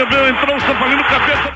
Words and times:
recebeu, 0.00 0.28
entrou 0.28 0.56
o 0.56 0.60
São 0.60 0.76
Paulino, 0.76 1.04
cabeça. 1.04 1.52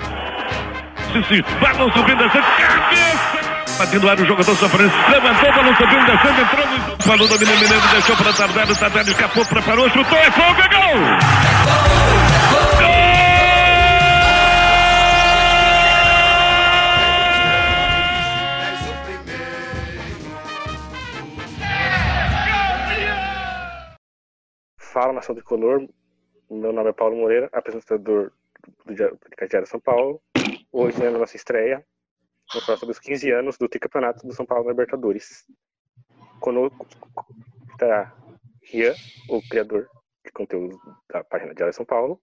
Sim, 1.28 1.43
balão 1.60 1.91
subindo, 1.93 2.25
descendo, 2.25 2.44
cabeça. 2.58 3.78
Batendo 3.78 4.10
ar 4.10 4.20
o 4.20 4.26
jogador 4.26 4.56
sofrendo, 4.56 4.92
levantou, 5.10 5.52
balão 5.52 5.76
subindo, 5.76 6.04
descendo, 6.04 6.40
entrou 6.43 6.67
no... 6.67 7.03
Falou 7.03 7.29
do 7.29 7.38
Mineiro, 7.38 7.88
deixou 7.93 8.17
para 8.17 8.33
Tardelli, 8.33 8.77
Tardelli 8.77 9.11
escapou, 9.11 9.46
preparou, 9.46 9.88
chutou, 9.91 10.19
é 10.19 10.30
fogo, 10.30 10.61
é 10.61 10.69
gol! 10.69 10.95
Fala, 24.93 25.13
Nação 25.15 25.35
Tricolor. 25.35 25.89
Meu 26.55 26.73
nome 26.73 26.91
é 26.91 26.93
Paulo 26.93 27.16
Moreira, 27.16 27.50
apresentador 27.52 28.32
do 28.86 28.95
Diário 28.95 29.66
São 29.66 29.80
Paulo. 29.80 30.22
Hoje 30.71 31.03
é 31.03 31.08
a 31.08 31.11
nossa 31.11 31.35
estreia. 31.35 31.85
Vamos 32.52 32.64
falar 32.64 32.78
sobre 32.78 32.92
os 32.92 33.00
15 33.00 33.28
anos 33.32 33.58
do 33.58 33.68
tricampeonato 33.68 34.24
do 34.24 34.32
São 34.32 34.46
Paulo 34.46 34.70
Libertadores. 34.70 35.45
Conosco 36.38 36.86
está 37.72 38.16
Rian, 38.62 38.95
o 39.28 39.42
criador 39.48 39.90
de 40.24 40.30
conteúdo 40.30 40.78
da 41.12 41.24
página 41.24 41.52
Diário 41.56 41.74
São 41.74 41.84
Paulo. 41.84 42.22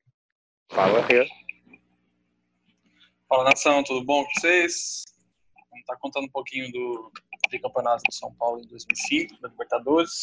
Fala, 0.69 1.01
Rian. 1.01 1.25
Fala, 3.27 3.43
nação, 3.43 3.83
tudo 3.83 4.05
bom 4.05 4.23
com 4.23 4.31
vocês? 4.39 5.03
Vamos 5.69 5.81
estar 5.81 5.97
contando 5.97 6.23
um 6.23 6.31
pouquinho 6.31 6.71
do 6.71 7.11
tricampeonato 7.49 8.03
do 8.07 8.13
São 8.13 8.33
Paulo 8.35 8.61
em 8.61 8.67
2005, 8.67 9.41
da 9.41 9.49
Libertadores. 9.49 10.21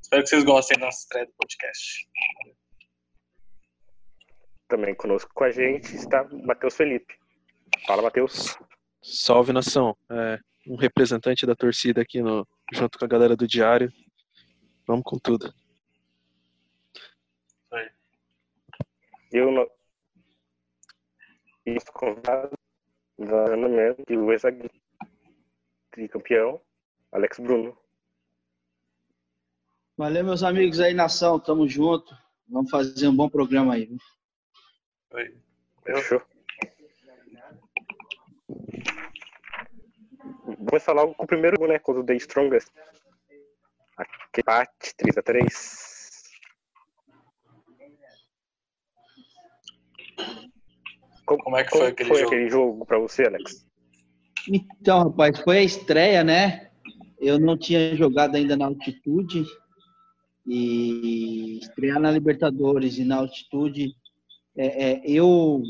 Espero 0.00 0.22
que 0.22 0.28
vocês 0.28 0.44
gostem 0.44 0.78
da 0.78 0.86
nossa 0.86 1.00
estreia 1.00 1.26
do 1.26 1.32
podcast. 1.32 2.08
Também 4.68 4.94
conosco 4.94 5.30
com 5.34 5.44
a 5.44 5.50
gente 5.50 5.94
está 5.94 6.24
Matheus 6.44 6.76
Felipe. 6.76 7.14
Fala, 7.86 8.02
Matheus. 8.02 8.58
Salve, 9.02 9.52
nação. 9.52 9.96
É, 10.10 10.38
um 10.66 10.76
representante 10.76 11.46
da 11.46 11.54
torcida 11.54 12.02
aqui 12.02 12.20
no, 12.20 12.46
junto 12.72 12.98
com 12.98 13.04
a 13.04 13.08
galera 13.08 13.36
do 13.36 13.46
Diário. 13.46 13.92
Vamos 14.86 15.04
com 15.04 15.18
tudo. 15.18 15.52
Oi. 17.70 17.90
Eu 19.32 19.50
no... 19.50 19.70
e 21.64 21.76
convidado 21.92 22.56
Melo 23.18 23.96
e 24.08 24.16
o 24.16 24.32
ex-zagueiro 24.32 24.70
campeão 26.10 26.60
Alex 27.10 27.38
Bruno. 27.38 27.76
Valeu, 29.96 30.24
meus 30.24 30.42
amigos 30.42 30.78
aí, 30.78 30.92
nação. 30.92 31.40
Tamo 31.40 31.66
junto. 31.66 32.14
Vamos 32.46 32.70
fazer 32.70 33.08
um 33.08 33.16
bom 33.16 33.30
programa 33.30 33.74
aí. 33.74 33.88
Fechou. 35.84 36.22
Vou 40.44 40.56
começar 40.68 40.92
logo 40.92 41.14
com 41.14 41.24
o 41.24 41.26
primeiro 41.26 41.66
né? 41.66 41.78
Contra 41.78 42.02
o 42.02 42.06
The 42.06 42.14
Strongest. 42.16 42.68
Aquele 43.96 44.20
empate 44.38 44.94
3x3. 45.00 45.96
Como, 51.24 51.42
Como 51.42 51.56
é 51.56 51.64
que 51.64 51.70
foi 51.70 51.86
aquele 51.88 52.14
jogo? 52.14 52.26
aquele 52.26 52.50
jogo 52.50 52.86
pra 52.86 52.98
você, 52.98 53.24
Alex? 53.24 53.66
Então, 54.48 55.04
rapaz, 55.04 55.40
foi 55.40 55.58
a 55.58 55.62
estreia, 55.62 56.22
né? 56.22 56.70
Eu 57.18 57.38
não 57.38 57.56
tinha 57.58 57.96
jogado 57.96 58.36
ainda 58.36 58.56
na 58.56 58.66
altitude. 58.66 59.44
E 60.46 61.58
estrear 61.58 61.98
na 61.98 62.12
Libertadores 62.12 62.98
e 62.98 63.04
na 63.04 63.16
altitude, 63.16 63.96
é, 64.56 64.90
é, 64.90 65.02
eu. 65.04 65.62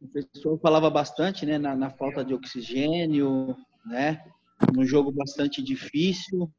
O 0.00 0.08
pessoal 0.12 0.58
falava 0.58 0.90
bastante, 0.90 1.44
né? 1.46 1.58
Na, 1.58 1.74
na 1.74 1.90
falta 1.90 2.24
de 2.24 2.34
oxigênio, 2.34 3.56
né? 3.86 4.22
Um 4.76 4.84
jogo 4.84 5.10
bastante 5.10 5.62
difícil. 5.62 6.50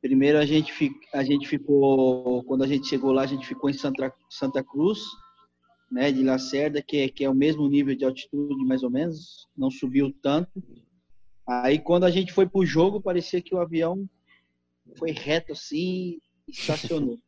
Primeiro 0.00 0.38
a 0.38 0.44
gente, 0.46 0.72
fi- 0.72 0.92
a 1.12 1.24
gente 1.24 1.48
ficou, 1.48 2.44
quando 2.44 2.62
a 2.62 2.66
gente 2.66 2.86
chegou 2.86 3.12
lá, 3.12 3.22
a 3.22 3.26
gente 3.26 3.46
ficou 3.46 3.68
em 3.68 3.72
Santa, 3.72 4.12
Santa 4.30 4.62
Cruz, 4.62 5.00
né, 5.90 6.12
de 6.12 6.22
Lacerda, 6.22 6.80
que 6.80 6.98
é, 6.98 7.08
que 7.08 7.24
é 7.24 7.30
o 7.30 7.34
mesmo 7.34 7.66
nível 7.68 7.96
de 7.96 8.04
altitude, 8.04 8.64
mais 8.64 8.82
ou 8.84 8.90
menos, 8.90 9.48
não 9.56 9.70
subiu 9.70 10.14
tanto. 10.22 10.62
Aí 11.48 11.80
quando 11.80 12.04
a 12.04 12.10
gente 12.10 12.32
foi 12.32 12.46
pro 12.46 12.64
jogo, 12.64 13.00
parecia 13.00 13.42
que 13.42 13.54
o 13.54 13.58
avião 13.58 14.08
foi 14.96 15.10
reto 15.10 15.52
assim 15.52 16.18
e 16.46 16.50
estacionou. 16.52 17.18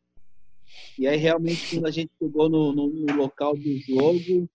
E 0.97 1.07
aí 1.07 1.17
realmente 1.17 1.67
quando 1.69 1.85
a 1.87 1.91
gente 1.91 2.11
chegou 2.17 2.49
no, 2.49 2.73
no, 2.73 2.87
no 2.87 3.15
local 3.15 3.55
do 3.55 3.77
jogo, 3.79 4.49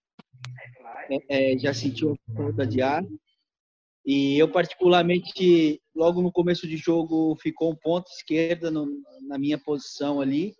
é, 1.10 1.52
é, 1.54 1.58
já 1.58 1.72
sentiu 1.74 2.12
a 2.12 2.32
falta 2.36 2.66
de 2.66 2.82
ar. 2.82 3.04
E 4.04 4.38
eu 4.38 4.48
particularmente, 4.50 5.80
logo 5.94 6.22
no 6.22 6.30
começo 6.30 6.66
de 6.68 6.76
jogo, 6.76 7.36
ficou 7.40 7.72
um 7.72 7.76
ponto 7.76 8.08
esquerda 8.10 8.70
no- 8.70 9.02
na 9.22 9.36
minha 9.38 9.58
posição 9.58 10.20
ali, 10.20 10.54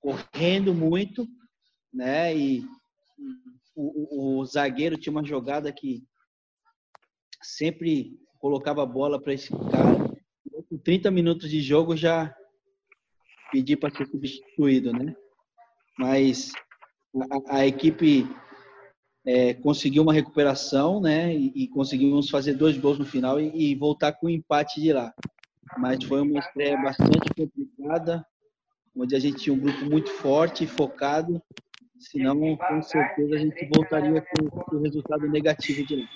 correndo 0.00 0.74
muito, 0.74 1.26
né? 1.92 2.36
E 2.36 2.64
o, 3.76 4.36
o- 4.36 4.40
o 4.40 4.44
zagueiro 4.46 4.98
tinha 4.98 5.12
uma 5.12 5.24
jogada 5.24 5.72
que 5.72 6.02
sempre 7.42 8.18
colocava 8.38 8.82
a 8.82 8.86
bola 8.86 9.20
para 9.20 9.34
esse 9.34 9.50
cara. 9.70 10.12
Com 10.68 10.78
30 10.78 11.10
minutos 11.10 11.48
de 11.50 11.60
jogo 11.60 11.96
já 11.96 12.34
pedi 13.50 13.76
para 13.76 13.94
ser 13.94 14.06
substituído, 14.06 14.92
né? 14.92 15.14
Mas 15.98 16.52
a, 17.48 17.58
a 17.58 17.66
equipe 17.66 18.26
é, 19.26 19.54
conseguiu 19.54 20.02
uma 20.02 20.12
recuperação, 20.12 21.00
né? 21.00 21.34
E, 21.34 21.52
e 21.54 21.68
conseguimos 21.68 22.28
fazer 22.28 22.54
dois 22.54 22.76
gols 22.76 22.98
no 22.98 23.06
final 23.06 23.40
e, 23.40 23.72
e 23.72 23.74
voltar 23.74 24.12
com 24.12 24.26
o 24.26 24.30
empate 24.30 24.80
de 24.80 24.92
lá. 24.92 25.12
Mas 25.78 26.04
foi 26.04 26.20
uma 26.20 26.38
estreia 26.38 26.76
bastante 26.80 27.28
complicada, 27.34 28.24
onde 28.94 29.16
a 29.16 29.18
gente 29.18 29.38
tinha 29.38 29.54
um 29.54 29.58
grupo 29.58 29.84
muito 29.86 30.10
forte 30.10 30.64
e 30.64 30.68
focado. 30.68 31.42
Senão, 31.98 32.56
com 32.56 32.82
certeza, 32.82 33.34
a 33.34 33.38
gente 33.38 33.68
voltaria 33.74 34.20
com, 34.20 34.50
com 34.50 34.76
o 34.76 34.82
resultado 34.82 35.26
negativo 35.28 35.86
de 35.86 35.96
lá. 35.96 36.08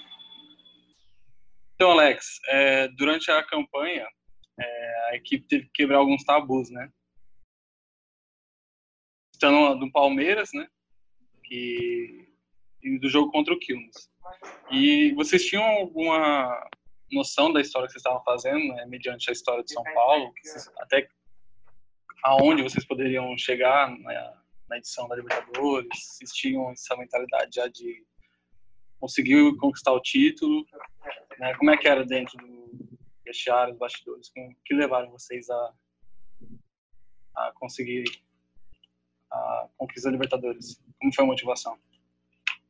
Então, 1.75 1.93
Alex, 1.93 2.41
é, 2.49 2.89
durante 2.89 3.31
a 3.31 3.43
campanha, 3.43 4.07
é, 4.61 5.11
a 5.11 5.17
equipe 5.17 5.47
teve 5.47 5.65
que 5.67 5.71
quebrar 5.73 5.99
alguns 5.99 6.25
tabus, 6.25 6.71
né? 6.71 6.91
Estando 9.39 9.79
do 9.79 9.93
Palmeiras, 9.93 10.51
né? 10.53 10.69
Que, 11.45 12.29
e 12.83 12.99
do 12.99 13.09
jogo 13.09 13.31
contra 13.31 13.55
o 13.55 13.59
Quilmes. 13.59 14.11
E 14.69 15.13
vocês 15.15 15.47
tinham 15.47 15.63
alguma 15.65 16.69
noção 17.13 17.53
da 17.53 17.61
história 17.61 17.87
que 17.87 17.93
vocês 17.93 18.01
estavam 18.01 18.21
fazendo, 18.25 18.75
né, 18.75 18.85
mediante 18.87 19.31
a 19.31 19.33
história 19.33 19.63
de 19.63 19.73
São 19.73 19.85
Paulo? 19.95 20.33
Vocês- 20.43 20.69
até 20.79 21.09
aonde 22.25 22.63
vocês 22.65 22.85
poderiam 22.85 23.39
chegar 23.39 23.97
na, 24.69 24.77
edição 24.77 25.07
da 25.07 25.15
Libertadores? 25.15 25.89
Vocês 25.95 26.33
tinham 26.33 26.73
essa 26.73 26.97
mentalidade 26.97 27.55
já 27.55 27.69
de 27.69 28.05
conseguir 28.99 29.57
conquistar 29.57 29.93
o 29.93 30.01
título? 30.01 30.67
né? 31.39 31.55
Como 31.55 31.71
é 31.71 31.77
que 31.77 31.87
era 31.87 32.05
dentro 32.05 32.37
do 32.39 32.99
vestiário, 33.25 33.73
os 33.73 33.79
bastidores? 33.79 34.31
Com, 34.31 34.53
que 34.65 34.75
levaram 34.75 35.09
vocês 35.13 35.49
a, 35.49 35.73
a 37.37 37.53
conseguir 37.55 38.03
a 39.31 39.67
conquista 39.77 40.09
da 40.09 40.13
Libertadores? 40.13 40.81
Como 41.01 41.15
foi 41.15 41.25
a 41.25 41.29
motivação? 41.29 41.77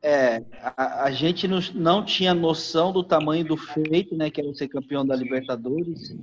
É, 0.03 0.45
a, 0.77 1.05
a 1.05 1.11
gente 1.11 1.49
não, 1.49 1.59
não 1.75 2.05
tinha 2.05 2.33
noção 2.33 2.93
do 2.93 3.03
tamanho 3.03 3.45
do 3.45 3.57
feito, 3.57 4.17
né, 4.17 4.31
que 4.31 4.41
era 4.41 4.55
ser 4.55 4.69
campeão 4.69 5.05
da 5.05 5.17
Libertadores 5.17 6.17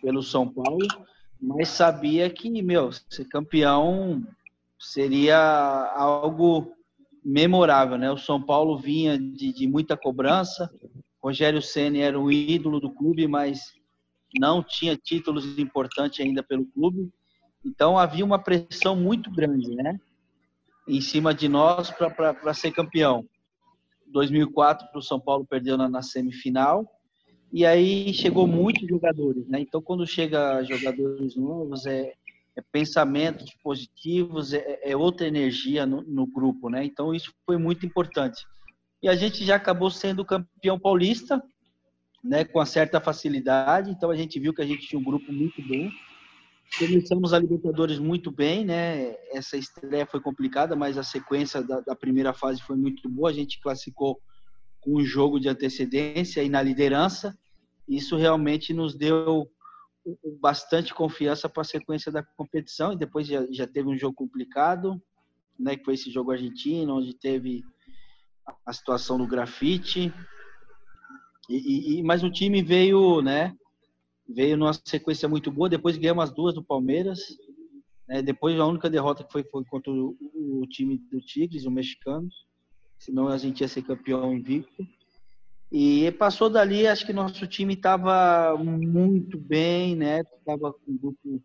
pelo 0.00 0.22
São 0.22 0.48
Paulo, 0.48 0.86
mas 1.40 1.68
sabia 1.68 2.30
que, 2.30 2.50
meu, 2.62 2.90
ser 2.92 3.26
campeão 3.26 4.24
seria 4.78 5.36
algo 5.96 6.72
memorável, 7.24 7.98
né? 7.98 8.10
O 8.10 8.18
São 8.18 8.40
Paulo 8.40 8.78
vinha 8.78 9.18
de, 9.18 9.52
de 9.52 9.66
muita 9.66 9.96
cobrança, 9.96 10.70
Rogério 11.22 11.62
Ceni 11.62 12.00
era 12.00 12.20
o 12.20 12.30
ídolo 12.30 12.78
do 12.78 12.90
clube, 12.90 13.26
mas 13.26 13.72
não 14.38 14.62
tinha 14.62 14.94
títulos 14.94 15.58
importantes 15.58 16.20
ainda 16.20 16.42
pelo 16.42 16.66
clube, 16.66 17.10
então 17.64 17.98
havia 17.98 18.24
uma 18.24 18.38
pressão 18.38 18.94
muito 18.94 19.30
grande, 19.30 19.74
né? 19.74 19.98
em 20.86 21.00
cima 21.00 21.34
de 21.34 21.48
nós 21.48 21.90
para 21.90 22.54
ser 22.54 22.72
campeão. 22.72 23.24
2004 24.06 24.86
o 24.94 25.02
São 25.02 25.18
Paulo 25.18 25.44
perdeu 25.44 25.76
na, 25.76 25.88
na, 25.88 26.02
semifinal 26.02 26.86
e 27.52 27.64
aí 27.64 28.12
chegou 28.12 28.46
muitos 28.46 28.86
jogadores, 28.86 29.46
né? 29.48 29.60
Então 29.60 29.80
quando 29.80 30.06
chega 30.06 30.62
jogadores 30.62 31.36
novos 31.36 31.86
é, 31.86 32.12
é 32.54 32.62
pensamentos 32.72 33.52
positivos, 33.62 34.52
é, 34.52 34.80
é 34.82 34.96
outra 34.96 35.26
energia 35.26 35.86
no, 35.86 36.02
no, 36.02 36.26
grupo, 36.26 36.68
né? 36.68 36.84
Então 36.84 37.14
isso 37.14 37.32
foi 37.46 37.56
muito 37.56 37.84
importante. 37.86 38.44
E 39.02 39.08
a 39.08 39.16
gente 39.16 39.44
já 39.44 39.56
acabou 39.56 39.90
sendo 39.90 40.24
campeão 40.24 40.78
paulista, 40.78 41.42
né? 42.22 42.44
Com 42.44 42.64
certa 42.64 43.00
facilidade. 43.00 43.90
Então 43.90 44.10
a 44.10 44.16
gente 44.16 44.38
viu 44.38 44.54
que 44.54 44.62
a 44.62 44.66
gente 44.66 44.86
tinha 44.86 45.00
um 45.00 45.04
grupo 45.04 45.32
muito 45.32 45.60
bom 45.62 45.90
começamos 46.78 47.32
a 47.32 47.38
Libertadores 47.38 47.98
muito 47.98 48.30
bem, 48.30 48.64
né? 48.64 49.16
Essa 49.30 49.56
estreia 49.56 50.06
foi 50.06 50.20
complicada, 50.20 50.74
mas 50.74 50.98
a 50.98 51.02
sequência 51.02 51.62
da, 51.62 51.80
da, 51.80 51.94
primeira 51.94 52.32
fase 52.32 52.60
foi 52.62 52.76
muito 52.76 53.08
boa. 53.08 53.30
A 53.30 53.32
gente 53.32 53.60
classificou 53.60 54.20
com 54.80 54.96
um 54.96 55.04
jogo 55.04 55.38
de 55.38 55.48
antecedência 55.48 56.42
e 56.42 56.48
na 56.48 56.62
liderança. 56.62 57.36
Isso 57.88 58.16
realmente 58.16 58.72
nos 58.72 58.94
deu 58.94 59.48
bastante 60.40 60.92
confiança 60.92 61.48
para 61.48 61.62
a 61.62 61.64
sequência 61.64 62.10
da 62.10 62.22
competição. 62.22 62.92
E 62.92 62.96
depois 62.96 63.26
já, 63.26 63.46
já 63.50 63.66
teve 63.66 63.88
um 63.88 63.96
jogo 63.96 64.14
complicado, 64.14 65.00
né? 65.58 65.76
Que 65.76 65.84
foi 65.84 65.94
esse 65.94 66.10
jogo 66.10 66.32
argentino, 66.32 66.96
onde 66.96 67.14
teve 67.14 67.62
a 68.66 68.72
situação 68.72 69.16
do 69.16 69.26
grafite. 69.26 70.12
E, 71.48 71.98
e, 71.98 72.02
mas 72.02 72.22
o 72.22 72.30
time 72.30 72.62
veio, 72.62 73.22
né? 73.22 73.54
Veio 74.28 74.56
numa 74.56 74.72
sequência 74.72 75.28
muito 75.28 75.50
boa. 75.50 75.68
Depois 75.68 75.96
ganhamos 75.96 76.24
as 76.24 76.32
duas 76.32 76.54
do 76.54 76.62
Palmeiras. 76.62 77.20
Né? 78.08 78.22
Depois 78.22 78.58
a 78.58 78.66
única 78.66 78.90
derrota 78.90 79.24
que 79.24 79.32
foi, 79.32 79.44
foi 79.44 79.64
contra 79.64 79.92
o, 79.92 80.16
o, 80.34 80.66
time 80.68 80.98
do 81.10 81.20
Tigres, 81.20 81.64
o 81.64 81.70
mexicano. 81.70 82.28
Senão 82.98 83.28
a 83.28 83.36
gente 83.36 83.60
ia 83.60 83.68
ser 83.68 83.82
campeão 83.82 84.34
invicto. 84.34 84.86
E 85.70 86.10
passou 86.12 86.48
dali, 86.48 86.86
acho 86.86 87.04
que 87.04 87.12
nosso 87.12 87.46
time 87.46 87.74
estava 87.74 88.56
muito 88.56 89.36
bem, 89.36 89.96
né? 89.96 90.20
Estava 90.20 90.72
com 90.72 90.92
um 90.92 90.96
grupo 90.96 91.42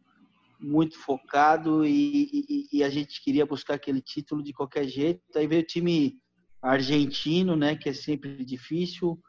muito 0.59 0.97
focado 0.99 1.85
e, 1.85 2.29
e, 2.31 2.67
e, 2.73 2.83
a 2.83 2.89
gente 2.89 3.23
queria 3.23 3.45
buscar 3.45 3.75
aquele 3.75 4.01
título 4.01 4.43
de 4.43 4.53
qualquer 4.53 4.85
jeito. 4.85 5.21
Aí 5.35 5.47
veio 5.47 5.61
o 5.61 5.65
time 5.65 6.17
argentino, 6.61 7.55
né? 7.55 7.75
Que 7.75 7.89
é 7.89 7.93
sempre 7.93 8.43
difícil. 8.45 9.19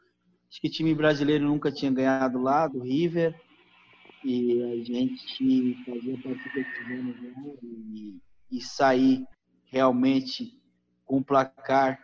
Acho 0.51 0.59
que 0.59 0.69
time 0.69 0.93
brasileiro 0.93 1.45
nunca 1.45 1.71
tinha 1.71 1.89
ganhado 1.89 2.37
lá, 2.41 2.67
do 2.67 2.81
River. 2.81 3.33
E 4.25 4.61
a 4.61 4.83
gente 4.83 5.77
fazia 5.85 6.17
partida 6.21 6.63
que 6.63 7.65
e, 7.65 8.19
e 8.51 8.61
sair 8.61 9.23
realmente 9.71 10.61
com 11.05 11.19
o 11.19 11.23
placar 11.23 11.97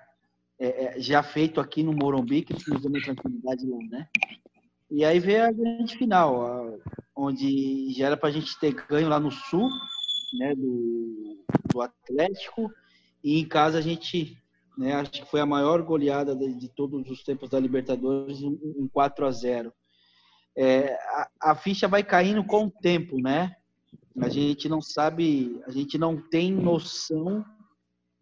é, 0.57 0.85
é, 0.85 0.99
já 1.01 1.21
feito 1.21 1.59
aqui 1.59 1.83
no 1.83 1.91
Morumbi, 1.91 2.41
que 2.41 2.53
nos 2.53 2.81
deu 2.81 2.89
uma 2.89 3.01
tranquilidade 3.01 3.67
lá, 3.67 3.77
né? 3.89 4.07
E 4.89 5.03
aí 5.03 5.19
veio 5.19 5.43
a 5.43 5.51
grande 5.51 5.97
final, 5.97 6.79
onde 7.13 7.91
já 7.91 8.07
era 8.07 8.15
para 8.15 8.29
a 8.29 8.31
gente 8.31 8.57
ter 8.59 8.73
ganho 8.73 9.09
lá 9.09 9.19
no 9.19 9.29
Sul, 9.29 9.69
né, 10.39 10.55
do, 10.55 11.45
do 11.69 11.81
Atlético, 11.81 12.71
e 13.21 13.39
em 13.39 13.45
casa 13.45 13.77
a 13.77 13.81
gente 13.81 14.41
né? 14.77 14.93
Acho 14.93 15.11
que 15.11 15.25
foi 15.25 15.39
a 15.39 15.45
maior 15.45 15.81
goleada 15.81 16.35
de, 16.35 16.53
de 16.53 16.69
todos 16.69 17.09
os 17.09 17.23
tempos 17.23 17.49
da 17.49 17.59
Libertadores, 17.59 18.41
um, 18.43 18.87
4 18.91 19.25
a 19.25 19.31
0. 19.31 19.73
É, 20.55 20.93
a, 20.93 21.51
a, 21.51 21.55
ficha 21.55 21.87
vai 21.87 22.03
caindo 22.03 22.43
com 22.43 22.65
o 22.65 22.71
tempo, 22.71 23.19
né? 23.19 23.55
A 24.19 24.29
gente 24.29 24.67
não 24.67 24.81
sabe, 24.81 25.61
a 25.65 25.71
gente 25.71 25.97
não 25.97 26.17
tem 26.17 26.51
noção 26.51 27.45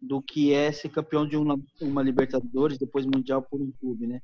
do 0.00 0.20
que 0.20 0.52
é 0.52 0.70
ser 0.70 0.90
campeão 0.90 1.26
de 1.26 1.36
uma, 1.36 1.58
uma 1.80 2.02
Libertadores, 2.02 2.78
depois 2.78 3.06
Mundial 3.06 3.42
por 3.42 3.60
um 3.60 3.72
clube, 3.80 4.06
né? 4.06 4.20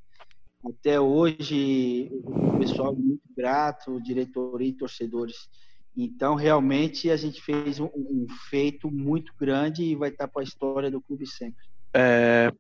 Até 0.65 1.01
hoje, 1.01 2.11
o 2.23 2.59
pessoal 2.59 2.93
é 2.93 2.97
muito 2.97 3.23
grato, 3.37 4.01
diretoria 4.01 4.69
e 4.69 4.75
torcedores. 4.75 5.49
Então, 5.97 6.35
realmente, 6.35 7.11
a 7.11 7.17
gente 7.17 7.43
fez 7.43 7.81
um, 7.81 7.87
um 7.95 8.27
feito 8.49 8.91
muito 8.91 9.33
grande 9.39 9.83
e 9.83 9.97
vai 9.97 10.11
estar 10.11 10.29
para 10.29 10.43
a 10.43 10.45
história 10.45 10.91
do 10.91 11.01
clube 11.01 11.27
sempre. 11.27 11.72
É, 11.95 12.51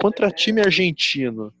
contra 0.00 0.30
time 0.30 0.60
argentino, 0.60 1.52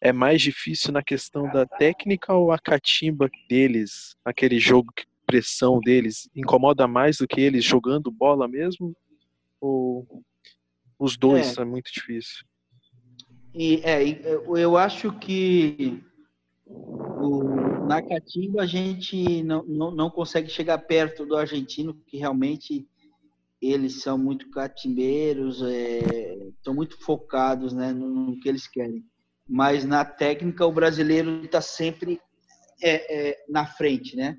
é 0.00 0.12
mais 0.12 0.42
difícil 0.42 0.92
na 0.92 1.02
questão 1.02 1.50
da 1.50 1.66
técnica 1.66 2.32
ou 2.34 2.52
a 2.52 2.58
catimba 2.58 3.30
deles, 3.48 4.16
aquele 4.24 4.58
jogo, 4.58 4.92
pressão 5.26 5.80
deles, 5.80 6.28
incomoda 6.34 6.86
mais 6.86 7.18
do 7.18 7.26
que 7.26 7.40
eles 7.40 7.64
jogando 7.64 8.10
bola 8.10 8.46
mesmo? 8.46 8.94
Ou 9.60 10.06
os 10.98 11.16
dois 11.16 11.58
é, 11.58 11.62
é 11.62 11.64
muito 11.64 11.92
difícil? 11.92 12.44
E, 13.54 13.80
é, 13.82 14.02
eu 14.56 14.76
acho 14.76 15.12
que 15.18 16.00
o, 16.66 17.42
na 17.86 18.02
catimba 18.02 18.62
a 18.62 18.66
gente 18.66 19.42
não, 19.42 19.64
não, 19.64 19.90
não 19.90 20.10
consegue 20.10 20.48
chegar 20.48 20.78
perto 20.78 21.24
do 21.24 21.36
argentino, 21.36 21.94
que 22.06 22.18
realmente 22.18 22.86
eles 23.60 24.02
são 24.02 24.18
muito 24.18 24.50
catimbeiros, 24.50 25.62
é, 25.62 26.36
são 26.62 26.74
muito 26.74 26.98
focados 27.00 27.72
né, 27.72 27.92
no, 27.92 28.08
no, 28.08 28.40
que 28.40 28.48
eles 28.48 28.66
querem. 28.66 29.04
Mas 29.48 29.84
na 29.84 30.04
técnica, 30.04 30.66
o 30.66 30.72
brasileiro 30.72 31.44
está 31.44 31.60
sempre 31.60 32.20
é, 32.82 33.30
é, 33.30 33.44
na 33.48 33.64
frente, 33.64 34.16
né? 34.16 34.36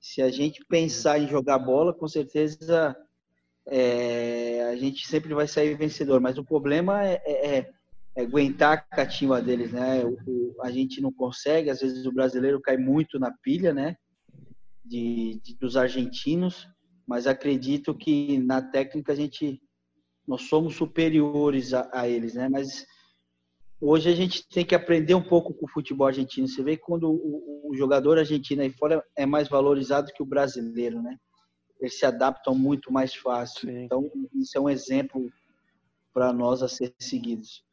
Se 0.00 0.22
a 0.22 0.30
gente 0.30 0.64
pensar 0.64 1.18
em 1.18 1.28
jogar 1.28 1.58
bola, 1.58 1.92
com 1.92 2.08
certeza 2.08 2.96
é, 3.66 4.66
a 4.70 4.76
gente 4.76 5.06
sempre 5.06 5.34
vai 5.34 5.46
sair 5.46 5.76
vencedor. 5.76 6.20
Mas 6.20 6.38
o 6.38 6.44
problema 6.44 7.04
é, 7.04 7.22
é, 7.24 7.56
é, 7.58 7.70
é 8.16 8.22
aguentar 8.22 8.72
a 8.72 8.96
catimba 8.96 9.42
deles, 9.42 9.70
né? 9.72 10.02
O, 10.04 10.16
o, 10.26 10.62
a 10.62 10.70
gente 10.70 11.00
não 11.00 11.12
consegue, 11.12 11.70
às 11.70 11.80
vezes 11.80 12.06
o 12.06 12.12
brasileiro 12.12 12.60
cai 12.60 12.76
muito 12.76 13.18
na 13.18 13.30
pilha, 13.42 13.72
né? 13.72 13.96
De, 14.84 15.38
de 15.44 15.54
dos 15.56 15.76
argentinos 15.76 16.66
mas 17.08 17.26
acredito 17.26 17.94
que 17.94 18.36
na 18.36 18.60
técnica 18.60 19.14
a 19.14 19.16
gente 19.16 19.58
nós 20.26 20.42
somos 20.42 20.76
superiores 20.76 21.72
a, 21.72 21.88
a, 21.90 22.06
eles, 22.06 22.34
né? 22.34 22.50
Mas 22.50 22.86
hoje 23.80 24.10
a 24.10 24.14
gente 24.14 24.46
tem 24.46 24.62
que 24.62 24.74
aprender 24.74 25.14
um 25.14 25.26
pouco 25.26 25.54
com 25.54 25.64
o 25.64 25.70
futebol 25.70 26.06
argentino. 26.06 26.46
Você 26.46 26.62
vê 26.62 26.76
quando 26.76 27.10
o, 27.10 27.70
o 27.70 27.74
jogador 27.74 28.18
argentino 28.18 28.60
aí 28.60 28.70
fora 28.70 29.02
é 29.16 29.24
mais 29.24 29.48
valorizado 29.48 30.12
que 30.12 30.22
o 30.22 30.26
brasileiro, 30.26 31.00
né? 31.00 31.16
Eles 31.80 31.98
se 31.98 32.04
adaptam 32.04 32.54
muito 32.54 32.92
mais 32.92 33.14
fácil. 33.14 33.70
Sim. 33.70 33.84
Então 33.84 34.10
isso 34.34 34.58
é 34.58 34.60
um 34.60 34.68
exemplo 34.68 35.32
para 36.12 36.30
nós 36.30 36.62
a 36.62 36.68
ser 36.68 36.94
seguidos. 36.98 37.64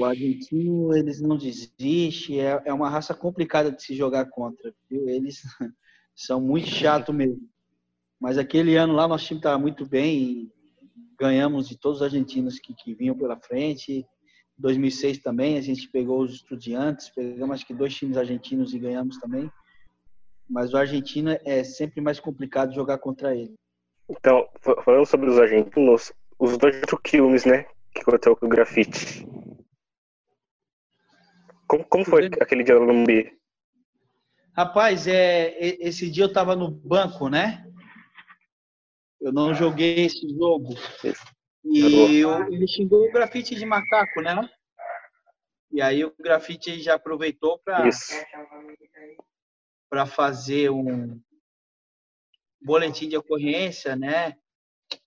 O 0.00 0.04
argentino 0.04 0.96
eles 0.96 1.20
não 1.20 1.36
desistem, 1.36 2.40
é, 2.40 2.60
é 2.64 2.72
uma 2.72 2.90
raça 2.90 3.14
complicada 3.14 3.70
de 3.70 3.80
se 3.80 3.94
jogar 3.94 4.28
contra. 4.30 4.74
Viu? 4.90 5.08
Eles 5.08 5.42
são 6.12 6.40
muito 6.40 6.66
chato 6.66 7.12
mesmo. 7.12 7.53
Mas 8.24 8.38
aquele 8.38 8.74
ano 8.74 8.94
lá 8.94 9.06
nosso 9.06 9.26
time 9.26 9.38
estava 9.38 9.58
muito 9.58 9.84
bem 9.84 10.50
ganhamos 11.20 11.68
de 11.68 11.76
todos 11.76 11.98
os 11.98 12.02
argentinos 12.02 12.58
que, 12.58 12.72
que 12.72 12.94
vinham 12.94 13.14
pela 13.14 13.36
frente. 13.36 13.98
Em 13.98 14.06
2006 14.62 15.18
também 15.18 15.58
a 15.58 15.60
gente 15.60 15.90
pegou 15.90 16.22
os 16.22 16.32
estudiantes, 16.32 17.10
pegamos 17.10 17.56
acho 17.56 17.66
que 17.66 17.74
dois 17.74 17.94
times 17.94 18.16
argentinos 18.16 18.72
e 18.72 18.78
ganhamos 18.78 19.18
também. 19.18 19.52
Mas 20.48 20.72
o 20.72 20.78
argentino 20.78 21.36
é 21.44 21.62
sempre 21.64 22.00
mais 22.00 22.18
complicado 22.18 22.72
jogar 22.72 22.96
contra 22.96 23.36
ele. 23.36 23.52
Então, 24.08 24.48
falando 24.82 25.04
sobre 25.04 25.28
os 25.28 25.38
argentinos, 25.38 26.10
os 26.38 26.56
dois 26.56 26.80
filmes, 27.06 27.44
né? 27.44 27.66
Que 27.94 28.00
aconteceu 28.00 28.34
com 28.34 28.46
o 28.46 28.48
grafite. 28.48 29.28
Como, 31.66 31.84
como 31.84 32.06
foi 32.06 32.30
aquele 32.40 32.64
dia 32.64 32.80
no? 32.80 33.04
Rapaz, 34.56 35.06
é, 35.06 35.58
esse 35.58 36.10
dia 36.10 36.24
eu 36.24 36.32
tava 36.32 36.56
no 36.56 36.70
banco, 36.70 37.28
né? 37.28 37.70
Eu 39.20 39.32
não 39.32 39.54
joguei 39.54 40.06
esse 40.06 40.28
jogo. 40.28 40.74
E 41.64 42.18
eu, 42.18 42.46
ele 42.52 42.68
xingou 42.68 43.06
o 43.06 43.12
grafite 43.12 43.54
de 43.54 43.64
macaco, 43.64 44.20
né? 44.20 44.48
E 45.72 45.80
aí 45.80 46.04
o 46.04 46.14
grafite 46.20 46.80
já 46.80 46.94
aproveitou 46.94 47.58
para 47.64 47.88
para 49.90 50.06
fazer 50.06 50.70
um 50.70 51.20
boletim 52.60 53.08
de 53.08 53.16
ocorrência, 53.16 53.94
né? 53.94 54.34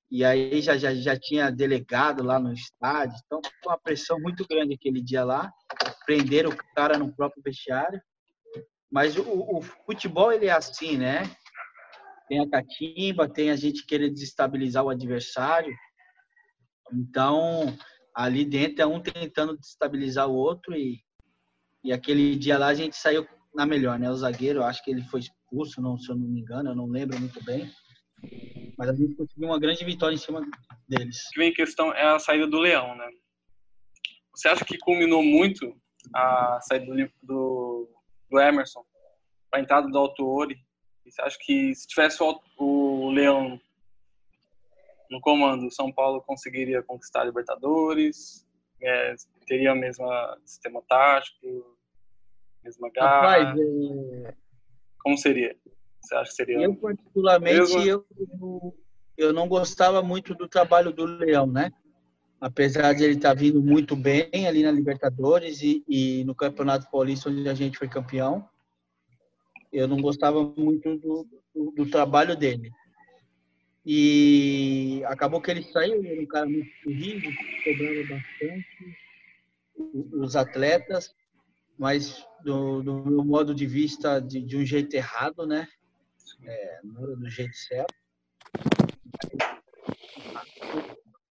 E 0.09 0.23
aí 0.23 0.61
já, 0.61 0.77
já, 0.77 0.95
já 0.95 1.19
tinha 1.19 1.51
delegado 1.51 2.23
lá 2.23 2.39
no 2.39 2.53
estádio. 2.53 3.17
Então, 3.25 3.41
foi 3.43 3.73
uma 3.73 3.77
pressão 3.77 4.17
muito 4.19 4.47
grande 4.47 4.75
aquele 4.75 5.01
dia 5.01 5.25
lá. 5.25 5.51
Prenderam 6.05 6.51
o 6.51 6.57
cara 6.73 6.97
no 6.97 7.13
próprio 7.13 7.43
vestiário. 7.43 8.01
Mas 8.89 9.17
o, 9.17 9.23
o 9.23 9.61
futebol, 9.61 10.31
ele 10.31 10.45
é 10.45 10.51
assim, 10.51 10.97
né? 10.97 11.23
Tem 12.27 12.39
a 12.39 12.49
catimba, 12.49 13.29
tem 13.29 13.49
a 13.49 13.55
gente 13.55 13.85
querer 13.85 14.09
desestabilizar 14.09 14.83
o 14.83 14.89
adversário. 14.89 15.73
Então, 16.93 17.75
ali 18.15 18.45
dentro 18.45 18.81
é 18.81 18.85
um 18.85 19.01
tentando 19.01 19.57
desestabilizar 19.57 20.27
o 20.27 20.35
outro 20.35 20.75
e, 20.75 20.99
e 21.83 21.91
aquele 21.91 22.35
dia 22.35 22.57
lá 22.57 22.67
a 22.67 22.73
gente 22.73 22.95
saiu 22.95 23.27
na 23.53 23.65
melhor, 23.65 23.97
né? 23.97 24.09
O 24.09 24.15
zagueiro, 24.15 24.63
acho 24.63 24.83
que 24.83 24.91
ele 24.91 25.01
foi 25.03 25.21
expulso, 25.21 25.81
não, 25.81 25.97
se 25.97 26.09
eu 26.11 26.15
não 26.15 26.27
me 26.27 26.41
engano, 26.41 26.69
eu 26.69 26.75
não 26.75 26.85
lembro 26.85 27.19
muito 27.19 27.43
bem. 27.43 27.71
Mas 28.77 28.89
a 28.89 28.93
gente 28.93 29.15
conseguiu 29.15 29.47
uma 29.47 29.59
grande 29.59 29.83
vitória 29.83 30.15
em 30.15 30.19
cima 30.19 30.41
deles. 30.87 31.17
O 31.17 31.29
que 31.33 31.39
vem 31.39 31.49
em 31.49 31.53
questão 31.53 31.93
é 31.93 32.03
a 32.03 32.19
saída 32.19 32.47
do 32.47 32.59
Leão, 32.59 32.95
né? 32.95 33.07
Você 34.35 34.47
acha 34.49 34.63
que 34.63 34.77
culminou 34.77 35.23
muito 35.23 35.75
a 36.13 36.59
saída 36.61 36.85
do, 36.85 37.11
do, 37.23 37.89
do 38.29 38.39
Emerson 38.39 38.83
para 39.49 39.59
a 39.59 39.63
entrada 39.63 39.87
do 39.87 39.97
Autuori 39.97 40.55
você 41.11 41.21
acha 41.21 41.37
que 41.39 41.73
se 41.73 41.87
tivesse 41.87 42.21
o, 42.21 42.39
o 42.57 43.09
Leão 43.11 43.59
no 45.09 45.21
comando, 45.21 45.67
o 45.67 45.71
São 45.71 45.91
Paulo 45.91 46.21
conseguiria 46.21 46.83
conquistar 46.83 47.21
a 47.21 47.25
Libertadores? 47.25 48.45
É, 48.81 49.15
teria 49.45 49.73
o 49.73 49.75
mesmo 49.75 50.05
sistema 50.45 50.81
tático? 50.87 51.77
Mesma 52.63 52.89
garra? 52.91 53.15
Rapaz, 53.15 53.59
é... 53.59 54.33
Como 54.99 55.17
seria? 55.17 55.55
Você 56.01 56.15
acha 56.15 56.29
que 56.29 56.35
seria? 56.35 56.61
Eu, 56.61 56.75
particularmente, 56.75 57.87
eu, 57.87 58.05
eu 59.17 59.33
não 59.33 59.47
gostava 59.47 60.01
muito 60.01 60.35
do 60.35 60.47
trabalho 60.47 60.91
do 60.91 61.05
Leão, 61.05 61.47
né? 61.47 61.71
Apesar 62.39 62.93
de 62.93 63.03
ele 63.03 63.15
estar 63.15 63.33
vindo 63.33 63.61
muito 63.63 63.95
bem 63.95 64.47
ali 64.47 64.61
na 64.61 64.71
Libertadores 64.71 65.61
e, 65.61 65.83
e 65.87 66.23
no 66.23 66.35
Campeonato 66.35 66.89
Paulista, 66.91 67.29
onde 67.29 67.49
a 67.49 67.53
gente 67.53 67.77
foi 67.77 67.87
campeão, 67.87 68.47
eu 69.71 69.87
não 69.87 70.01
gostava 70.01 70.43
muito 70.57 70.97
do, 70.97 71.27
do, 71.53 71.71
do 71.71 71.89
trabalho 71.89 72.35
dele. 72.35 72.71
E 73.85 75.01
acabou 75.05 75.41
que 75.41 75.49
ele 75.49 75.63
saiu, 75.63 75.95
ele 75.95 76.09
era 76.09 76.21
um 76.21 76.25
cara 76.25 76.45
muito 76.45 76.69
corrido, 76.83 77.29
cobrava 77.63 78.01
bastante 78.09 78.67
os 80.13 80.35
atletas, 80.35 81.15
mas 81.77 82.25
do, 82.43 82.81
do 82.81 83.05
meu 83.05 83.23
modo 83.23 83.53
de 83.53 83.65
vista, 83.65 84.19
de, 84.19 84.41
de 84.41 84.57
um 84.57 84.65
jeito 84.65 84.93
errado, 84.95 85.45
né? 85.45 85.67
É, 86.43 86.79
não 86.83 87.03
era 87.03 87.15
do 87.15 87.29
jeito 87.29 87.55
certo. 87.55 87.93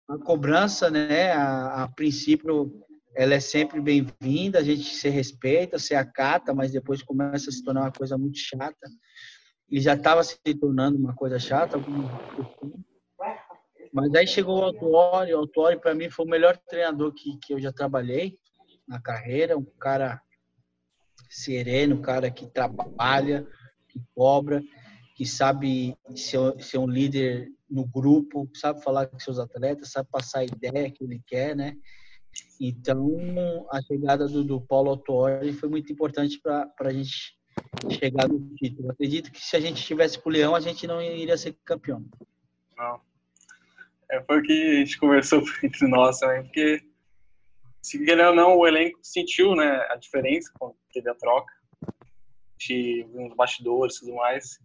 A 0.07 0.17
cobrança, 0.19 0.89
né, 0.89 1.31
a, 1.31 1.83
a 1.83 1.87
princípio, 1.89 2.85
ela 3.15 3.33
é 3.33 3.39
sempre 3.39 3.79
bem-vinda, 3.79 4.59
a 4.59 4.63
gente 4.63 4.93
se 4.93 5.07
respeita, 5.07 5.79
se 5.79 5.95
acata, 5.95 6.53
mas 6.53 6.71
depois 6.71 7.01
começa 7.01 7.49
a 7.49 7.53
se 7.53 7.63
tornar 7.63 7.81
uma 7.83 7.91
coisa 7.91 8.17
muito 8.17 8.37
chata. 8.37 8.89
E 9.69 9.79
já 9.79 9.93
estava 9.93 10.21
se 10.23 10.37
tornando 10.59 10.97
uma 10.97 11.15
coisa 11.15 11.39
chata. 11.39 11.77
Mas 13.93 14.13
aí 14.13 14.27
chegou 14.27 14.59
o 14.59 14.63
Autuori, 14.63 15.33
o 15.33 15.37
Autuori 15.37 15.79
para 15.79 15.95
mim 15.95 16.09
foi 16.09 16.25
o 16.25 16.29
melhor 16.29 16.57
treinador 16.67 17.13
que, 17.13 17.37
que 17.37 17.53
eu 17.53 17.59
já 17.59 17.71
trabalhei 17.71 18.37
na 18.85 19.01
carreira, 19.01 19.57
um 19.57 19.65
cara 19.79 20.21
sereno, 21.29 21.95
um 21.95 22.01
cara 22.01 22.29
que 22.29 22.45
trabalha, 22.47 23.47
que 23.87 24.01
cobra, 24.13 24.61
que 25.15 25.25
sabe 25.25 25.97
ser, 26.15 26.39
ser 26.61 26.77
um 26.77 26.87
líder 26.87 27.47
no 27.69 27.87
grupo, 27.87 28.49
sabe 28.53 28.83
falar 28.83 29.07
com 29.07 29.17
seus 29.17 29.39
atletas, 29.39 29.91
sabe 29.91 30.09
passar 30.11 30.39
a 30.39 30.45
ideia 30.45 30.91
que 30.91 31.03
ele 31.03 31.21
quer, 31.25 31.55
né? 31.55 31.77
Então, 32.59 33.67
a 33.71 33.81
chegada 33.81 34.27
do, 34.27 34.43
do 34.43 34.61
Paulo 34.61 34.91
Autuori 34.91 35.53
foi 35.53 35.69
muito 35.69 35.91
importante 35.91 36.39
para 36.41 36.71
a 36.79 36.93
gente 36.93 37.37
chegar 37.99 38.27
no 38.27 38.55
título. 38.55 38.91
Acredito 38.91 39.31
que 39.31 39.41
se 39.41 39.55
a 39.55 39.59
gente 39.59 39.77
estivesse 39.77 40.19
com 40.19 40.29
o 40.29 40.31
Leão, 40.31 40.55
a 40.55 40.59
gente 40.59 40.87
não 40.87 41.01
iria 41.01 41.37
ser 41.37 41.57
campeão. 41.65 42.05
Não. 42.77 43.01
É, 44.09 44.21
foi 44.21 44.39
o 44.39 44.43
que 44.43 44.53
a 44.53 44.79
gente 44.79 44.97
conversou 44.97 45.41
entre 45.63 45.87
nós 45.87 46.19
também, 46.19 46.43
porque 46.43 46.81
se 47.81 48.03
querer 48.03 48.27
ou 48.27 48.35
não, 48.35 48.57
o 48.57 48.67
elenco 48.67 48.99
sentiu 49.01 49.55
né, 49.55 49.85
a 49.89 49.95
diferença 49.95 50.51
quando 50.57 50.75
teve 50.91 51.09
a 51.09 51.15
troca 51.15 51.53
de 52.57 53.05
uns 53.13 53.35
bastidores 53.35 53.97
e 53.97 53.99
tudo 53.99 54.15
mais. 54.15 54.59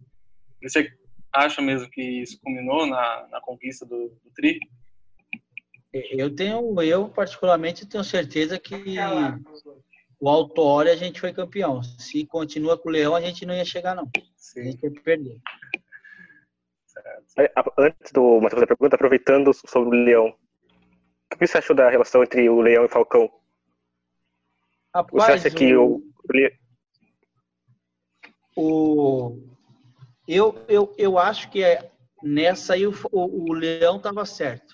Você 0.63 0.91
acha 1.33 1.61
mesmo 1.61 1.89
que 1.89 2.01
isso 2.01 2.39
culminou 2.41 2.85
na, 2.85 3.27
na 3.27 3.41
conquista 3.41 3.85
do, 3.85 4.09
do 4.09 4.31
Tri? 4.35 4.59
Eu 5.93 6.33
tenho, 6.33 6.81
eu 6.81 7.09
particularmente 7.09 7.85
tenho 7.85 8.03
certeza 8.03 8.57
que 8.57 8.75
o 10.19 10.29
Autuori 10.29 10.89
a 10.89 10.95
gente 10.95 11.19
foi 11.19 11.33
campeão. 11.33 11.83
Se 11.83 12.25
continua 12.25 12.77
com 12.77 12.87
o 12.87 12.91
Leão, 12.91 13.13
a 13.15 13.21
gente 13.21 13.45
não 13.45 13.53
ia 13.53 13.65
chegar 13.65 13.93
não. 13.95 14.03
A 14.03 14.21
Sim. 14.37 14.71
gente 14.71 14.83
ia 14.83 14.91
perder. 15.03 15.37
A- 17.55 17.73
Antes 17.77 18.11
do 18.13 18.35
Matheus 18.35 18.51
fazer 18.53 18.63
a 18.63 18.67
pergunta, 18.67 18.95
aproveitando 18.95 19.53
sobre 19.53 19.89
o 19.97 20.03
Leão. 20.03 20.27
O 21.33 21.37
que 21.37 21.47
você 21.47 21.57
achou 21.57 21.75
da 21.75 21.89
relação 21.89 22.23
entre 22.23 22.49
o 22.49 22.61
Leão 22.61 22.83
e 22.83 22.85
o 22.85 22.89
Falcão? 22.89 23.27
Você 23.27 24.95
Rapaz, 24.95 25.45
acha 25.45 25.49
que 25.49 25.75
o, 25.75 25.95
o 25.95 26.11
o 28.55 29.37
eu, 30.27 30.63
eu, 30.67 30.93
eu 30.97 31.17
acho 31.17 31.49
que 31.49 31.63
é, 31.63 31.89
nessa 32.21 32.73
aí 32.73 32.85
o, 32.85 32.93
o, 33.11 33.49
o 33.49 33.53
Leão 33.53 33.97
estava 33.97 34.25
certo. 34.25 34.73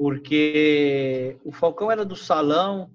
Porque 0.00 1.38
o 1.44 1.52
Falcão 1.52 1.92
era 1.92 2.06
do 2.06 2.16
salão, 2.16 2.90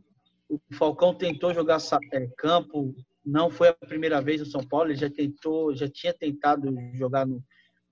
o 0.49 0.59
Falcão 0.73 1.13
tentou 1.13 1.53
jogar 1.53 1.77
é, 2.11 2.25
campo, 2.35 2.95
não 3.23 3.51
foi 3.51 3.67
a 3.67 3.73
primeira 3.75 4.19
vez 4.19 4.39
no 4.39 4.47
São 4.47 4.67
Paulo, 4.67 4.89
ele 4.89 4.97
já 4.97 5.07
tentou, 5.07 5.75
já 5.75 5.87
tinha 5.87 6.11
tentado 6.11 6.67
jogar 6.95 7.27
no 7.27 7.43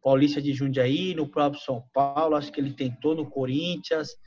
Paulista 0.02 0.42
de 0.42 0.52
Jundiaí, 0.52 1.14
no 1.14 1.30
próprio 1.30 1.62
São 1.62 1.84
Paulo, 1.94 2.36
acho 2.36 2.52
que 2.52 2.60
ele 2.60 2.74
tentou 2.74 3.14
no 3.14 3.30
Corinthians, 3.30 4.18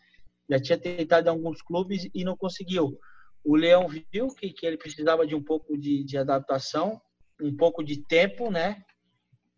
já 0.48 0.60
tinha 0.60 0.78
tentado 0.78 1.26
em 1.26 1.30
alguns 1.30 1.60
clubes 1.62 2.08
e 2.14 2.22
não 2.22 2.36
conseguiu. 2.36 2.96
O 3.42 3.56
Leão 3.56 3.88
viu 3.88 4.28
que, 4.28 4.50
que 4.50 4.64
ele 4.64 4.76
precisava 4.76 5.26
de 5.26 5.34
um 5.34 5.42
pouco 5.42 5.76
de, 5.76 6.04
de 6.04 6.16
adaptação, 6.16 7.00
um 7.42 7.56
pouco 7.56 7.82
de 7.82 8.06
tempo, 8.06 8.52
né? 8.52 8.84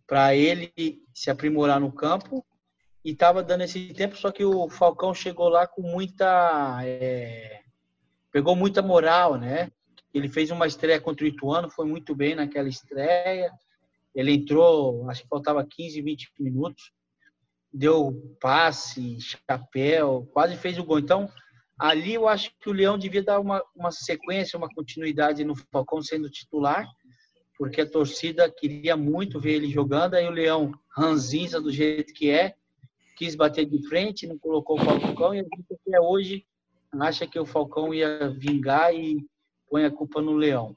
Para 0.07 0.35
ele 0.35 0.73
se 1.13 1.29
aprimorar 1.29 1.79
no 1.79 1.93
campo. 1.93 2.43
E 3.09 3.13
estava 3.13 3.43
dando 3.43 3.63
esse 3.63 3.95
tempo, 3.95 4.19
só 4.19 4.31
que 4.31 4.45
o 4.45 4.69
Falcão 4.69 5.15
chegou 5.15 5.49
lá 5.49 5.67
com 5.67 5.81
muita. 5.81 6.79
é, 6.85 7.63
pegou 8.31 8.55
muita 8.55 8.83
moral, 8.83 9.39
né? 9.39 9.73
Ele 10.13 10.29
fez 10.29 10.51
uma 10.51 10.67
estreia 10.67 11.01
contra 11.01 11.25
o 11.25 11.27
Ituano, 11.27 11.71
foi 11.71 11.87
muito 11.87 12.15
bem 12.15 12.35
naquela 12.35 12.69
estreia. 12.69 13.51
Ele 14.15 14.33
entrou, 14.33 15.09
acho 15.09 15.23
que 15.23 15.29
faltava 15.29 15.67
15, 15.67 16.03
20 16.03 16.33
minutos. 16.39 16.93
Deu 17.73 18.13
passe, 18.39 19.17
chapéu, 19.23 20.29
quase 20.35 20.55
fez 20.59 20.79
o 20.79 20.85
gol. 20.85 20.99
Então, 20.99 21.31
ali 21.79 22.13
eu 22.13 22.29
acho 22.29 22.51
que 22.61 22.69
o 22.69 22.75
Leão 22.75 22.99
devia 22.99 23.23
dar 23.23 23.41
uma, 23.41 23.65
uma 23.75 23.91
sequência, 23.91 24.59
uma 24.59 24.69
continuidade 24.69 25.47
no 25.47 25.57
Falcão 25.73 26.03
sendo 26.03 26.29
titular, 26.29 26.87
porque 27.57 27.81
a 27.81 27.91
torcida 27.91 28.53
queria 28.55 28.99
muito 28.99 29.41
ver 29.41 29.53
ele 29.53 29.71
jogando, 29.71 30.13
aí 30.13 30.29
o 30.29 30.31
Leão 30.31 30.79
ranzinza 30.95 31.59
do 31.59 31.73
jeito 31.73 32.13
que 32.13 32.29
é, 32.29 32.55
quis 33.19 33.35
bater 33.35 33.67
de 33.67 33.87
frente, 33.89 34.29
não 34.29 34.39
colocou 34.39 34.79
o 34.79 34.85
Falcão, 34.85 35.35
e 35.35 35.41
a 35.41 35.43
gente 35.43 35.67
até 35.73 36.01
hoje 36.01 36.47
acha 37.01 37.27
que 37.27 37.39
o 37.39 37.45
Falcão 37.45 37.93
ia 37.93 38.31
vingar 38.31 38.95
e 38.95 39.19
põe 39.69 39.85
a 39.85 39.91
culpa 39.91 40.23
no 40.23 40.35
Leão. 40.35 40.77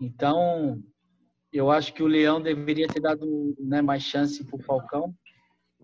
Então, 0.00 0.82
eu 1.52 1.70
acho 1.70 1.92
que 1.92 2.02
o 2.02 2.06
Leão 2.06 2.40
deveria 2.40 2.88
ter 2.88 3.00
dado 3.00 3.54
né, 3.60 3.82
mais 3.82 4.02
chance 4.02 4.42
para 4.42 4.56
o 4.56 4.62
Falcão, 4.62 5.14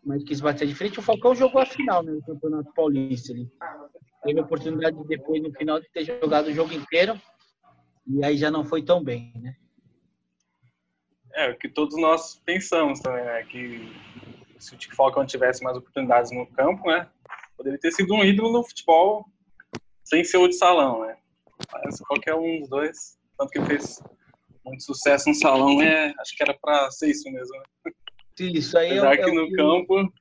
mas 0.02 0.24
quis 0.24 0.40
bater 0.40 0.66
de 0.66 0.74
frente. 0.74 0.98
O 0.98 1.02
Falcão 1.02 1.34
jogou 1.34 1.60
a 1.60 1.66
final 1.66 2.02
né, 2.02 2.10
no 2.10 2.22
Campeonato 2.22 2.72
Paulista. 2.72 3.32
Ele 3.32 3.46
teve 4.24 4.40
a 4.40 4.42
oportunidade 4.42 4.96
de, 4.96 5.04
depois, 5.06 5.42
no 5.42 5.52
final, 5.52 5.78
de 5.78 5.88
ter 5.90 6.04
jogado 6.04 6.46
o 6.46 6.54
jogo 6.54 6.72
inteiro, 6.72 7.20
e 8.06 8.24
aí 8.24 8.36
já 8.36 8.50
não 8.50 8.64
foi 8.64 8.82
tão 8.82 9.04
bem, 9.04 9.30
né? 9.36 9.54
É, 11.34 11.50
o 11.50 11.56
que 11.56 11.68
todos 11.68 11.96
nós 12.00 12.40
pensamos 12.44 12.98
também, 12.98 13.24
né? 13.24 13.42
Que 13.44 13.92
se 14.60 14.74
o 14.74 14.94
Falcão 14.94 15.24
tivesse 15.26 15.64
mais 15.64 15.76
oportunidades 15.76 16.30
no 16.30 16.46
campo, 16.46 16.86
né? 16.88 17.08
Poderia 17.56 17.78
ter 17.78 17.90
sido 17.92 18.14
um 18.14 18.24
ídolo 18.24 18.52
no 18.52 18.62
futebol 18.62 19.26
sem 20.04 20.22
ser 20.22 20.36
o 20.36 20.48
de 20.48 20.56
salão, 20.56 21.06
né? 21.06 21.16
Mas 21.72 22.00
qualquer 22.00 22.34
um 22.34 22.60
dos 22.60 22.68
dois, 22.68 23.18
tanto 23.38 23.50
que 23.50 23.58
ele 23.58 23.66
fez 23.66 24.02
muito 24.64 24.82
sucesso 24.82 25.28
no 25.28 25.34
salão, 25.34 25.80
é, 25.80 26.12
acho 26.18 26.36
que 26.36 26.42
era 26.42 26.54
para 26.54 26.90
ser 26.90 27.10
isso 27.10 27.30
mesmo. 27.30 27.56
Né? 27.84 27.92
Isso 28.38 28.78
aí 28.78 28.92
é, 28.92 28.98
Apesar 28.98 29.14
é 29.14 29.16
que 29.18 29.30
o 29.30 29.34
no 29.34 29.48
que, 29.48 29.56
campo, 29.56 30.12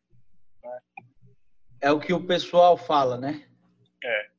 é 1.81 1.91
o 1.91 1.99
que 1.99 2.13
o 2.13 2.25
pessoal 2.25 2.77
fala, 2.77 3.17
né? 3.17 3.45
É. 4.03 4.29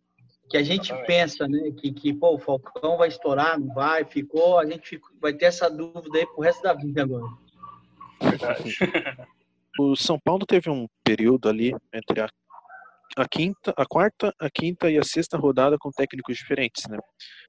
Que 0.51 0.57
a 0.57 0.63
gente 0.63 0.93
Exatamente. 0.93 1.07
pensa, 1.07 1.49
né? 1.49 1.71
Que, 1.79 1.93
que 1.93 2.13
pô, 2.13 2.35
o 2.35 2.39
Falcão 2.39 2.99
vai 2.99 3.09
estourar, 3.09 3.59
não 3.59 3.73
vai, 3.73 4.05
ficou. 4.05 4.59
A 4.59 4.67
gente 4.67 5.01
vai 5.21 5.33
ter 5.33 5.47
essa 5.47 5.71
dúvida 5.71 6.19
aí 6.19 6.27
pro 6.27 6.43
resto 6.43 6.63
da 6.63 6.75
vida 6.75 7.03
agora. 7.03 7.27
verdade. 8.21 8.77
O 9.83 9.97
São 9.97 10.19
Paulo 10.23 10.45
teve 10.45 10.69
um 10.69 10.87
período 11.03 11.49
ali 11.49 11.75
entre 11.95 12.21
a, 12.21 12.29
a 13.17 13.27
quinta, 13.27 13.73
a 13.75 13.87
quarta, 13.87 14.31
a 14.39 14.51
quinta 14.51 14.91
e 14.91 14.99
a 14.99 15.03
sexta 15.03 15.39
rodada 15.39 15.79
com 15.79 15.91
técnicos 15.91 16.37
diferentes, 16.37 16.87
né? 16.87 16.99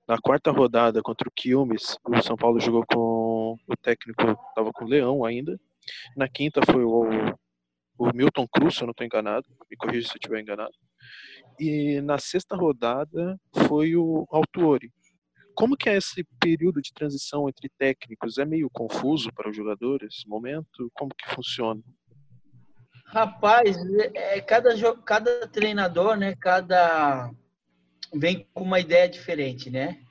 Na 0.07 0.17
quarta 0.17 0.49
rodada 0.49 1.01
contra 1.01 1.27
o 1.27 1.31
Quilmes, 1.35 1.97
o 2.05 2.21
São 2.21 2.37
Paulo 2.37 2.57
jogou 2.57 2.85
com 2.89 3.57
o 3.67 3.75
técnico 3.81 4.21
estava 4.47 4.71
com 4.71 4.85
o 4.85 4.87
Leão 4.87 5.25
ainda. 5.25 5.59
Na 6.15 6.29
quinta 6.29 6.61
foi 6.65 6.85
o, 6.85 7.03
o 7.97 8.13
Milton 8.15 8.47
Cruz, 8.47 8.75
se 8.75 8.81
eu 8.81 8.87
não 8.87 8.91
estou 8.91 9.05
enganado, 9.05 9.45
me 9.69 9.75
corrija 9.75 10.07
se 10.07 10.13
eu 10.13 10.19
estiver 10.19 10.39
enganado. 10.39 10.73
E 11.59 11.99
na 11.99 12.17
sexta 12.17 12.55
rodada 12.55 13.37
foi 13.67 13.93
o 13.97 14.25
Autuori. 14.31 14.89
Como 15.53 15.75
que 15.75 15.89
é 15.89 15.97
esse 15.97 16.25
período 16.39 16.81
de 16.81 16.93
transição 16.93 17.49
entre 17.49 17.69
técnicos? 17.77 18.37
É 18.37 18.45
meio 18.45 18.69
confuso 18.71 19.29
para 19.33 19.49
os 19.49 19.55
jogadores 19.57 20.23
momento? 20.25 20.89
Como 20.93 21.11
que 21.13 21.35
funciona? 21.35 21.81
Rapaz, 23.11 23.75
é, 24.15 24.37
é 24.37 24.41
cada, 24.41 24.69
cada 25.03 25.45
treinador, 25.47 26.15
né? 26.15 26.33
Cada 26.39 27.29
vem 28.13 28.47
com 28.53 28.63
uma 28.63 28.79
ideia 28.79 29.09
diferente, 29.09 29.69
né? 29.69 30.01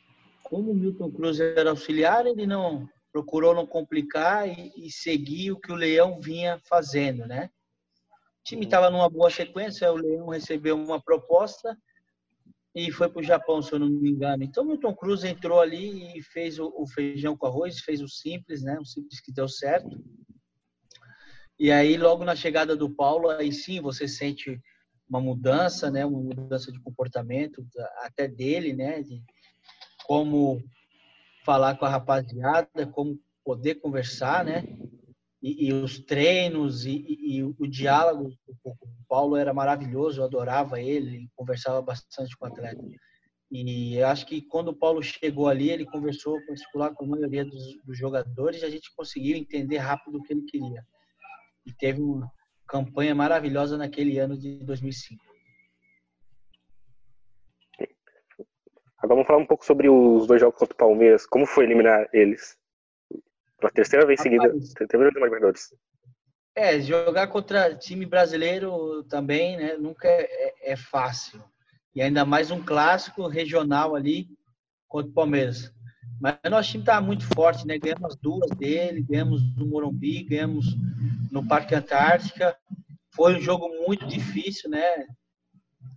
Como 0.43 0.71
o 0.71 0.75
Milton 0.75 1.11
Cruz 1.11 1.41
era 1.41 1.71
auxiliar, 1.71 2.27
ele 2.27 2.47
não 2.47 2.87
procurou 3.11 3.55
não 3.55 3.67
complicar 3.67 4.47
e, 4.47 4.71
e 4.77 4.91
seguir 4.91 5.51
o 5.51 5.59
que 5.59 5.73
o 5.73 5.77
Leão 5.77 6.21
vinha 6.21 6.61
fazendo, 6.69 7.27
né? 7.27 7.49
O 8.41 8.45
time 8.45 8.67
estava 8.67 8.91
numa 8.91 9.09
boa 9.09 9.31
sequência, 9.31 9.91
o 9.91 9.97
Leão 9.97 10.29
recebeu 10.29 10.77
uma 10.77 11.01
proposta 11.01 11.75
e 12.75 12.93
foi 12.93 13.09
para 13.09 13.21
o 13.21 13.25
Japão, 13.25 13.63
se 13.63 13.73
eu 13.73 13.79
não 13.79 13.89
me 13.89 14.11
engano. 14.11 14.45
Então, 14.45 14.63
Milton 14.63 14.95
Cruz 14.95 15.25
entrou 15.25 15.59
ali 15.59 16.19
e 16.19 16.23
fez 16.23 16.59
o, 16.59 16.71
o, 16.77 16.87
feijão 16.87 17.35
com 17.35 17.47
arroz, 17.47 17.81
fez 17.81 18.03
o 18.03 18.09
simples, 18.09 18.63
né? 18.63 18.79
O 18.79 18.85
simples 18.85 19.21
que 19.21 19.33
deu 19.33 19.49
certo. 19.49 19.89
E 21.61 21.71
aí, 21.71 21.99
logo 21.99 22.25
na 22.25 22.35
chegada 22.35 22.75
do 22.75 22.89
Paulo, 22.89 23.29
aí 23.29 23.53
sim 23.53 23.83
você 23.83 24.09
sente 24.09 24.59
uma 25.07 25.21
mudança, 25.21 25.91
né? 25.91 26.07
Uma 26.07 26.23
mudança 26.23 26.73
de 26.73 26.81
comportamento 26.81 27.63
até 27.99 28.27
dele, 28.27 28.73
né? 28.73 29.03
De 29.03 29.23
como 30.07 30.59
falar 31.45 31.77
com 31.77 31.85
a 31.85 31.91
rapaziada, 31.91 32.87
como 32.87 33.21
poder 33.45 33.75
conversar, 33.75 34.43
né? 34.43 34.65
E, 35.43 35.67
e 35.67 35.73
os 35.75 35.99
treinos 35.99 36.87
e, 36.87 37.05
e, 37.07 37.43
o 37.43 37.67
diálogo 37.67 38.33
com 38.63 38.71
o 38.71 39.05
Paulo 39.07 39.37
era 39.37 39.53
maravilhoso, 39.53 40.23
eu 40.23 40.25
adorava 40.25 40.81
ele, 40.81 41.29
conversava 41.37 41.83
bastante 41.83 42.35
com 42.39 42.47
o 42.47 42.49
atleta. 42.49 42.83
E 43.51 43.97
eu 43.97 44.07
acho 44.07 44.25
que 44.25 44.41
quando 44.41 44.69
o 44.69 44.77
Paulo 44.77 45.03
chegou 45.03 45.47
ali, 45.47 45.69
ele 45.69 45.85
conversou 45.85 46.41
particular 46.47 46.95
com 46.95 47.05
a 47.05 47.09
maioria 47.09 47.45
dos, 47.45 47.77
dos 47.85 47.99
jogadores 47.99 48.63
e 48.63 48.65
a 48.65 48.71
gente 48.71 48.91
conseguiu 48.97 49.37
entender 49.37 49.77
rápido 49.77 50.17
o 50.17 50.23
que 50.23 50.33
ele 50.33 50.43
queria. 50.45 50.83
E 51.71 51.73
teve 51.73 52.03
uma 52.03 52.29
campanha 52.67 53.15
maravilhosa 53.15 53.79
naquele 53.79 54.19
ano 54.19 54.37
de 54.37 54.59
2005. 54.65 55.23
Agora 58.99 59.15
vamos 59.15 59.27
falar 59.27 59.39
um 59.39 59.47
pouco 59.47 59.65
sobre 59.65 59.89
os 59.89 60.27
dois 60.27 60.41
jogos 60.41 60.59
contra 60.59 60.75
o 60.75 60.77
Palmeiras. 60.77 61.27
Como 61.27 61.47
foi 61.47 61.65
eliminar 61.65 62.09
eles? 62.13 62.59
Pela 63.59 63.71
terceira 63.71 64.05
vez 64.05 64.21
seguida, 64.21 64.51
terceira 64.51 64.99
vez 64.99 65.15
Libertadores. 65.15 65.75
É, 66.57 66.81
jogar 66.81 67.29
contra 67.29 67.75
time 67.77 68.05
brasileiro 68.05 69.05
também, 69.05 69.57
né? 69.57 69.75
Nunca 69.75 70.09
é, 70.09 70.23
é, 70.23 70.73
é, 70.73 70.77
fácil. 70.77 71.43
E 71.95 72.03
ainda 72.03 72.25
mais 72.25 72.51
um 72.51 72.63
clássico 72.63 73.27
regional 73.29 73.95
ali 73.95 74.29
contra 74.89 75.11
o 75.11 75.15
Palmeiras. 75.15 75.73
Mas 76.21 76.39
nosso 76.51 76.71
time 76.71 76.85
tá 76.85 77.01
muito 77.01 77.25
forte, 77.35 77.67
né? 77.67 77.79
Ganhamos 77.79 78.15
duas 78.17 78.51
dele, 78.51 79.03
ganhamos 79.03 79.41
no 79.57 79.67
Morumbi, 79.67 80.23
ganhamos 80.25 80.67
no 81.33 81.47
Parque 81.47 81.75
Antártica. 81.75 82.55
Foi 83.15 83.37
um 83.37 83.41
jogo 83.41 83.69
muito 83.87 84.07
difícil, 84.07 84.69
né? 84.69 85.07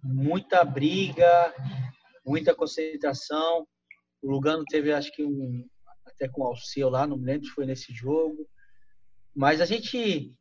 Muita 0.02 0.64
briga, 0.64 1.54
muita 2.26 2.56
concentração. 2.56 3.68
O 4.22 4.32
Lugano 4.32 4.64
teve, 4.64 4.94
acho 4.94 5.12
que, 5.12 5.26
um, 5.26 5.68
até 6.06 6.30
com 6.30 6.42
o 6.44 6.46
Alceu 6.46 6.90
lá, 6.90 7.06
não 7.06 7.18
me 7.18 7.26
lembro 7.26 7.46
se 7.46 7.52
foi 7.54 7.66
nesse 7.66 7.94
jogo. 7.94 8.48
Mas 9.36 9.60
a 9.60 9.66
gente, 9.66 10.34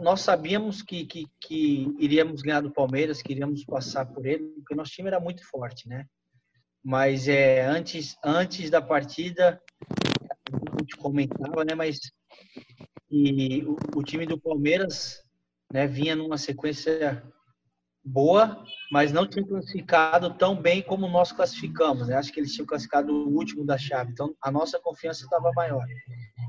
nós 0.00 0.20
sabíamos 0.20 0.80
que, 0.80 1.06
que, 1.06 1.26
que 1.40 1.92
iríamos 1.98 2.40
ganhar 2.40 2.60
do 2.60 2.72
Palmeiras, 2.72 3.20
que 3.20 3.32
iríamos 3.32 3.64
passar 3.64 4.06
por 4.06 4.24
ele, 4.26 4.44
porque 4.56 4.76
nosso 4.76 4.92
time 4.92 5.08
era 5.08 5.18
muito 5.18 5.44
forte, 5.48 5.88
né? 5.88 6.06
Mas 6.84 7.28
é, 7.28 7.64
antes, 7.64 8.16
antes 8.22 8.68
da 8.68 8.82
partida, 8.82 9.60
a 10.50 10.80
gente 10.80 10.96
comentava, 10.96 11.64
né? 11.64 11.74
Mas 11.74 11.98
e 13.10 13.64
o, 13.64 13.76
o 13.96 14.02
time 14.02 14.26
do 14.26 14.38
Palmeiras 14.38 15.22
né, 15.72 15.86
vinha 15.86 16.16
numa 16.16 16.36
sequência 16.36 17.22
boa, 18.04 18.62
mas 18.92 19.12
não 19.12 19.26
tinha 19.26 19.46
classificado 19.46 20.34
tão 20.34 20.60
bem 20.60 20.82
como 20.82 21.08
nós 21.08 21.32
classificamos. 21.32 22.08
Né? 22.08 22.16
Acho 22.16 22.32
que 22.32 22.40
eles 22.40 22.52
tinham 22.52 22.66
classificado 22.66 23.14
o 23.14 23.34
último 23.34 23.64
da 23.64 23.78
chave. 23.78 24.12
Então, 24.12 24.34
a 24.42 24.50
nossa 24.50 24.78
confiança 24.78 25.24
estava 25.24 25.52
maior. 25.52 25.86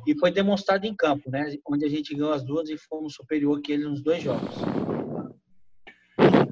E 0.06 0.18
foi 0.18 0.32
demonstrado 0.32 0.86
em 0.86 0.96
campo, 0.96 1.30
né? 1.30 1.56
onde 1.70 1.86
a 1.86 1.90
gente 1.90 2.14
ganhou 2.14 2.34
as 2.34 2.44
duas 2.44 2.70
e 2.70 2.78
fomos 2.78 3.14
superior 3.14 3.62
que 3.62 3.72
eles 3.72 3.86
nos 3.86 4.04
dois 4.04 4.22
jogos. 4.22 4.56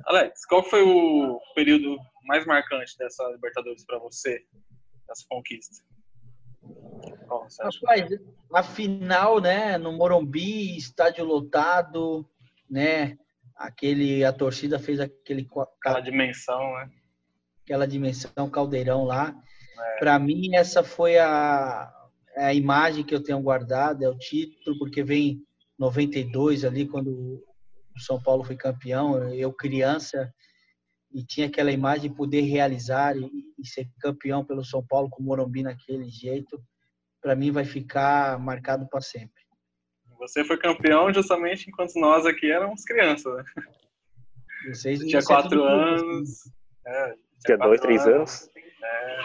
Alex, 0.06 0.46
qual 0.46 0.64
foi 0.64 0.84
o 0.84 1.40
período 1.56 1.98
mais 2.24 2.46
marcante 2.46 2.98
dessa 2.98 3.24
Libertadores 3.30 3.86
para 3.86 4.00
você, 4.00 4.46
dessa 5.08 5.26
conquista? 5.30 5.84
Rapaz, 7.30 8.10
a 8.54 8.64
final, 8.64 9.42
né, 9.42 9.78
no 9.78 9.92
Morumbi, 9.92 10.78
estádio 10.78 11.26
lotado, 11.26 12.28
né, 12.70 13.18
aquele 13.56 14.24
a 14.24 14.32
torcida 14.32 14.80
fez 14.80 15.00
aquele 15.00 15.48
aquela 15.80 16.00
dimensão, 16.00 16.74
né? 16.76 16.90
Aquela 17.64 17.88
dimensão 17.88 18.50
caldeirão 18.50 19.06
lá. 19.06 19.36
É. 19.78 20.00
Para 20.00 20.20
mim 20.20 20.56
essa 20.56 20.84
foi 20.84 21.18
a, 21.18 21.92
a 22.36 22.54
imagem 22.54 23.04
que 23.04 23.16
eu 23.16 23.24
tenho 23.24 23.42
guardada, 23.42 24.06
é 24.06 24.10
o 24.10 24.18
título, 24.18 24.78
porque 24.78 25.04
vem 25.04 25.42
92 25.80 26.66
ali 26.66 26.88
quando 26.88 27.44
o 27.96 28.00
São 28.00 28.22
Paulo 28.22 28.44
foi 28.44 28.56
campeão, 28.56 29.34
eu 29.34 29.52
criança 29.54 30.34
e 31.14 31.24
tinha 31.24 31.48
aquela 31.48 31.72
imagem 31.72 32.10
de 32.10 32.16
poder 32.16 32.42
realizar 32.42 33.16
e, 33.16 33.30
e 33.58 33.68
ser 33.68 33.88
campeão 34.00 34.44
pelo 34.44 34.66
São 34.66 34.86
Paulo 34.86 35.10
com 35.10 35.22
o 35.22 35.26
Morumbi 35.26 35.62
naquele 35.62 36.10
jeito, 36.10 36.62
para 37.22 37.36
mim 37.36 37.52
vai 37.52 37.64
ficar 37.64 38.40
marcado 38.40 38.88
para 38.90 39.02
sempre. 39.02 39.44
Você 40.20 40.44
foi 40.44 40.58
campeão 40.58 41.14
justamente 41.14 41.70
enquanto 41.70 42.00
nós 42.00 42.26
aqui 42.26 42.52
éramos 42.52 42.84
crianças, 42.84 43.36
né? 43.36 43.44
Vocês 44.70 45.00
tinha 45.00 45.22
quatro 45.24 45.64
anos. 45.64 46.30
É, 46.88 47.16
tinha 47.46 47.58
dois, 47.58 47.82
três 47.82 48.08
anos. 48.08 48.50
É. 48.84 49.20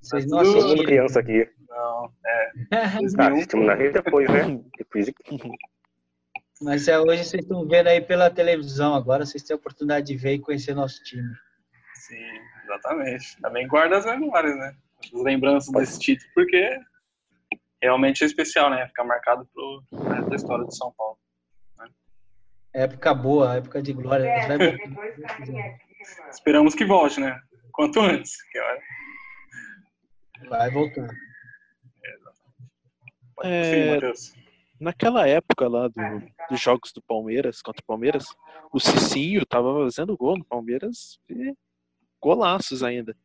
Vocês 0.00 0.26
não 0.26 0.38
assistiram. 0.38 0.84
criança 0.84 1.20
aqui. 1.20 1.48
Não, 1.68 2.12
é. 2.24 2.46
Ah, 3.18 3.28
assistimos 3.28 3.66
na 3.66 3.74
rede 3.74 3.92
depois, 3.92 4.28
né? 4.28 4.60
Depois 4.78 5.06
de... 5.06 5.14
Mas 6.60 6.88
é, 6.88 6.98
hoje 6.98 7.24
vocês 7.24 7.42
estão 7.42 7.66
vendo 7.66 7.88
aí 7.88 8.00
pela 8.00 8.30
televisão 8.30 8.94
agora, 8.94 9.26
vocês 9.26 9.42
têm 9.42 9.54
a 9.54 9.58
oportunidade 9.58 10.06
de 10.06 10.16
ver 10.16 10.34
e 10.34 10.38
conhecer 10.38 10.74
nosso 10.74 11.02
time. 11.02 11.34
Sim, 11.94 12.24
exatamente. 12.64 13.40
Também 13.40 13.68
guarda 13.68 13.98
as 13.98 14.06
memórias, 14.06 14.56
né? 14.56 14.74
As 15.04 15.22
lembranças 15.22 15.70
desse 15.72 15.98
título, 15.98 16.30
porque 16.34 16.78
realmente 17.82 18.22
é 18.22 18.26
especial, 18.26 18.70
né? 18.70 18.86
Ficar 18.86 19.04
marcado 19.04 19.46
pro 19.52 19.82
resto 20.08 20.30
da 20.30 20.36
história 20.36 20.64
de 20.66 20.76
São 20.76 20.92
Paulo. 20.96 21.18
Né? 21.78 21.88
Época 22.72 23.12
boa, 23.12 23.56
época 23.56 23.82
de 23.82 23.92
glória. 23.92 24.26
É, 24.26 24.78
Esperamos 26.30 26.74
que 26.74 26.84
volte, 26.86 27.20
né? 27.20 27.38
Quanto 27.72 28.00
antes. 28.00 28.42
Que 28.50 28.58
hora... 28.58 28.80
Vai 30.48 30.70
voltar. 30.70 31.08
É, 33.44 33.98
naquela 34.80 35.26
época 35.26 35.68
lá 35.68 35.88
do, 35.88 36.02
dos 36.50 36.60
jogos 36.60 36.92
do 36.92 37.02
Palmeiras 37.02 37.62
contra 37.62 37.82
o 37.82 37.86
Palmeiras, 37.86 38.26
o 38.72 38.78
Cicinho 38.78 39.44
tava 39.46 39.84
fazendo 39.84 40.16
gol 40.16 40.38
no 40.38 40.44
Palmeiras 40.44 41.18
e 41.28 41.54
golaços 42.20 42.82
ainda. 42.82 43.16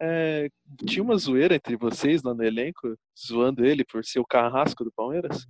É, 0.00 0.48
tinha 0.86 1.02
uma 1.02 1.16
zoeira 1.16 1.54
entre 1.54 1.76
vocês 1.76 2.22
lá 2.22 2.34
no 2.34 2.42
elenco, 2.42 2.96
zoando 3.16 3.64
ele 3.64 3.84
por 3.84 4.04
ser 4.04 4.18
o 4.18 4.26
carrasco 4.26 4.84
do 4.84 4.92
Palmeiras? 4.92 5.46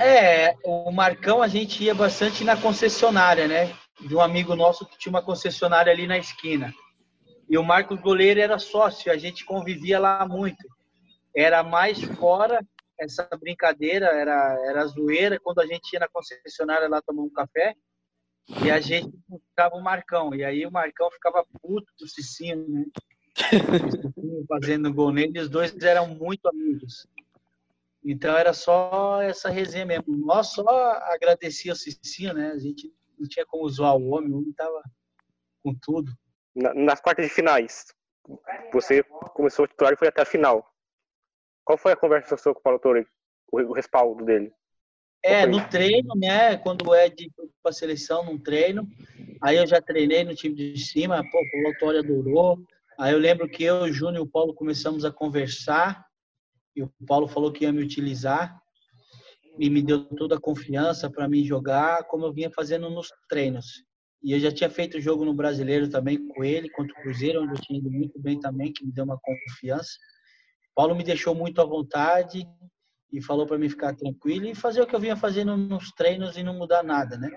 É, 0.00 0.54
o 0.64 0.90
Marcão 0.90 1.42
a 1.42 1.48
gente 1.48 1.84
ia 1.84 1.94
bastante 1.94 2.42
na 2.44 2.56
concessionária, 2.56 3.46
né? 3.46 3.74
De 4.00 4.14
um 4.14 4.20
amigo 4.20 4.56
nosso 4.56 4.86
que 4.86 4.98
tinha 4.98 5.10
uma 5.10 5.22
concessionária 5.22 5.92
ali 5.92 6.06
na 6.06 6.18
esquina. 6.18 6.72
E 7.48 7.56
o 7.56 7.62
Marcos 7.62 8.00
Goleiro 8.00 8.40
era 8.40 8.58
sócio, 8.58 9.12
a 9.12 9.16
gente 9.16 9.44
convivia 9.44 9.98
lá 10.00 10.26
muito. 10.26 10.66
Era 11.34 11.62
mais 11.62 12.02
fora 12.02 12.60
essa 12.98 13.28
brincadeira, 13.38 14.06
era, 14.06 14.56
era 14.66 14.86
zoeira 14.86 15.38
quando 15.40 15.60
a 15.60 15.66
gente 15.66 15.92
ia 15.92 16.00
na 16.00 16.08
concessionária 16.08 16.88
lá 16.88 17.02
tomar 17.02 17.22
um 17.22 17.30
café 17.30 17.74
e 18.62 18.70
a 18.70 18.80
gente 18.80 19.10
ficava 19.48 19.74
o 19.74 19.82
Marcão. 19.82 20.34
E 20.34 20.44
aí 20.44 20.64
o 20.64 20.70
Marcão 20.70 21.10
ficava 21.10 21.44
puto 21.60 21.86
do 21.98 22.08
Cicinho, 22.08 22.66
né? 22.68 22.84
fazendo 24.48 24.92
gol 24.92 25.12
nele. 25.12 25.40
Os 25.40 25.48
dois 25.48 25.76
eram 25.82 26.08
muito 26.08 26.46
amigos. 26.48 27.06
Então 28.04 28.36
era 28.36 28.52
só 28.52 29.20
essa 29.20 29.50
resenha 29.50 29.84
mesmo. 29.84 30.16
Nós 30.16 30.48
só 30.52 30.66
agradecia 31.12 31.72
o 31.72 31.76
Cicinho, 31.76 32.32
né? 32.32 32.52
A 32.52 32.58
gente 32.58 32.92
não 33.18 33.28
tinha 33.28 33.44
como 33.44 33.68
zoar 33.68 33.96
o 33.96 34.10
homem, 34.10 34.30
o 34.30 34.38
homem 34.38 34.52
tava 34.52 34.80
com 35.62 35.74
tudo. 35.74 36.12
nas 36.54 37.00
quartas 37.00 37.26
de 37.26 37.32
finais, 37.32 37.86
você 38.72 39.02
começou 39.34 39.64
a 39.64 39.68
titular 39.68 39.92
e 39.92 39.96
foi 39.96 40.08
até 40.08 40.22
a 40.22 40.26
final. 40.26 40.64
Qual 41.66 41.76
foi 41.76 41.92
a 41.92 41.96
conversa 41.96 42.36
com 42.36 42.50
o 42.50 42.62
Paulo 42.62 42.78
Torre, 42.78 43.04
o 43.50 43.72
respaldo 43.72 44.24
dele? 44.24 44.52
É, 45.20 45.44
no 45.44 45.68
treino, 45.68 46.14
né? 46.14 46.56
Quando 46.56 46.94
é 46.94 47.08
de 47.08 47.28
para 47.60 47.72
seleção, 47.72 48.24
num 48.24 48.38
treino. 48.38 48.88
Aí 49.42 49.56
eu 49.56 49.66
já 49.66 49.82
treinei 49.82 50.22
no 50.22 50.36
time 50.36 50.54
de 50.54 50.78
cima, 50.78 51.24
pô, 51.28 51.38
o 51.38 51.66
Autório 51.66 51.98
adorou. 51.98 52.62
Aí 52.96 53.12
eu 53.12 53.18
lembro 53.18 53.48
que 53.48 53.64
eu, 53.64 53.82
o 53.82 53.92
Júnior 53.92 54.24
e 54.24 54.28
o 54.28 54.30
Paulo 54.30 54.54
começamos 54.54 55.04
a 55.04 55.10
conversar. 55.10 56.06
E 56.76 56.84
o 56.84 56.90
Paulo 57.04 57.26
falou 57.26 57.50
que 57.50 57.64
ia 57.64 57.72
me 57.72 57.82
utilizar. 57.82 58.56
E 59.58 59.68
me 59.68 59.82
deu 59.82 60.04
toda 60.04 60.36
a 60.36 60.40
confiança 60.40 61.10
para 61.10 61.28
mim 61.28 61.44
jogar, 61.44 62.04
como 62.04 62.26
eu 62.26 62.32
vinha 62.32 62.50
fazendo 62.50 62.88
nos 62.88 63.10
treinos. 63.28 63.84
E 64.22 64.32
eu 64.32 64.38
já 64.38 64.52
tinha 64.52 64.70
feito 64.70 65.00
jogo 65.00 65.24
no 65.24 65.34
Brasileiro 65.34 65.90
também 65.90 66.28
com 66.28 66.44
ele, 66.44 66.70
contra 66.70 66.96
o 66.96 67.02
Cruzeiro, 67.02 67.42
onde 67.42 67.54
eu 67.54 67.60
tinha 67.60 67.80
ido 67.80 67.90
muito 67.90 68.20
bem 68.20 68.38
também, 68.38 68.72
que 68.72 68.86
me 68.86 68.92
deu 68.92 69.04
uma 69.04 69.18
confiança. 69.18 69.90
Paulo 70.76 70.94
me 70.94 71.02
deixou 71.02 71.34
muito 71.34 71.58
à 71.62 71.64
vontade 71.64 72.46
e 73.10 73.22
falou 73.22 73.46
para 73.46 73.56
mim 73.56 73.70
ficar 73.70 73.96
tranquilo 73.96 74.44
e 74.44 74.54
fazer 74.54 74.82
o 74.82 74.86
que 74.86 74.94
eu 74.94 75.00
vinha 75.00 75.16
fazendo 75.16 75.56
nos 75.56 75.90
treinos 75.92 76.36
e 76.36 76.42
não 76.42 76.52
mudar 76.52 76.82
nada, 76.82 77.16
né? 77.16 77.30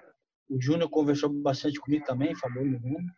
O 0.49 0.62
Júnior 0.62 0.89
conversou 0.89 1.30
bastante 1.30 1.80
comigo 1.80 2.04
também, 2.04 2.36
falou 2.36 2.65
no 2.65 2.78
mundo. 2.82 3.10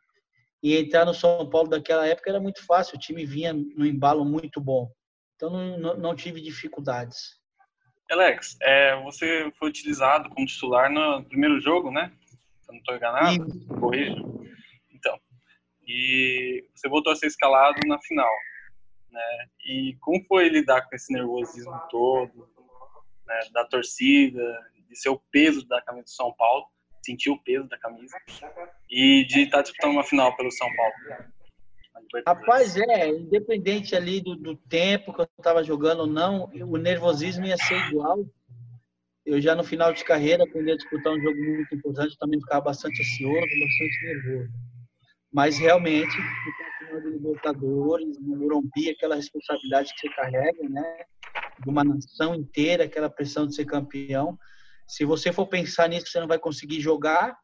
E 0.62 0.78
entrar 0.78 1.06
no 1.06 1.14
São 1.14 1.50
Paulo 1.50 1.70
daquela 1.70 2.06
época 2.06 2.30
era 2.30 2.40
muito 2.40 2.64
fácil, 2.64 2.98
o 2.98 3.00
time 3.00 3.26
vinha 3.26 3.52
no 3.52 3.84
embalo 3.84 4.24
muito 4.24 4.62
bom. 4.62 4.92
Então 5.36 5.50
não, 5.50 5.98
não, 5.98 6.16
tive 6.16 6.40
dificuldades. 6.40 7.40
Alex, 8.12 8.58
é, 8.62 9.02
você 9.02 9.52
foi 9.58 9.70
utilizado 9.70 10.30
como 10.30 10.46
titular 10.46 10.92
no 10.92 11.24
primeiro 11.24 11.60
jogo, 11.60 11.90
né? 11.90 12.14
Se 12.28 12.70
eu 12.70 12.74
não 12.74 12.80
estou 12.80 12.96
enganado, 12.96 13.48
corrija. 13.80 14.22
Então, 14.92 15.20
e 15.88 16.64
você 16.76 16.88
voltou 16.88 17.12
a 17.12 17.16
ser 17.16 17.26
escalado 17.26 17.80
na 17.88 18.00
final, 18.00 18.30
né? 19.12 19.48
E 19.66 19.98
como 20.00 20.24
foi 20.26 20.50
lidar 20.50 20.88
com 20.88 20.96
esse 20.96 21.12
nervosismo 21.14 21.80
todo, 21.90 22.50
né, 23.26 23.40
da 23.52 23.66
torcida, 23.66 24.42
de 24.90 24.96
ser 24.96 25.10
o 25.10 25.22
peso 25.32 25.68
da 25.68 25.82
camisa 25.82 26.06
do 26.06 26.10
São 26.10 26.34
Paulo, 26.34 26.66
sentir 27.06 27.30
o 27.30 27.42
peso 27.42 27.68
da 27.68 27.78
camisa 27.78 28.16
e 28.90 29.26
de 29.26 29.42
estar 29.42 29.62
disputando 29.62 29.94
uma 29.94 30.04
final 30.04 30.36
pelo 30.36 30.52
São 30.52 30.68
Paulo? 30.76 30.94
Rapaz, 32.28 32.76
é, 32.76 33.10
independente 33.10 33.96
ali 33.96 34.22
do, 34.22 34.36
do 34.36 34.56
tempo 34.56 35.14
que 35.14 35.22
eu 35.22 35.28
estava 35.38 35.64
jogando 35.64 36.02
ou 36.02 36.08
não, 36.08 36.50
o 36.54 36.78
nervosismo 36.78 37.46
ia 37.46 37.58
ser 37.58 37.78
igual. 37.88 38.26
Eu 39.26 39.40
já 39.40 39.56
no 39.56 39.64
final 39.64 39.94
de 39.94 40.04
carreira, 40.04 40.46
quando 40.52 40.68
ia 40.68 40.76
disputar 40.76 41.14
um 41.14 41.22
jogo 41.22 41.38
muito 41.38 41.76
importante, 41.76 42.18
também 42.18 42.40
ficava 42.42 42.62
bastante 42.62 43.02
ansioso, 43.02 43.40
bastante 43.40 44.06
nervoso. 44.06 44.52
Mas 45.32 45.58
realmente, 45.58 46.18
final 46.92 47.02
de 47.02 47.10
Libertadores, 47.10 48.20
no 48.20 48.36
Morumbi, 48.38 48.90
aquela 48.90 49.16
responsabilidade 49.16 49.94
que 49.94 50.02
você 50.02 50.10
carrega, 50.14 50.70
né? 50.70 51.06
De 51.64 51.70
uma 51.70 51.84
nação 51.84 52.36
inteira, 52.36 52.84
aquela 52.84 53.10
pressão 53.10 53.48
de 53.48 53.56
ser 53.56 53.66
campeão. 53.66 54.38
Se 54.86 55.06
você 55.06 55.32
for 55.32 55.48
pensar 55.48 55.88
nisso, 55.88 56.08
você 56.08 56.20
não 56.20 56.28
vai 56.28 56.38
conseguir 56.38 56.82
jogar, 56.82 57.38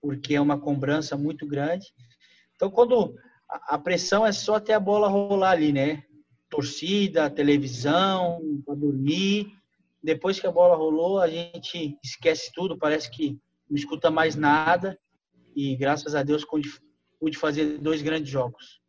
porque 0.00 0.34
é 0.34 0.40
uma 0.40 0.60
cobrança 0.60 1.16
muito 1.16 1.46
grande. 1.46 1.86
Então, 2.54 2.70
quando 2.70 3.14
a 3.48 3.78
pressão 3.78 4.26
é 4.26 4.32
só 4.32 4.56
até 4.56 4.74
a 4.74 4.80
bola 4.80 5.08
rolar 5.08 5.52
ali, 5.52 5.72
né? 5.72 6.02
Torcida, 6.50 7.30
televisão, 7.30 8.40
para 8.64 8.74
dormir. 8.74 9.50
Depois 10.02 10.38
que 10.38 10.46
a 10.46 10.52
bola 10.52 10.76
rolou, 10.76 11.20
a 11.20 11.28
gente 11.28 11.98
esquece 12.04 12.50
tudo, 12.54 12.78
parece 12.78 13.10
que 13.10 13.38
não 13.68 13.76
escuta 13.76 14.10
mais 14.10 14.36
nada. 14.36 14.98
E 15.54 15.74
graças 15.76 16.14
a 16.14 16.22
Deus 16.22 16.44
pude 17.18 17.38
fazer 17.38 17.78
dois 17.78 18.02
grandes 18.02 18.30
jogos. 18.30 18.80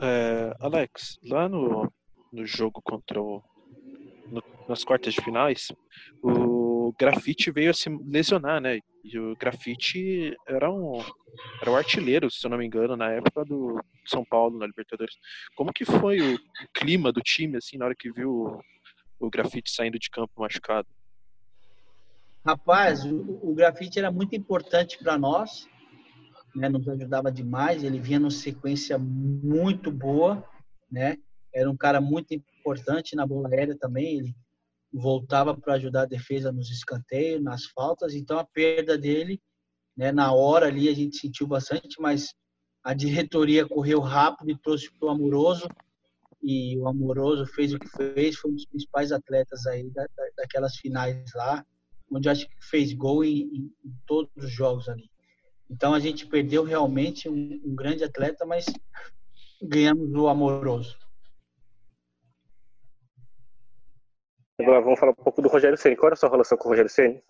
É, 0.00 0.54
Alex, 0.60 1.18
lá 1.24 1.48
no, 1.48 1.92
no 2.32 2.46
jogo 2.46 2.80
contra 2.82 3.20
o. 3.20 3.42
No, 4.30 4.42
nas 4.68 4.84
quartas 4.84 5.14
de 5.14 5.22
finais, 5.22 5.68
o 6.22 6.92
Grafite 6.98 7.50
veio 7.50 7.70
a 7.70 7.74
se 7.74 7.88
lesionar, 8.06 8.60
né? 8.60 8.78
E 9.02 9.18
o 9.18 9.34
Grafite 9.36 10.36
era 10.46 10.70
um 10.70 11.02
era 11.60 11.70
o 11.70 11.76
artilheiro, 11.76 12.30
se 12.30 12.46
eu 12.46 12.50
não 12.50 12.58
me 12.58 12.66
engano, 12.66 12.96
na 12.96 13.10
época 13.10 13.44
do 13.44 13.80
São 14.06 14.24
Paulo 14.24 14.58
na 14.58 14.66
Libertadores. 14.66 15.16
Como 15.56 15.72
que 15.72 15.84
foi 15.84 16.20
o, 16.20 16.34
o 16.34 16.68
clima 16.74 17.12
do 17.12 17.20
time 17.20 17.56
assim 17.56 17.76
na 17.76 17.86
hora 17.86 17.94
que 17.98 18.10
viu 18.10 18.30
o, 18.30 19.26
o 19.26 19.30
Grafite 19.30 19.70
saindo 19.70 19.98
de 19.98 20.10
campo 20.10 20.32
machucado? 20.40 20.88
Rapaz, 22.48 23.04
o, 23.04 23.38
o 23.42 23.54
Grafite 23.54 23.98
era 23.98 24.10
muito 24.10 24.34
importante 24.34 24.96
para 24.96 25.18
nós, 25.18 25.68
né? 26.56 26.66
Nos 26.66 26.88
ajudava 26.88 27.30
demais. 27.30 27.84
Ele 27.84 28.00
vinha 28.00 28.18
numa 28.18 28.30
sequência 28.30 28.98
muito 28.98 29.92
boa, 29.92 30.42
né? 30.90 31.18
Era 31.54 31.70
um 31.70 31.76
cara 31.76 32.00
muito 32.00 32.32
importante 32.32 33.14
na 33.14 33.26
bola 33.26 33.50
aérea 33.50 33.76
também. 33.78 34.20
Ele 34.20 34.34
voltava 34.90 35.54
para 35.54 35.74
ajudar 35.74 36.04
a 36.04 36.06
defesa 36.06 36.50
nos 36.50 36.70
escanteios, 36.70 37.44
nas 37.44 37.66
faltas. 37.66 38.14
Então 38.14 38.38
a 38.38 38.46
perda 38.46 38.96
dele, 38.96 39.38
né, 39.94 40.10
na 40.10 40.32
hora 40.32 40.68
ali 40.68 40.88
a 40.88 40.94
gente 40.94 41.18
sentiu 41.18 41.46
bastante, 41.46 42.00
mas 42.00 42.32
a 42.82 42.94
diretoria 42.94 43.68
correu 43.68 44.00
rápido 44.00 44.50
e 44.50 44.58
trouxe 44.58 44.90
para 44.98 45.08
o 45.08 45.10
Amoroso. 45.10 45.68
E 46.42 46.78
o 46.78 46.88
Amoroso 46.88 47.44
fez 47.44 47.74
o 47.74 47.78
que 47.78 47.88
fez, 47.88 48.36
foi 48.36 48.50
um 48.50 48.54
dos 48.54 48.64
principais 48.64 49.12
atletas 49.12 49.66
aí 49.66 49.90
da, 49.90 50.06
da, 50.16 50.24
daquelas 50.38 50.76
finais 50.76 51.30
lá, 51.34 51.62
onde 52.10 52.28
acho 52.28 52.48
que 52.48 52.54
fez 52.60 52.92
gol 52.92 53.24
em, 53.24 53.42
em, 53.42 53.72
em, 53.84 53.94
todos 54.06 54.30
os 54.36 54.50
jogos 54.50 54.88
ali. 54.88 55.10
Então 55.70 55.94
a 55.94 56.00
gente 56.00 56.26
perdeu 56.26 56.64
realmente 56.64 57.28
um, 57.28 57.60
um 57.64 57.74
grande 57.74 58.04
atleta, 58.04 58.46
mas 58.46 58.66
ganhamos 59.62 60.10
o 60.12 60.28
Amoroso. 60.28 60.96
Agora 64.60 64.80
vamos 64.80 64.98
falar 64.98 65.12
um 65.12 65.22
pouco 65.22 65.40
do 65.40 65.48
Rogério 65.48 65.78
Ceni. 65.78 65.94
Qual 65.94 66.08
era 66.08 66.14
a 66.14 66.16
sua 66.16 66.30
relação 66.30 66.58
com 66.58 66.68
o 66.68 66.70
Rogério 66.70 66.90
Ceni? 66.90 67.22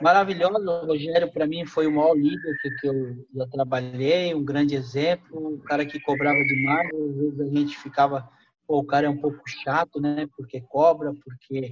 Maravilhoso. 0.00 0.54
O 0.54 0.86
Rogério, 0.86 1.32
para 1.32 1.46
mim, 1.46 1.66
foi 1.66 1.86
o 1.86 1.92
maior 1.92 2.14
líder 2.14 2.56
que, 2.60 2.70
que 2.76 2.88
eu 2.88 3.26
já 3.34 3.46
trabalhei, 3.48 4.34
um 4.34 4.44
grande 4.44 4.74
exemplo, 4.74 5.54
um 5.54 5.58
cara 5.58 5.84
que 5.84 6.00
cobrava 6.00 6.38
demais. 6.44 6.88
Às 6.88 7.16
vezes 7.16 7.40
a 7.40 7.58
gente 7.58 7.78
ficava, 7.78 8.28
pô, 8.66 8.78
o 8.78 8.84
cara 8.84 9.06
é 9.06 9.10
um 9.10 9.16
pouco 9.16 9.40
chato, 9.46 10.00
né? 10.00 10.28
Porque 10.36 10.60
cobra, 10.60 11.12
porque 11.12 11.68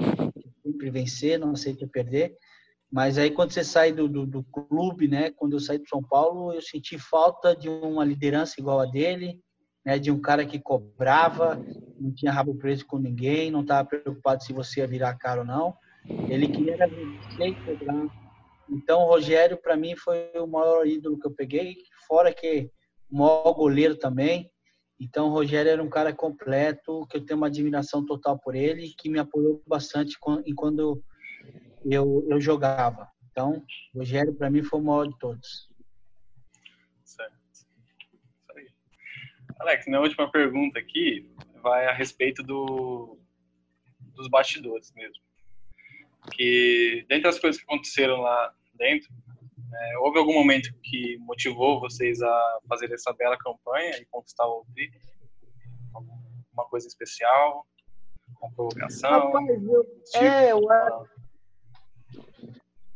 sempre 0.80 0.90
vencer, 0.90 1.38
não 1.38 1.52
aceita 1.52 1.86
perder. 1.86 2.34
Mas 2.90 3.18
aí 3.18 3.30
quando 3.30 3.52
você 3.52 3.62
sai 3.62 3.92
do, 3.92 4.08
do, 4.08 4.26
do, 4.26 4.42
clube, 4.44 5.06
né? 5.06 5.30
Quando 5.30 5.52
eu 5.52 5.60
saí 5.60 5.78
do 5.78 5.88
São 5.88 6.02
Paulo, 6.02 6.52
eu 6.52 6.62
senti 6.62 6.98
falta 6.98 7.54
de 7.54 7.68
uma 7.68 8.04
liderança 8.04 8.54
igual 8.58 8.80
a 8.80 8.86
dele, 8.86 9.38
né, 9.84 9.98
de 9.98 10.10
um 10.10 10.20
cara 10.20 10.44
que 10.44 10.58
cobrava, 10.58 11.62
não 11.98 12.12
tinha 12.12 12.32
rabo 12.32 12.54
preso 12.54 12.84
com 12.86 12.98
ninguém, 12.98 13.50
não 13.50 13.60
estava 13.60 13.86
preocupado 13.88 14.42
se 14.42 14.52
você 14.52 14.80
ia 14.80 14.86
virar 14.86 15.16
cara 15.16 15.40
ou 15.40 15.46
não. 15.46 15.74
Ele 16.28 16.48
queria 16.48 16.76
vencer 16.76 17.48
e 17.48 17.54
cobrar. 17.54 18.06
Então, 18.68 19.02
o 19.02 19.06
Rogério, 19.06 19.56
para 19.56 19.76
mim, 19.76 19.94
foi 19.96 20.30
o 20.36 20.46
maior 20.46 20.86
ídolo 20.86 21.18
que 21.18 21.26
eu 21.26 21.32
peguei, 21.32 21.76
fora 22.06 22.32
que 22.32 22.70
o 23.10 23.18
maior 23.18 23.52
goleiro 23.52 23.96
também. 23.96 24.50
Então, 25.00 25.28
o 25.28 25.32
Rogério 25.32 25.70
era 25.70 25.82
um 25.82 25.88
cara 25.88 26.12
completo, 26.12 27.06
que 27.08 27.16
eu 27.16 27.24
tenho 27.24 27.38
uma 27.38 27.46
admiração 27.46 28.04
total 28.04 28.38
por 28.38 28.54
ele, 28.54 28.94
que 28.98 29.08
me 29.08 29.18
apoiou 29.18 29.62
bastante 29.66 30.18
quando 30.54 31.02
eu, 31.84 32.26
eu 32.28 32.40
jogava. 32.40 33.08
Então, 33.30 33.64
o 33.94 33.98
Rogério, 33.98 34.34
para 34.34 34.50
mim, 34.50 34.62
foi 34.62 34.78
o 34.78 34.84
maior 34.84 35.06
de 35.06 35.18
todos. 35.18 35.70
Alex, 39.60 39.86
minha 39.86 40.00
última 40.00 40.30
pergunta 40.30 40.78
aqui 40.78 41.30
vai 41.62 41.86
a 41.86 41.92
respeito 41.92 42.42
do, 42.42 43.18
dos 44.14 44.26
bastidores 44.28 44.90
mesmo. 44.94 45.22
Que, 46.32 47.04
dentre 47.08 47.28
as 47.28 47.38
coisas 47.38 47.60
que 47.60 47.66
aconteceram 47.66 48.20
lá 48.22 48.54
dentro, 48.74 49.10
é, 49.72 49.98
houve 49.98 50.18
algum 50.18 50.34
momento 50.34 50.68
que 50.82 51.16
motivou 51.18 51.80
vocês 51.80 52.20
a 52.20 52.58
fazer 52.68 52.92
essa 52.92 53.12
bela 53.12 53.36
campanha 53.36 53.96
e 53.98 54.06
conquistar 54.06 54.46
o 54.46 54.64
tri? 54.72 54.90
Alguma 55.94 56.64
coisa 56.68 56.86
especial? 56.86 57.66
Uma 58.40 58.50
provocação? 58.52 59.10
Rapaz, 59.10 59.48
eu, 59.48 59.84
tipo, 60.12 60.24
é, 60.24 60.52
eu, 60.52 60.60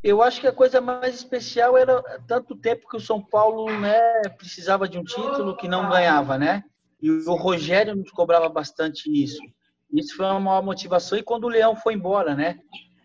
eu 0.02 0.22
acho 0.22 0.40
que 0.40 0.46
a 0.46 0.52
coisa 0.52 0.80
mais 0.80 1.14
especial 1.14 1.78
era 1.78 2.02
tanto 2.26 2.54
tempo 2.54 2.88
que 2.88 2.96
o 2.96 3.00
São 3.00 3.22
Paulo 3.22 3.70
né, 3.78 4.22
precisava 4.36 4.88
de 4.88 4.98
um 4.98 5.02
título 5.02 5.56
que 5.56 5.66
não 5.66 5.88
ganhava, 5.88 6.36
né? 6.36 6.62
E 7.00 7.10
o 7.10 7.34
Rogério 7.34 7.96
nos 7.96 8.10
cobrava 8.10 8.48
bastante 8.48 9.10
isso. 9.10 9.40
Isso 9.92 10.16
foi 10.16 10.26
uma 10.26 10.40
maior 10.40 10.62
motivação. 10.62 11.16
E 11.16 11.22
quando 11.22 11.44
o 11.44 11.48
Leão 11.48 11.76
foi 11.76 11.94
embora, 11.94 12.34
né? 12.34 12.58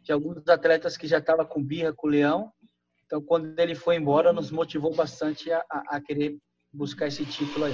Tinha 0.03 0.15
alguns 0.15 0.47
atletas 0.47 0.97
que 0.97 1.07
já 1.07 1.19
estavam 1.19 1.45
com 1.45 1.63
birra 1.63 1.93
com 1.93 2.07
o 2.07 2.09
Leão. 2.09 2.51
Então, 3.09 3.23
quando 3.23 3.57
ele 3.59 3.73
foi 3.73 3.95
embora, 3.95 4.31
nos 4.31 4.51
motivou 4.51 4.93
bastante 4.93 5.51
a, 5.51 5.65
a 5.67 5.99
querer 5.99 6.37
buscar 6.71 7.07
esse 7.07 7.25
título 7.25 7.65
aí. 7.65 7.73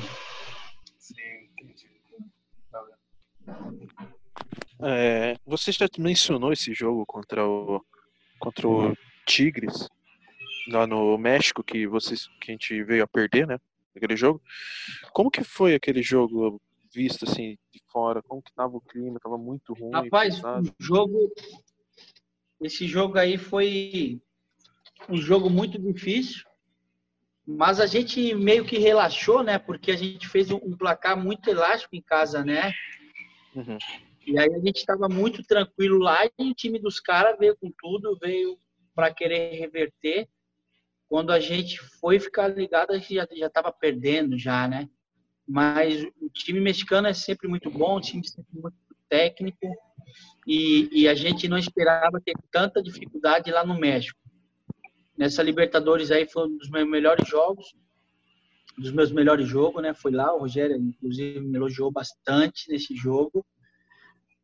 Sim, 0.98 1.14
entendi. 1.60 1.90
É, 4.82 5.36
você 5.46 5.74
já 5.74 5.90
mencionou 6.00 6.54
esse 6.54 6.74
jogo 6.74 7.06
contra 7.06 7.46
o, 7.46 7.84
contra 8.40 8.66
o 8.66 8.96
Tigres, 9.26 9.90
lá 10.70 10.88
no 10.88 11.18
México, 11.18 11.62
que, 11.62 11.86
vocês, 11.86 12.28
que 12.40 12.52
a 12.52 12.54
gente 12.54 12.82
veio 12.86 13.04
a 13.04 13.08
perder, 13.08 13.46
né? 13.46 13.60
Aquele 13.94 14.16
jogo. 14.16 14.42
Como 15.12 15.30
que 15.30 15.44
foi 15.44 15.76
aquele 15.76 16.02
jogo 16.02 16.62
visto 16.94 17.26
assim 17.26 17.58
de 17.74 17.82
fora? 17.92 18.24
Como 18.24 18.42
que 18.42 18.54
tava 18.54 18.78
o 18.78 18.82
clima? 18.82 19.20
Tava 19.20 19.38
muito 19.38 19.74
ruim. 19.74 19.92
Rapaz, 19.92 20.42
o 20.42 20.64
jogo. 20.80 21.30
Esse 22.62 22.88
jogo 22.88 23.20
aí 23.20 23.38
foi 23.38 24.22
um 25.10 25.18
jogo 25.18 25.50
muito 25.50 25.80
difícil. 25.80 26.44
Mas 27.46 27.80
a 27.80 27.86
gente 27.86 28.34
meio 28.34 28.66
que 28.66 28.78
relaxou, 28.80 29.44
né? 29.44 29.60
Porque 29.60 29.92
a 29.92 29.96
gente 29.96 30.28
fez 30.28 30.50
um 30.50 30.76
placar 30.76 31.16
muito 31.16 31.48
elástico 31.50 31.96
em 31.96 32.02
casa, 32.02 32.44
né? 32.44 32.74
Uhum. 33.56 33.78
E 34.26 34.40
aí 34.40 34.52
a 34.52 34.60
gente 34.60 34.78
estava 34.78 35.08
muito 35.08 35.44
tranquilo 35.44 36.00
lá 36.00 36.26
e 36.26 36.50
o 36.50 36.56
time 36.56 36.80
dos 36.80 37.00
caras 37.00 37.38
veio 37.38 37.56
com 37.56 37.72
tudo, 37.78 38.18
veio 38.20 38.58
para 38.96 39.14
querer 39.14 39.54
reverter. 39.60 40.28
Quando 41.08 41.32
a 41.32 41.40
gente 41.40 41.80
foi 42.00 42.20
ficar 42.20 42.48
ligado, 42.48 42.92
a 42.92 42.98
gente 42.98 43.14
já 43.14 43.46
estava 43.46 43.72
perdendo 43.72 44.38
já, 44.38 44.68
né? 44.68 44.90
Mas 45.48 46.04
o 46.20 46.30
time 46.30 46.60
mexicano 46.60 47.08
é 47.08 47.14
sempre 47.14 47.48
muito 47.48 47.70
bom, 47.70 47.98
o 47.98 48.02
time 48.02 48.28
sempre 48.28 48.52
muito 48.52 48.76
técnico 49.08 49.68
e, 50.48 50.90
e 50.92 51.08
a 51.08 51.14
gente 51.14 51.48
não 51.48 51.58
esperava 51.58 52.20
ter 52.20 52.34
tanta 52.50 52.82
dificuldade 52.82 53.52
lá 53.52 53.64
no 53.64 53.78
México. 53.78 54.20
Nessa 55.18 55.44
Libertadores 55.44 56.12
aí 56.12 56.28
foi 56.28 56.48
um 56.48 56.58
dos 56.58 56.70
meus 56.70 56.88
melhores 56.88 57.28
jogos, 57.28 57.74
dos 58.78 58.92
meus 58.92 59.12
melhores 59.12 59.48
jogos, 59.48 59.82
né? 59.82 59.94
Foi 59.94 60.12
lá, 60.12 60.34
o 60.34 60.40
Rogério, 60.40 60.76
inclusive, 60.76 61.40
me 61.40 61.58
elogiou 61.58 61.92
bastante 61.92 62.70
nesse 62.70 62.96
jogo, 62.96 63.46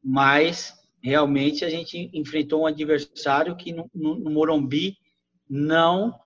mas 0.04 0.74
realmente 1.04 1.66
a 1.66 1.70
gente 1.70 2.10
enfrentou 2.14 2.62
um 2.62 2.68
adversário 2.68 3.56
que 3.56 3.74
no, 3.74 3.90
no, 3.94 4.16
no 4.16 4.32
Morumbi 4.32 4.98
não, 5.50 6.18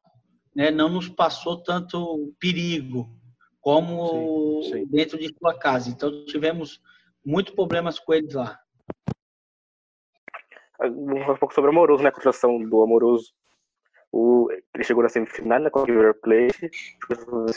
né, 0.55 0.69
não 0.69 0.89
nos 0.89 1.09
passou 1.09 1.57
tanto 1.57 2.33
perigo 2.39 3.09
como 3.59 4.61
sim, 4.63 4.71
sim. 4.71 4.85
dentro 4.85 5.17
de 5.17 5.33
sua 5.39 5.57
casa. 5.57 5.89
Então 5.89 6.25
tivemos 6.25 6.79
muitos 7.25 7.55
problemas 7.55 7.97
com 7.97 8.13
eles 8.13 8.33
lá. 8.33 8.59
Vamos 10.77 11.21
falar 11.21 11.33
um 11.33 11.37
pouco 11.37 11.53
sobre 11.53 11.69
o 11.69 11.73
Amoroso, 11.73 12.03
né? 12.03 12.09
A 12.09 12.11
construção 12.11 12.59
do 12.59 12.83
Amoroso. 12.83 13.33
O, 14.17 14.49
ele 14.49 14.83
chegou 14.85 15.03
na 15.03 15.09
semifinal 15.09 15.59
né, 15.59 15.69
com 15.69 15.81
o 15.81 15.83
River 15.83 16.13
Plate, 16.21 16.71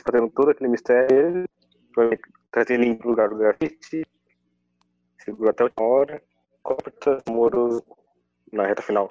fazendo 0.05 0.29
todo 0.29 0.51
aquele 0.51 0.69
mistério, 0.69 1.49
foi 1.95 2.19
trazendo 2.51 2.83
em 2.83 2.99
lugar 2.99 3.29
do 3.29 3.37
grafite, 3.37 4.05
segurou 5.23 5.51
até 5.51 5.63
a 5.63 5.83
hora. 5.83 6.21
O 6.65 7.31
Amoroso 7.31 7.85
na 8.53 8.67
reta 8.67 8.83
final 8.83 9.07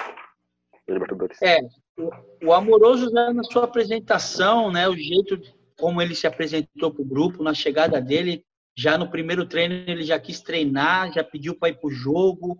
da 0.86 0.94
Libertadores? 0.94 1.42
É, 1.42 1.62
o, 1.98 2.48
o 2.48 2.54
Amoroso 2.54 3.10
né, 3.12 3.32
na 3.32 3.46
sua 3.46 3.64
apresentação, 3.64 4.70
né, 4.70 4.90
o 4.90 4.98
jeito 4.98 5.40
como 5.80 6.02
ele 6.02 6.16
se 6.16 6.28
apresentou 6.28 6.92
para 6.92 7.02
o 7.02 7.06
grupo, 7.06 7.44
na 7.44 7.54
chegada 7.54 8.02
dele, 8.02 8.44
já 8.76 8.98
no 8.98 9.10
primeiro 9.10 9.46
treino 9.46 9.74
ele 9.88 10.04
já 10.04 10.20
quis 10.20 10.42
treinar, 10.42 11.14
já 11.14 11.24
pediu 11.24 11.56
para 11.56 11.70
ir 11.70 11.80
para 11.80 11.88
o 11.88 11.92
jogo, 11.92 12.60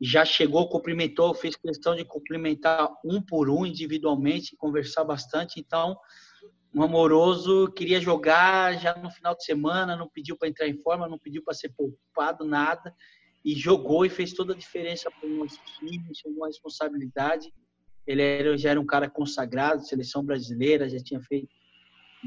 já 0.00 0.24
chegou, 0.24 0.68
cumprimentou, 0.68 1.34
fez 1.34 1.56
questão 1.56 1.94
de 1.94 2.04
cumprimentar 2.04 2.90
um 3.04 3.20
por 3.20 3.48
um 3.48 3.64
individualmente, 3.64 4.56
conversar 4.56 5.04
bastante. 5.04 5.58
Então, 5.58 5.96
um 6.74 6.82
amoroso 6.82 7.72
queria 7.72 8.00
jogar 8.00 8.78
já 8.78 8.94
no 8.96 9.10
final 9.10 9.34
de 9.34 9.44
semana, 9.44 9.96
não 9.96 10.08
pediu 10.08 10.36
para 10.36 10.48
entrar 10.48 10.68
em 10.68 10.76
forma, 10.76 11.08
não 11.08 11.18
pediu 11.18 11.42
para 11.42 11.54
ser 11.54 11.70
poupado, 11.70 12.44
nada, 12.44 12.94
e 13.44 13.54
jogou 13.54 14.04
e 14.04 14.10
fez 14.10 14.32
toda 14.32 14.52
a 14.52 14.56
diferença 14.56 15.10
para 15.10 15.28
o 15.28 15.36
nosso 15.36 15.58
time, 15.78 16.14
chamou 16.14 16.44
a 16.44 16.48
responsabilidade. 16.48 17.52
Ele 18.06 18.22
era, 18.22 18.58
já 18.58 18.70
era 18.70 18.80
um 18.80 18.86
cara 18.86 19.08
consagrado, 19.08 19.86
seleção 19.86 20.22
brasileira, 20.24 20.88
já 20.88 20.98
tinha 20.98 21.20
feito 21.20 21.48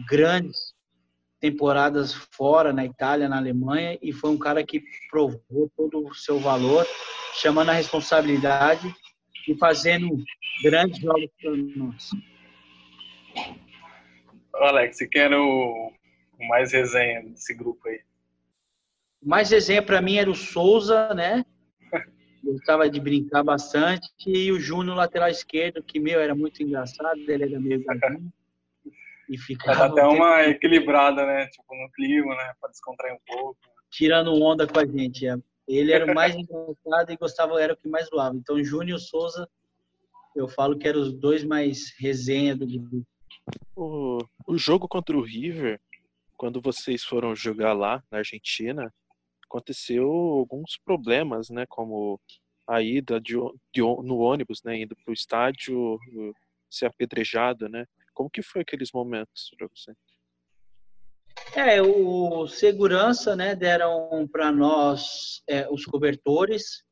grandes 0.08 0.74
temporadas 1.40 2.14
fora, 2.14 2.74
na 2.74 2.86
Itália, 2.86 3.30
na 3.30 3.38
Alemanha, 3.38 3.98
e 4.02 4.12
foi 4.12 4.30
um 4.30 4.38
cara 4.38 4.64
que 4.64 4.84
provou 5.10 5.72
todo 5.76 6.06
o 6.06 6.14
seu 6.14 6.40
valor, 6.40 6.86
chamando 7.36 7.70
a 7.70 7.74
responsabilidade 7.74 8.94
e 9.48 9.56
fazendo 9.56 10.18
grandes 10.64 11.00
jogos 11.00 11.30
para 11.42 11.52
nós. 11.56 12.10
Alex, 14.54 14.98
você 14.98 15.08
quer 15.08 15.34
o, 15.34 15.94
mais 16.50 16.74
resenha 16.74 17.24
desse 17.24 17.54
grupo 17.54 17.88
aí? 17.88 18.02
O 19.22 19.30
mais 19.30 19.50
resenha 19.50 19.82
para 19.82 20.02
mim 20.02 20.18
era 20.18 20.30
o 20.30 20.36
Souza, 20.36 21.14
né? 21.14 21.46
Gostava 22.44 22.90
de 22.90 23.00
brincar 23.00 23.44
bastante. 23.44 24.10
E 24.26 24.52
o 24.52 24.60
Júnior, 24.60 24.98
lateral 24.98 25.30
esquerdo, 25.30 25.84
que, 25.84 26.00
meu, 26.00 26.20
era 26.20 26.36
muito 26.36 26.62
engraçado. 26.62 27.20
Ele 27.28 27.44
era 27.44 27.60
meio 27.60 27.84
gatinho. 27.84 28.32
E 29.30 29.38
ficava 29.38 29.86
até 29.86 30.04
uma 30.04 30.42
equilibrada, 30.44 31.26
né? 31.26 31.46
Tipo, 31.48 31.76
no 31.76 31.92
clima, 31.92 32.36
né? 32.36 32.54
Pra 32.60 32.70
descontrair 32.70 33.14
um 33.14 33.20
pouco. 33.28 33.60
Tirando 33.92 34.34
onda 34.42 34.66
com 34.68 34.80
a 34.80 34.86
gente. 34.86 35.28
É. 35.28 35.36
Ele 35.68 35.92
era 35.92 36.12
o 36.12 36.16
mais 36.16 36.34
engraçado 36.36 37.12
e 37.12 37.18
gostava, 37.18 37.62
era 37.62 37.74
o 37.74 37.78
que 37.78 37.88
mais 37.88 38.10
doava. 38.10 38.36
Então, 38.36 38.62
Júnior 38.64 38.98
e 38.98 39.02
Souza, 39.02 39.48
eu 40.36 40.48
falo 40.48 40.78
que 40.78 40.88
eram 40.88 41.02
os 41.02 41.14
dois 41.14 41.44
mais 41.44 41.94
resenha 42.00 42.56
do 42.56 42.66
grupo. 42.66 43.06
O, 43.76 44.18
o 44.48 44.58
jogo 44.58 44.88
contra 44.88 45.16
o 45.16 45.22
River, 45.22 45.80
quando 46.36 46.60
vocês 46.60 47.04
foram 47.04 47.36
jogar 47.36 47.74
lá 47.74 48.04
na 48.12 48.18
Argentina, 48.18 48.92
aconteceu 49.46 50.08
alguns 50.10 50.78
problemas, 50.84 51.50
né? 51.50 51.66
Como 51.68 52.20
a 52.68 52.82
ida 52.82 53.20
de, 53.22 53.36
de, 53.74 53.82
no 53.82 54.18
ônibus, 54.18 54.62
né? 54.64 54.82
Indo 54.82 54.96
para 54.96 55.12
o 55.12 55.14
estádio, 55.14 56.00
ser 56.70 56.88
apedrejado, 56.88 57.70
né? 57.70 57.86
Como 58.20 58.30
que 58.30 58.44
foi 58.44 58.64
aqueles 58.64 58.90
momentos 58.94 59.50
para 59.58 59.66
você? 59.74 59.94
É, 61.56 61.82
o 61.82 62.46
segurança, 62.50 63.34
né, 63.34 63.56
deram 63.56 64.28
para 64.30 64.52
nós 64.52 65.42
é, 65.48 65.70
os 65.72 65.86
cobertores. 65.86 66.84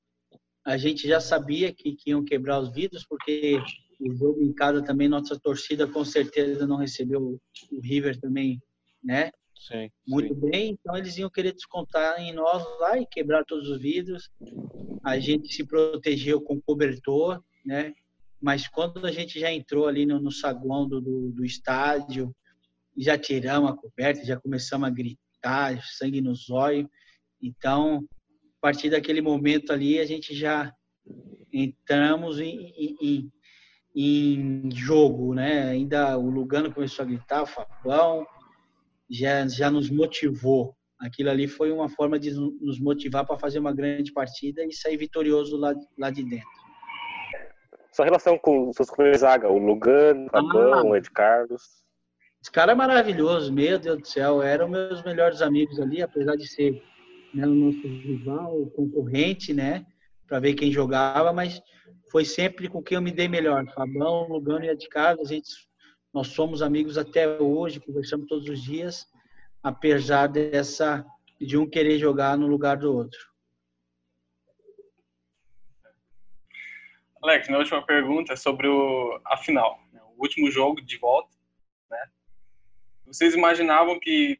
A 0.65 0.77
gente 0.77 1.05
já 1.05 1.19
sabia 1.19 1.73
que, 1.73 1.97
que, 1.97 2.11
iam 2.11 2.23
quebrar 2.23 2.61
os 2.61 2.73
vidros, 2.73 3.05
porque 3.05 3.61
o 3.99 4.15
jogo 4.15 4.41
em 4.41 4.53
casa 4.53 4.81
também, 4.81 5.09
nossa 5.09 5.37
torcida 5.37 5.85
com 5.85 6.05
certeza 6.05 6.65
não 6.65 6.77
recebeu 6.77 7.19
o 7.19 7.81
River 7.81 8.17
também, 8.21 8.61
né? 9.03 9.29
Sim, 9.53 9.91
muito 10.07 10.33
sim. 10.33 10.49
bem. 10.49 10.77
Então 10.79 10.95
eles 10.95 11.17
iam 11.17 11.29
querer 11.29 11.51
descontar 11.51 12.21
em 12.21 12.31
nós 12.31 12.63
lá 12.79 12.97
e 12.97 13.05
quebrar 13.05 13.43
todos 13.43 13.67
os 13.67 13.81
vidros. 13.81 14.31
A 15.03 15.19
gente 15.19 15.53
se 15.53 15.67
protegeu 15.67 16.39
com 16.39 16.61
cobertor, 16.61 17.43
né? 17.65 17.93
Mas 18.41 18.67
quando 18.67 19.06
a 19.06 19.12
gente 19.12 19.39
já 19.39 19.52
entrou 19.52 19.88
ali 19.88 20.06
no, 20.06 20.19
no 20.19 20.32
saguão 20.32 20.88
do, 20.88 21.02
do, 21.02 21.32
do, 21.32 21.45
estádio, 21.45 22.36
já 22.95 23.17
tiramos 23.17 23.71
a 23.71 23.73
coberta, 23.73 24.23
já 24.23 24.39
começamos 24.39 24.88
a 24.88 24.91
gritar, 24.91 25.82
sangue 25.84 26.21
nos 26.21 26.50
olhos. 26.50 26.88
Então, 27.41 28.08
a 28.58 28.62
partir 28.62 28.89
daquele 28.89 29.21
momento 29.21 29.71
ali, 29.71 30.00
a 30.00 30.06
gente 30.06 30.36
já 30.36 30.71
entramos 31.52 32.39
em, 32.39 32.73
em, 33.02 33.32
em 33.95 34.69
jogo, 34.71 35.34
né? 35.34 35.69
Ainda 35.69 36.17
o 36.17 36.30
Lugano 36.30 36.71
começou 36.71 37.04
a 37.04 37.08
gritar, 37.08 37.43
o 37.43 37.47
Fabão, 37.47 38.26
já, 39.10 39.47
já 39.47 39.71
nos 39.71 39.89
motivou. 39.89 40.76
Aquilo 41.00 41.30
ali 41.30 41.47
foi 41.47 41.71
uma 41.71 41.89
forma 41.89 42.19
de 42.19 42.32
nos 42.32 42.80
motivar 42.80 43.26
para 43.26 43.38
fazer 43.38 43.60
uma 43.60 43.73
grande 43.73 44.12
partida 44.12 44.63
e 44.65 44.73
sair 44.73 44.97
vitorioso 44.97 45.56
lá, 45.58 45.73
lá 45.97 46.10
de 46.10 46.23
dentro. 46.23 46.66
Sua 47.97 48.05
relação 48.05 48.38
com 48.38 48.69
os 48.69 48.75
seus 48.75 48.91
companheiros 48.91 49.21
zaga, 49.21 49.49
o 49.49 49.57
Lugano, 49.57 50.27
o 50.27 50.29
Fabão, 50.29 50.73
ah, 50.75 50.83
o 50.83 50.95
Ed 50.95 51.10
Carlos. 51.10 51.63
Esse 52.39 52.51
cara 52.51 52.73
é 52.73 52.75
maravilhoso, 52.75 53.51
meu 53.51 53.79
Deus 53.79 53.97
do 53.97 54.07
céu. 54.07 54.39
Eram 54.39 54.69
meus 54.69 55.01
melhores 55.01 55.41
amigos 55.41 55.79
ali, 55.79 56.03
apesar 56.03 56.36
de 56.36 56.47
ser 56.47 56.79
né, 57.33 57.47
o 57.47 57.55
nosso 57.55 57.81
rival, 57.81 58.67
concorrente, 58.75 59.51
né? 59.51 59.83
Para 60.27 60.39
ver 60.39 60.53
quem 60.53 60.71
jogava, 60.71 61.33
mas 61.33 61.60
foi 62.12 62.23
sempre 62.23 62.69
com 62.69 62.83
quem 62.83 62.97
eu 62.97 63.01
me 63.01 63.12
dei 63.12 63.27
melhor. 63.27 63.65
Fabão, 63.73 64.27
Lugano 64.29 64.65
e 64.65 64.69
Ed 64.69 64.88
Carlos, 64.89 65.31
a 65.31 65.33
gente, 65.33 65.49
nós 66.13 66.27
somos 66.27 66.62
amigos 66.62 66.99
até 66.99 67.27
hoje, 67.41 67.79
conversamos 67.79 68.27
todos 68.27 68.47
os 68.47 68.62
dias, 68.62 69.07
apesar 69.63 70.27
dessa 70.27 71.03
de 71.41 71.57
um 71.57 71.67
querer 71.67 71.97
jogar 71.97 72.38
no 72.38 72.45
lugar 72.45 72.77
do 72.77 72.95
outro. 72.95 73.17
Alex, 77.27 77.49
minha 77.49 77.59
última 77.59 77.85
pergunta 77.85 78.31
é 78.31 78.35
sobre 78.37 78.69
o, 78.69 79.19
a 79.25 79.35
final, 79.35 79.77
né? 79.91 79.99
o 80.15 80.21
último 80.21 80.49
jogo 80.49 80.81
de 80.81 80.97
volta. 80.97 81.29
Né? 81.91 81.99
Vocês 83.05 83.33
imaginavam 83.33 83.99
que 83.99 84.39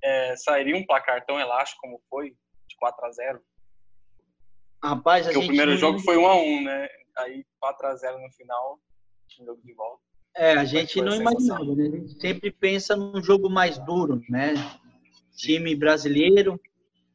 é, 0.00 0.36
sairia 0.36 0.76
um 0.76 0.86
placar 0.86 1.26
tão 1.26 1.40
elástico 1.40 1.80
como 1.80 2.00
foi, 2.08 2.36
de 2.68 2.76
4 2.76 3.04
a 3.04 3.10
0 3.10 3.40
Rapaz, 4.80 5.26
Porque 5.26 5.38
o 5.38 5.46
primeiro 5.46 5.72
não... 5.72 5.78
jogo 5.78 5.98
foi 5.98 6.16
1 6.16 6.26
a 6.26 6.36
1 6.36 6.62
né? 6.62 6.88
Aí 7.18 7.44
4 7.58 7.86
a 7.88 7.96
0 7.96 8.20
no 8.20 8.30
final, 8.30 8.80
jogo 9.44 9.60
de 9.64 9.74
volta. 9.74 10.02
É, 10.36 10.52
a 10.52 10.64
gente 10.64 11.00
não 11.00 11.16
imaginava, 11.16 11.64
né? 11.74 11.88
A 11.88 11.90
gente 11.90 12.20
sempre 12.20 12.52
pensa 12.52 12.94
num 12.94 13.20
jogo 13.20 13.50
mais 13.50 13.76
duro, 13.78 14.22
né? 14.28 14.54
Time 15.36 15.74
brasileiro, 15.74 16.60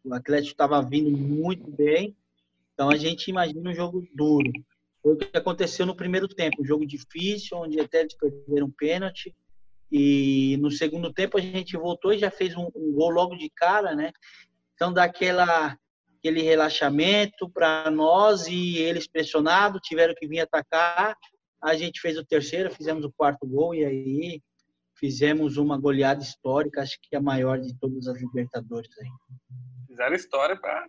o 0.04 0.14
Atlético 0.14 0.52
estava 0.52 0.82
vindo 0.82 1.10
muito 1.10 1.72
bem, 1.72 2.16
então 2.78 2.92
a 2.92 2.96
gente 2.96 3.32
imagina 3.32 3.72
um 3.72 3.74
jogo 3.74 4.08
duro. 4.14 4.52
Foi 5.02 5.14
o 5.14 5.18
que 5.18 5.36
aconteceu 5.36 5.84
no 5.84 5.96
primeiro 5.96 6.28
tempo, 6.28 6.62
um 6.62 6.66
jogo 6.66 6.86
difícil, 6.86 7.58
onde 7.58 7.80
até 7.80 8.02
eles 8.02 8.14
perderam 8.14 8.68
um 8.68 8.72
pênalti. 8.72 9.36
E 9.92 10.58
no 10.58 10.70
segundo 10.70 11.12
tempo 11.12 11.40
a 11.40 11.42
gente 11.42 11.76
voltou 11.76 12.14
e 12.14 12.20
já 12.20 12.30
fez 12.30 12.56
um, 12.56 12.70
um 12.76 12.94
gol 12.94 13.10
logo 13.10 13.36
de 13.36 13.50
cara, 13.50 13.96
né? 13.96 14.12
Então 14.76 14.94
dá 14.94 15.06
aquela, 15.06 15.76
aquele 16.20 16.44
relaxamento 16.44 17.50
para 17.50 17.90
nós 17.90 18.46
e 18.46 18.78
eles 18.78 19.08
pressionados, 19.08 19.82
tiveram 19.82 20.14
que 20.14 20.28
vir 20.28 20.42
atacar. 20.42 21.18
A 21.60 21.76
gente 21.76 22.00
fez 22.00 22.16
o 22.16 22.26
terceiro, 22.26 22.70
fizemos 22.70 23.04
o 23.04 23.12
quarto 23.12 23.48
gol 23.48 23.74
e 23.74 23.84
aí 23.84 24.42
fizemos 24.94 25.58
uma 25.58 25.80
goleada 25.80 26.22
histórica, 26.22 26.84
acho 26.84 27.00
que 27.02 27.16
a 27.16 27.22
maior 27.22 27.60
de 27.60 27.76
todas 27.80 28.08
as 28.08 28.22
Libertadores 28.22 28.92
aí. 29.00 29.10
Fizeram 29.88 30.16
história 30.16 30.56
para 30.56 30.86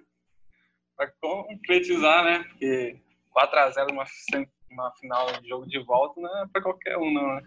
para 0.98 1.12
concretizar, 1.20 2.24
né? 2.24 2.44
Porque 2.48 2.96
4x0 3.34 3.88
numa, 3.88 4.04
uma 4.70 4.90
final 4.96 5.26
de 5.40 5.48
jogo 5.48 5.66
de 5.66 5.78
volta 5.84 6.20
não 6.20 6.42
é 6.42 6.46
para 6.48 6.60
qualquer 6.60 6.98
um, 6.98 7.12
não. 7.12 7.36
Né? 7.36 7.42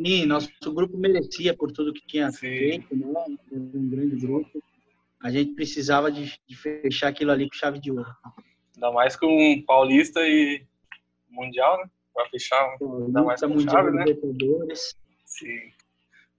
Sim, 0.00 0.24
nosso 0.24 0.50
grupo 0.72 0.96
merecia 0.96 1.54
por 1.54 1.70
tudo 1.70 1.92
que 1.92 2.06
tinha 2.06 2.30
Sim. 2.30 2.38
feito, 2.38 2.96
né? 2.96 3.06
Um 3.52 3.90
grande 3.90 4.16
grupo. 4.16 4.62
A 5.22 5.30
gente 5.30 5.54
precisava 5.54 6.10
de, 6.10 6.40
de, 6.48 6.56
fechar 6.56 7.08
aquilo 7.08 7.30
ali 7.30 7.46
com 7.46 7.54
chave 7.54 7.78
de 7.78 7.92
ouro. 7.92 8.08
Ainda 8.74 8.90
mais 8.90 9.14
com 9.14 9.62
Paulista 9.66 10.20
e 10.26 10.64
Mundial, 11.28 11.76
né? 11.76 11.90
pra 12.14 12.26
fechar, 12.30 12.76
Pô, 12.78 13.06
dá 13.10 13.22
mais 13.22 13.40
com 13.40 13.60
chave, 13.60 13.90
né? 13.90 14.04
Sim. 15.26 15.72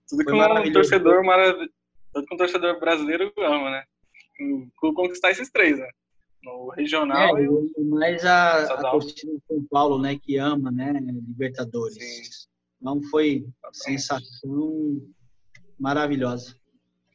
Tudo 0.09 0.25
que 0.25 0.31
um 0.33 0.73
torcedor 0.73 1.23
tudo 2.11 2.27
que 2.27 2.33
um 2.33 2.37
torcedor 2.37 2.79
brasileiro 2.79 3.31
ama, 3.37 3.69
né? 3.69 3.83
Com- 4.75 4.93
Conquistar 4.93 5.29
esses 5.29 5.51
três, 5.51 5.77
né? 5.77 5.87
No 6.43 6.69
regional 6.69 7.37
É, 7.37 7.43
e 7.43 7.49
o 7.49 7.71
e 7.77 7.83
mais 7.83 8.25
a, 8.25 8.73
a 8.73 8.91
torcida 8.91 9.31
de 9.31 9.41
São 9.47 9.63
Paulo, 9.69 10.01
né, 10.01 10.17
que 10.17 10.37
ama, 10.37 10.71
né, 10.71 10.91
Libertadores. 10.93 11.95
Sim. 11.95 12.47
Então 12.79 13.01
foi 13.03 13.45
Exatamente. 13.45 13.77
sensação 13.77 15.13
maravilhosa. 15.79 16.55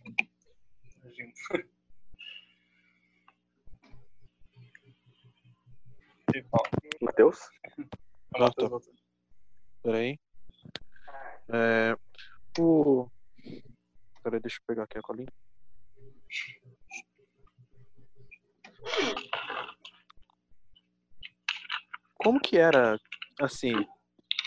Imagino. 1.02 1.32
Matheus 7.02 7.38
voltou. 8.38 8.80
Peraí. 9.82 10.18
É, 11.48 11.96
o... 12.58 13.08
Peraí, 14.22 14.40
deixa 14.40 14.58
eu 14.58 14.64
pegar 14.66 14.84
aqui 14.84 14.98
a 14.98 15.02
colinha. 15.02 15.28
Como 22.16 22.40
que 22.40 22.56
era, 22.56 22.98
assim, 23.40 23.72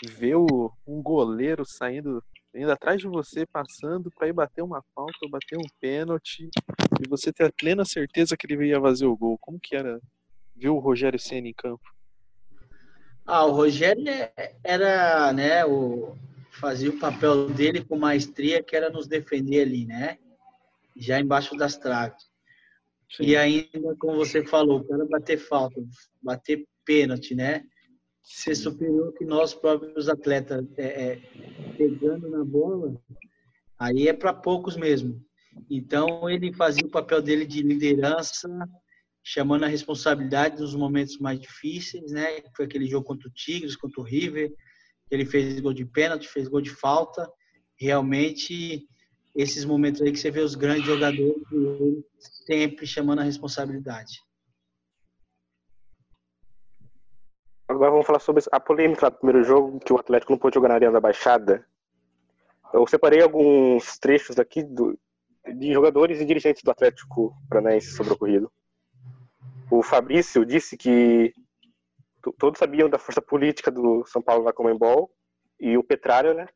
ver 0.04 0.34
o, 0.34 0.72
um 0.86 1.02
goleiro 1.02 1.64
saindo, 1.64 2.22
indo 2.54 2.70
atrás 2.70 3.00
de 3.00 3.06
você, 3.06 3.46
passando 3.46 4.10
pra 4.10 4.28
ir 4.28 4.32
bater 4.32 4.62
uma 4.62 4.82
falta 4.94 5.16
ou 5.22 5.30
bater 5.30 5.58
um 5.58 5.66
pênalti, 5.80 6.50
e 7.02 7.08
você 7.08 7.32
ter 7.32 7.44
a 7.44 7.52
plena 7.52 7.84
certeza 7.84 8.36
que 8.36 8.46
ele 8.46 8.66
ia 8.68 8.80
fazer 8.80 9.06
o 9.06 9.16
gol? 9.16 9.38
Como 9.38 9.58
que 9.58 9.74
era 9.74 10.00
ver 10.54 10.68
o 10.68 10.78
Rogério 10.78 11.18
Senna 11.18 11.48
em 11.48 11.54
campo? 11.54 11.82
Ah, 13.26 13.44
o 13.46 13.52
Rogério 13.52 14.06
é- 14.08 14.56
era, 14.64 15.32
né, 15.32 15.64
o 15.64 16.16
fazia 16.52 16.90
o 16.90 16.98
papel 16.98 17.48
dele 17.50 17.84
com 17.84 17.96
maestria, 17.96 18.62
que 18.62 18.76
era 18.76 18.90
nos 18.90 19.06
defender 19.06 19.62
ali, 19.62 19.86
né? 19.86 20.18
Já 20.96 21.18
embaixo 21.18 21.56
das 21.56 21.76
traves. 21.76 22.29
E 23.18 23.36
ainda, 23.36 23.96
como 23.98 24.16
você 24.16 24.44
falou, 24.44 24.80
o 24.80 24.84
cara 24.86 25.04
bater 25.06 25.38
falta, 25.38 25.82
bater 26.22 26.64
pênalti, 26.84 27.34
né? 27.34 27.64
Ser 28.22 28.54
superior 28.54 29.12
que 29.14 29.24
nós 29.24 29.52
próprios 29.52 30.08
atletas 30.08 30.64
é, 30.76 31.12
é, 31.12 31.16
pegando 31.76 32.28
na 32.28 32.44
bola, 32.44 32.94
aí 33.78 34.06
é 34.06 34.12
para 34.12 34.32
poucos 34.32 34.76
mesmo. 34.76 35.20
Então 35.68 36.28
ele 36.30 36.52
fazia 36.52 36.86
o 36.86 36.90
papel 36.90 37.20
dele 37.20 37.44
de 37.44 37.62
liderança, 37.62 38.48
chamando 39.22 39.64
a 39.64 39.68
responsabilidade 39.68 40.60
nos 40.60 40.74
momentos 40.74 41.18
mais 41.18 41.40
difíceis, 41.40 42.12
né? 42.12 42.42
Foi 42.54 42.66
aquele 42.66 42.86
jogo 42.86 43.06
contra 43.06 43.28
o 43.28 43.32
Tigres, 43.32 43.76
contra 43.76 44.00
o 44.00 44.04
River, 44.04 44.50
que 45.08 45.14
ele 45.14 45.26
fez 45.26 45.58
gol 45.60 45.72
de 45.72 45.84
pênalti, 45.84 46.28
fez 46.28 46.46
gol 46.46 46.60
de 46.60 46.70
falta. 46.70 47.28
Realmente, 47.76 48.86
esses 49.34 49.64
momentos 49.64 50.02
aí 50.02 50.12
que 50.12 50.18
você 50.18 50.30
vê 50.30 50.40
os 50.40 50.54
grandes 50.54 50.84
jogadores, 50.84 51.42
sempre 52.46 52.86
chamando 52.86 53.20
a 53.20 53.24
responsabilidade. 53.24 54.22
Agora 57.68 57.92
vamos 57.92 58.06
falar 58.06 58.18
sobre 58.18 58.42
a 58.50 58.58
polêmica 58.58 59.08
do 59.10 59.16
primeiro 59.16 59.44
jogo, 59.44 59.78
que 59.78 59.92
o 59.92 59.98
Atlético 59.98 60.32
não 60.32 60.38
pôde 60.38 60.54
jogar 60.54 60.68
na 60.68 60.74
Arena 60.74 60.92
da 60.92 61.00
Baixada. 61.00 61.64
Eu 62.74 62.86
separei 62.86 63.22
alguns 63.22 63.98
trechos 63.98 64.38
aqui 64.38 64.62
do, 64.64 64.98
de 65.56 65.72
jogadores 65.72 66.20
e 66.20 66.24
dirigentes 66.24 66.62
do 66.62 66.70
Atlético 66.70 67.32
Paranaense 67.48 67.94
sobre 67.94 68.12
o 68.12 68.16
ocorrido. 68.16 68.52
O 69.70 69.84
Fabrício 69.84 70.44
disse 70.44 70.76
que 70.76 71.32
to- 72.20 72.34
todos 72.36 72.58
sabiam 72.58 72.88
da 72.90 72.98
força 72.98 73.22
política 73.22 73.70
do 73.70 74.04
São 74.06 74.20
Paulo 74.20 74.44
na 74.44 74.52
Comembol 74.52 75.08
e 75.60 75.78
o 75.78 75.84
Petralha, 75.84 76.34
né? 76.34 76.48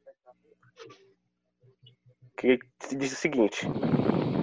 Que 2.44 2.96
disse 2.96 3.14
o 3.14 3.18
seguinte: 3.18 3.66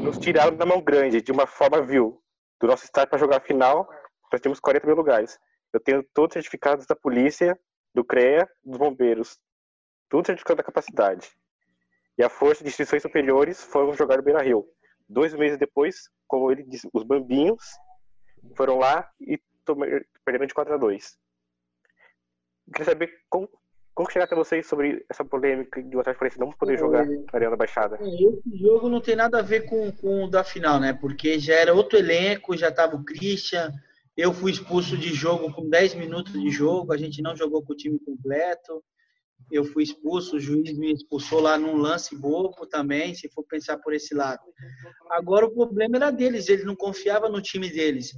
nos 0.02 0.18
tiraram 0.18 0.58
da 0.58 0.66
mão 0.66 0.82
grande 0.82 1.22
de 1.22 1.32
uma 1.32 1.46
forma 1.46 1.82
vil 1.84 2.20
do 2.60 2.66
nosso 2.66 2.84
estádio 2.84 3.12
para 3.12 3.20
jogar 3.20 3.38
a 3.38 3.42
final. 3.42 3.88
Nós 4.32 4.42
temos 4.42 4.60
40 4.60 4.88
mil 4.88 4.96
lugares. 4.96 5.38
Eu 5.72 5.80
tenho 5.80 6.04
todos 6.14 6.32
os 6.32 6.34
certificados 6.34 6.88
da 6.88 6.96
polícia, 6.96 7.60
do 7.94 8.04
CREA, 8.04 8.50
dos 8.64 8.80
bombeiros. 8.80 9.40
Tudo 10.10 10.26
certificado 10.26 10.58
da 10.58 10.64
capacidade. 10.64 11.30
E 12.18 12.24
a 12.24 12.30
força 12.30 12.64
de 12.64 12.70
instituições 12.70 13.04
superiores 13.04 13.64
foram 13.64 13.94
jogar 13.94 14.18
no 14.18 14.24
Beira 14.24 14.42
Rio. 14.42 14.66
Dois 15.08 15.34
meses 15.34 15.60
depois, 15.60 16.10
como 16.28 16.52
ele 16.52 16.64
disse, 16.64 16.90
os 16.92 17.04
bambinhos 17.04 17.64
foram 18.56 18.80
lá 18.80 19.10
e 19.20 19.40
perderam 20.26 20.48
de 20.48 20.54
4 20.54 20.74
a 20.74 20.78
2. 20.78 21.18
Queria 22.74 22.86
saber 22.86 23.14
como, 23.30 23.48
como 24.02 24.12
chegar 24.12 24.26
até 24.26 24.36
vocês 24.36 24.66
sobre 24.68 25.06
essa 25.10 25.24
polêmica 25.24 25.82
de 25.82 25.96
o 25.96 26.00
Atlético 26.00 26.20
Paranaense 26.20 26.40
não 26.40 26.52
poder 26.52 26.78
jogar 26.78 27.06
na 27.06 27.22
Arena 27.32 27.52
da 27.52 27.58
Baixada. 27.58 27.98
Esse 28.02 28.58
jogo 28.58 28.90
não 28.90 29.00
tem 29.00 29.16
nada 29.16 29.40
a 29.40 29.42
ver 29.44 29.66
com, 29.66 29.92
com 29.92 30.24
o 30.26 30.30
da 30.30 30.44
final, 30.44 30.80
né? 30.80 30.92
Porque 30.94 31.38
já 31.40 31.54
era 31.56 31.74
outro 31.74 31.98
elenco, 32.00 32.58
já 32.58 32.70
estava 32.70 32.96
o 32.96 33.04
Christian. 33.04 33.72
Eu 34.18 34.34
fui 34.34 34.52
expulso 34.52 34.98
de 34.98 35.14
jogo 35.14 35.54
com 35.54 35.70
10 35.70 35.96
minutos 35.96 36.34
de 36.34 36.50
jogo, 36.50 36.92
a 36.92 36.98
gente 36.98 37.22
não 37.22 37.36
jogou 37.36 37.64
com 37.64 37.74
o 37.74 37.76
time 37.76 38.00
completo. 38.00 38.84
Eu 39.52 39.66
fui 39.66 39.84
expulso, 39.84 40.38
o 40.38 40.40
juiz 40.40 40.78
me 40.78 40.94
expulsou 40.94 41.42
lá 41.42 41.58
num 41.58 41.76
lance 41.76 42.16
bobo 42.18 42.66
também, 42.68 43.14
se 43.14 43.30
for 43.30 43.44
pensar 43.44 43.78
por 43.78 43.94
esse 43.94 44.14
lado. 44.16 44.42
Agora 45.12 45.46
o 45.46 45.52
problema 45.52 45.98
era 45.98 46.10
deles, 46.12 46.48
eles 46.48 46.66
não 46.66 46.76
confiavam 46.76 47.30
no 47.30 47.42
time 47.42 47.70
deles. 47.70 48.14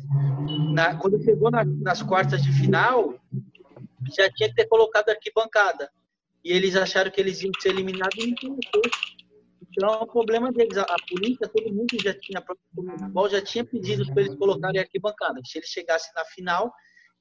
Na- 0.74 0.96
quando 0.96 1.22
chegou 1.24 1.50
na- 1.50 1.66
nas 1.66 2.02
quartas 2.04 2.42
de 2.44 2.52
final, 2.52 3.16
já 4.12 4.30
tinha 4.32 4.50
que 4.50 4.56
ter 4.56 4.68
colocado 4.68 5.10
arquibancada. 5.10 5.90
E 6.44 6.52
eles 6.52 6.76
acharam 6.76 7.10
que 7.10 7.22
eles 7.22 7.42
iam 7.42 7.52
ser 7.60 7.70
eliminados 7.70 8.18
e 8.18 8.28
não 8.28 8.36
colocou. 8.36 8.82
Então, 9.70 9.94
é 9.94 9.98
o 9.98 10.08
problema 10.08 10.52
deles. 10.52 10.78
A, 10.78 10.96
polícia, 11.10 11.48
todo 11.48 11.74
mundo 11.74 11.98
já 12.02 12.14
tinha, 12.14 12.44
Comebol 12.76 13.30
já 13.30 13.42
tinha 13.42 13.66
pedido 13.66 14.06
para 14.14 14.24
eles 14.24 14.36
colocarem 14.36 14.80
arquibancada. 14.80 15.40
Se 15.46 15.58
eles 15.58 15.70
chegassem 15.70 16.12
na 16.16 16.26
final, 16.26 16.72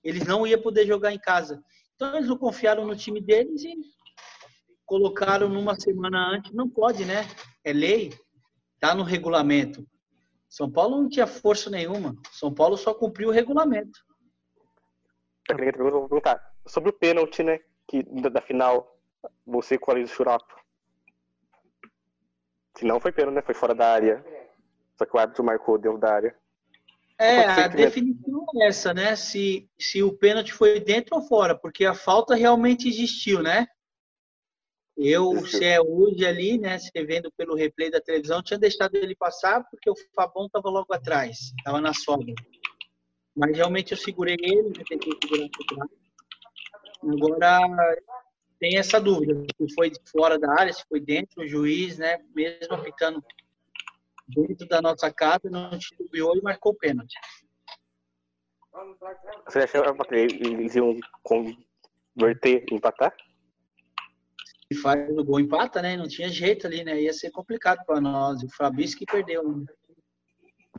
eles 0.03 0.27
não 0.27 0.47
iam 0.47 0.61
poder 0.61 0.87
jogar 0.87 1.13
em 1.13 1.19
casa. 1.19 1.63
Então, 1.95 2.17
eles 2.17 2.29
não 2.29 2.37
confiaram 2.37 2.87
no 2.87 2.97
time 2.97 3.21
deles 3.21 3.63
e 3.63 3.75
colocaram 4.85 5.49
numa 5.49 5.79
semana 5.79 6.35
antes. 6.35 6.53
Não 6.53 6.69
pode, 6.69 7.05
né? 7.05 7.27
É 7.65 7.73
lei, 7.73 8.13
tá 8.81 8.95
no 8.95 9.03
regulamento. 9.03 9.87
São 10.49 10.71
Paulo 10.71 11.01
não 11.01 11.09
tinha 11.09 11.27
força 11.27 11.71
nenhuma. 11.71 12.15
São 12.33 12.53
Paulo 12.53 12.77
só 12.77 12.93
cumpriu 12.93 13.31
o 13.31 13.33
regulamento. 13.33 13.99
Eu 15.49 15.57
perguntar, 15.57 15.91
vou 15.91 16.09
perguntar 16.09 16.52
sobre 16.67 16.91
o 16.91 16.93
pênalti, 16.93 17.43
né? 17.43 17.61
Que, 17.87 18.03
da, 18.03 18.29
da 18.29 18.41
final, 18.41 18.99
você 19.47 19.79
com 19.79 19.91
a 19.91 19.95
Luiz 19.95 20.11
Churato. 20.11 20.55
Se 22.77 22.85
não 22.85 23.01
foi 23.01 23.13
pênalti, 23.13 23.37
né? 23.37 23.43
Foi 23.43 23.55
fora 23.55 23.75
da 23.75 23.93
área. 23.93 24.25
Só 24.97 25.05
que 25.05 25.17
o 25.17 25.21
árbitro 25.21 25.45
marcou 25.45 25.79
dentro 25.79 25.99
da 25.99 26.15
área. 26.15 26.37
É, 27.19 27.45
a 27.45 27.67
o 27.67 27.71
definição 27.71 28.45
é 28.57 28.67
essa, 28.67 28.93
né? 28.93 29.15
Se, 29.15 29.69
se 29.79 30.03
o 30.03 30.13
pênalti 30.13 30.53
foi 30.53 30.81
dentro 30.81 31.17
ou 31.17 31.23
fora, 31.23 31.57
porque 31.57 31.85
a 31.85 31.95
falta 31.95 32.35
realmente 32.35 32.89
existiu, 32.89 33.43
né? 33.43 33.67
Eu, 34.97 35.33
Existiu. 35.33 35.59
se 35.59 35.65
é 35.65 35.81
hoje 35.81 36.27
ali, 36.27 36.59
né? 36.59 36.79
Você 36.79 37.05
vendo 37.05 37.31
pelo 37.33 37.55
replay 37.55 37.91
da 37.91 38.01
televisão, 38.01 38.43
tinha 38.43 38.59
deixado 38.59 38.95
ele 38.97 39.15
passar 39.15 39.65
porque 39.71 39.91
o 39.91 39.95
Fabão 40.15 40.47
estava 40.47 40.69
logo 40.69 40.93
atrás, 40.93 41.53
estava 41.59 41.81
na 41.81 41.95
sobra. 41.95 42.35
Mas 43.35 43.57
realmente 43.57 43.93
eu 43.93 43.99
segurei 43.99 44.37
ele, 44.41 44.69
eu 44.69 44.85
tentei 44.85 45.13
segurar 45.23 45.49
por 45.49 45.67
trás. 45.67 46.02
Agora 47.03 47.61
tem 48.59 48.79
essa 48.79 49.01
dúvida, 49.01 49.45
se 49.57 49.75
foi 49.75 49.91
de 49.91 49.99
fora 50.11 50.39
da 50.39 50.53
área, 50.53 50.73
se 50.73 50.85
foi 50.89 51.01
dentro, 51.01 51.43
o 51.43 51.49
juiz, 51.49 51.99
né? 51.99 52.19
Mesmo 52.35 52.75
apitando 52.75 53.23
dentro 54.29 54.67
da 54.69 54.81
nossa 54.81 55.13
casa, 55.13 55.51
não 55.51 55.77
titubeou 55.79 56.37
e 56.37 56.43
marcou 56.43 56.73
o 56.73 56.77
pênalti. 56.77 57.15
Você 59.47 59.61
achava 59.61 60.05
que 60.05 60.15
eles 60.15 60.75
iam 60.77 60.97
converter 61.23 62.65
e 62.71 62.75
empatar? 62.75 63.15
E 64.71 64.75
faz 64.77 65.11
o 65.11 65.25
gol 65.25 65.41
empata, 65.41 65.83
né? 65.83 65.97
Não 65.97 66.09
tinha 66.09 66.29
jeito 66.29 66.67
ali, 66.67 66.83
né? 66.83 67.03
Ia 67.03 67.13
ser 67.13 67.31
complicado 67.31 67.85
para 67.85 68.01
nós. 68.01 68.43
O 68.43 68.49
Fabrício 68.49 68.97
que 68.97 69.05
perdeu. 69.05 69.43
Né? 69.47 69.67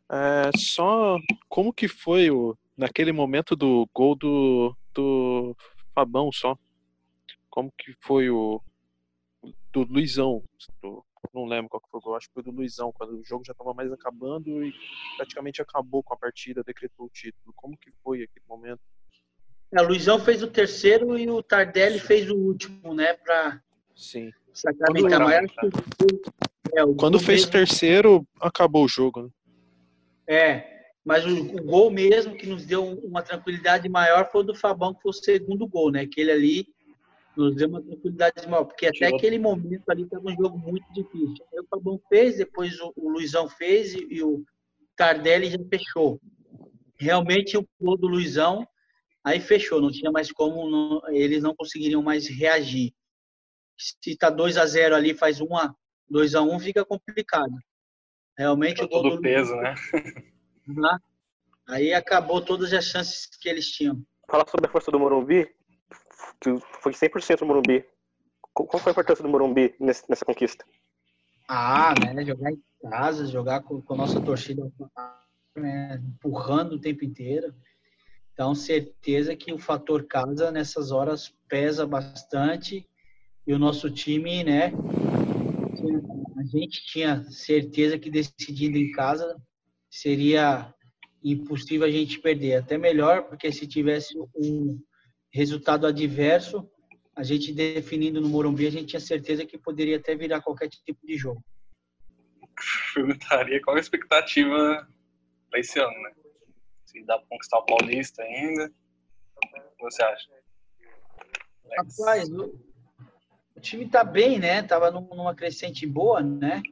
É, 0.10 0.50
só 0.58 1.18
como 1.48 1.72
que 1.72 1.88
foi 1.88 2.32
o 2.32 2.58
naquele 2.76 3.12
momento 3.12 3.56
do 3.56 3.88
gol 3.94 4.16
do, 4.16 4.76
do 4.94 5.56
Fabão 5.94 6.32
só? 6.32 6.58
Como 7.50 7.72
que 7.78 7.94
foi 8.02 8.30
o 8.30 8.62
do 9.72 9.84
Luizão? 9.84 10.44
do- 10.82 11.04
não 11.34 11.46
lembro 11.46 11.70
qual 11.70 11.82
que 11.82 11.90
foi 11.90 12.00
o 12.00 12.04
gol, 12.04 12.16
acho 12.16 12.28
que 12.28 12.34
foi 12.34 12.44
do 12.44 12.52
Luizão, 12.52 12.92
quando 12.92 13.18
o 13.18 13.24
jogo 13.24 13.44
já 13.46 13.54
estava 13.54 13.74
mais 13.74 13.92
acabando 13.92 14.64
e 14.64 14.74
praticamente 15.18 15.62
acabou 15.62 16.04
com 16.04 16.14
a 16.14 16.18
partida, 16.18 16.64
decretou 16.64 17.06
o 17.06 17.10
título. 17.10 17.54
Como 17.56 17.78
que 17.78 17.92
foi 18.04 18.24
aquele 18.24 18.46
momento? 18.48 18.82
É, 19.72 19.82
o 19.82 19.88
Luizão 19.88 20.20
fez 20.20 20.44
o 20.44 20.48
terceiro 20.48 21.18
e 21.18 21.28
o 21.30 21.42
Tardelli 21.42 21.98
fez 21.98 22.30
o 22.30 22.36
último, 22.36 22.94
né? 22.94 23.14
Para 23.16 23.60
Sim. 23.96 24.32
sacramentar. 24.54 25.22
Quando- 25.56 25.72
que 25.72 25.96
foi- 25.98 26.34
é, 26.76 26.84
o 26.84 26.94
Quando 26.96 27.20
fez 27.20 27.46
o 27.46 27.50
terceiro, 27.50 28.28
acabou 28.40 28.84
o 28.86 28.88
jogo, 28.90 29.24
né? 29.24 29.30
É, 30.28 30.73
mas 31.06 31.26
o, 31.26 31.38
o 31.38 31.64
gol 31.64 31.92
mesmo 31.92 32.36
que 32.36 32.48
nos 32.48 32.66
deu 32.66 32.86
uma 33.00 33.22
tranquilidade 33.22 33.90
maior 33.90 34.30
foi 34.32 34.42
o 34.42 34.46
do 34.46 34.56
Fabão, 34.56 34.94
que 34.94 35.02
foi 35.02 35.10
o 35.10 35.14
segundo 35.14 35.68
gol, 35.68 35.92
né? 35.92 36.02
Aquele 36.02 36.32
ali 36.32 36.68
nos 37.36 37.56
deu 37.56 37.68
uma 37.68 37.82
tranquilidade 37.82 38.48
maior, 38.48 38.66
porque 38.66 38.86
até 38.86 38.98
Tirou- 39.06 39.18
aquele 39.18 39.40
momento 39.40 39.84
ali 39.90 40.04
estava 40.04 40.30
um 40.30 40.36
jogo 40.36 40.58
muito 40.58 40.86
difícil. 40.94 41.46
Aí 41.52 41.60
o 41.60 41.68
Fabão 41.70 42.00
fez, 42.08 42.38
depois 42.38 42.80
o, 42.80 42.94
o 42.96 43.10
Luizão 43.10 43.50
fez 43.50 43.94
e, 43.94 44.08
e 44.10 44.24
o 44.24 44.44
Tardelli 44.96 45.50
já 45.50 45.58
fechou. 45.70 46.22
Realmente 46.96 47.58
o 47.58 47.68
gol 47.82 47.98
do 47.98 48.08
Luizão 48.08 48.66
aí 49.24 49.40
fechou, 49.40 49.82
não 49.82 49.92
tinha 49.92 50.12
mais 50.12 50.32
como, 50.32 50.70
não- 50.70 51.02
eles 51.10 51.42
não 51.42 51.56
conseguiriam 51.56 52.02
mais 52.04 52.28
reagir. 52.28 52.94
Se 53.78 54.16
tá 54.16 54.30
2 54.30 54.56
a 54.58 54.66
0 54.66 54.96
ali, 54.96 55.14
faz 55.14 55.42
1 55.42 55.58
a 55.58 55.74
2 56.10 56.36
a 56.36 56.42
1 56.42 56.60
fica 56.60 56.86
complicado. 56.86 57.54
Realmente 58.38 58.76
Tirou 58.76 58.88
o 58.88 58.90
gol 58.92 59.02
todo 59.04 59.16
do 59.18 59.22
peso, 59.22 59.56
né? 59.56 59.74
Luizão, 60.68 61.00
aí 61.68 61.94
acabou 61.94 62.42
todas 62.42 62.74
as 62.74 62.86
chances 62.86 63.26
que 63.26 63.50
eles 63.50 63.70
tinham. 63.70 64.02
Falar 64.30 64.48
sobre 64.48 64.68
a 64.68 64.72
força 64.72 64.92
do 64.92 65.00
Morumbi, 65.00 65.50
que 66.40 66.50
foi 66.82 66.94
100% 66.94 67.40
do 67.40 67.46
Morumbi. 67.46 67.86
Qual 68.54 68.80
foi 68.80 68.92
a 68.92 68.94
importância 68.94 69.24
do 69.24 69.30
Morumbi 69.30 69.76
nessa 69.80 70.26
conquista? 70.26 70.66
Ah, 71.48 71.94
né? 72.00 72.24
Jogar 72.26 72.52
em 72.52 72.62
casa, 72.82 73.26
jogar 73.28 73.62
com, 73.62 73.82
com 73.82 73.94
a 73.94 73.98
nossa 73.98 74.22
torcida 74.22 74.72
né, 75.56 76.02
empurrando 76.04 76.74
o 76.74 76.80
tempo 76.80 77.04
inteiro. 77.04 77.54
Então, 78.34 78.56
certeza 78.56 79.36
que 79.36 79.54
o 79.54 79.60
fator 79.60 80.06
casa 80.06 80.52
nessas 80.52 80.92
horas 80.92 81.36
pesa 81.48 81.86
bastante. 81.86 82.88
E 83.46 83.54
o 83.54 83.60
nosso 83.60 83.90
time, 83.90 84.44
né? 84.44 84.72
A 86.38 86.44
gente 86.46 86.86
tinha 86.86 87.24
certeza 87.30 88.00
que 88.00 88.10
decidindo 88.10 88.78
em 88.78 88.92
casa 88.92 89.36
seria 89.94 90.74
impossível 91.24 91.86
a 91.86 91.92
gente 91.92 92.20
perder. 92.20 92.56
Até 92.56 92.80
melhor, 92.80 93.26
porque 93.26 93.52
se 93.52 93.68
tivesse 93.68 94.18
um 94.36 94.82
resultado 95.32 95.86
adverso, 95.86 96.68
a 97.16 97.22
gente 97.22 97.54
definindo 97.54 98.20
no 98.20 98.28
Morumbi, 98.28 98.66
a 98.66 98.72
gente 98.72 98.88
tinha 98.88 99.00
certeza 99.00 99.46
que 99.46 99.56
poderia 99.56 99.98
até 99.98 100.16
virar 100.16 100.42
qualquer 100.42 100.68
tipo 100.68 101.06
de 101.06 101.16
jogo. 101.16 101.46
Perguntaria 102.96 103.62
qual 103.62 103.76
a 103.76 103.80
expectativa 103.80 104.88
pra 105.52 105.60
esse 105.60 105.80
ano, 105.80 106.02
né? 106.02 106.12
Se 106.88 107.04
dá 107.06 107.20
pra 107.20 107.28
conquistar 107.30 107.60
o 107.60 107.66
Paulista 107.66 108.24
ainda. 108.24 108.74
O 109.46 109.76
que 109.78 109.84
você 109.84 110.04
acha? 110.04 110.30
Rapaz, 111.78 112.30
o, 112.30 112.60
o 113.56 113.60
time 113.60 113.88
tá 113.88 114.04
bem, 114.04 114.40
né? 114.40 114.64
Tava 114.64 114.90
num- 114.90 115.08
numa 115.16 115.36
crescente 115.36 115.86
boa, 115.86 116.22
né? 116.22 116.64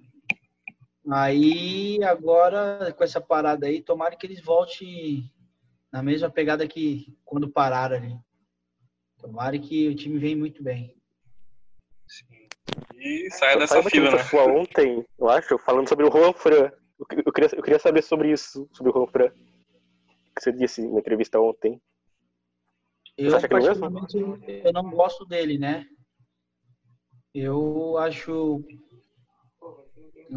Aí, 1.09 2.01
agora, 2.03 2.93
com 2.95 3.03
essa 3.03 3.19
parada 3.19 3.65
aí, 3.65 3.81
tomara 3.81 4.15
que 4.15 4.25
eles 4.27 4.41
voltem 4.41 5.31
na 5.91 6.03
mesma 6.03 6.29
pegada 6.29 6.67
que 6.67 7.17
quando 7.25 7.49
pararam 7.49 7.95
ali. 7.95 8.15
Tomara 9.19 9.57
que 9.57 9.87
o 9.87 9.95
time 9.95 10.19
vem 10.19 10.35
muito 10.35 10.63
bem. 10.63 10.95
E 12.93 13.29
saia 13.31 13.57
dessa 13.57 13.81
fila, 13.83 14.11
né? 14.11 14.23
sua 14.23 14.45
ontem, 14.45 15.05
eu 15.17 15.29
acho, 15.29 15.57
falando 15.57 15.89
sobre 15.89 16.05
o 16.05 16.11
Juan 16.11 16.33
Fran. 16.33 16.71
Eu, 16.99 17.05
que- 17.05 17.23
eu 17.25 17.33
queria, 17.33 17.49
eu 17.55 17.63
queria 17.63 17.79
saber 17.79 18.03
sobre 18.03 18.31
isso, 18.31 18.69
sobre 18.71 18.91
o 18.91 18.93
Juan 18.93 19.07
Fran. 19.07 19.27
O 19.27 20.33
que 20.35 20.41
você 20.43 20.51
disse 20.51 20.87
na 20.87 20.99
entrevista 20.99 21.39
ontem. 21.39 21.81
Eu, 23.17 23.35
acha 23.35 23.47
que 23.47 23.53
é 23.53 23.57
o 23.57 23.63
mesmo? 23.63 24.37
eu 24.47 24.73
não 24.73 24.89
gosto 24.91 25.25
dele, 25.25 25.57
né? 25.57 25.85
Eu 27.33 27.97
acho 27.97 28.63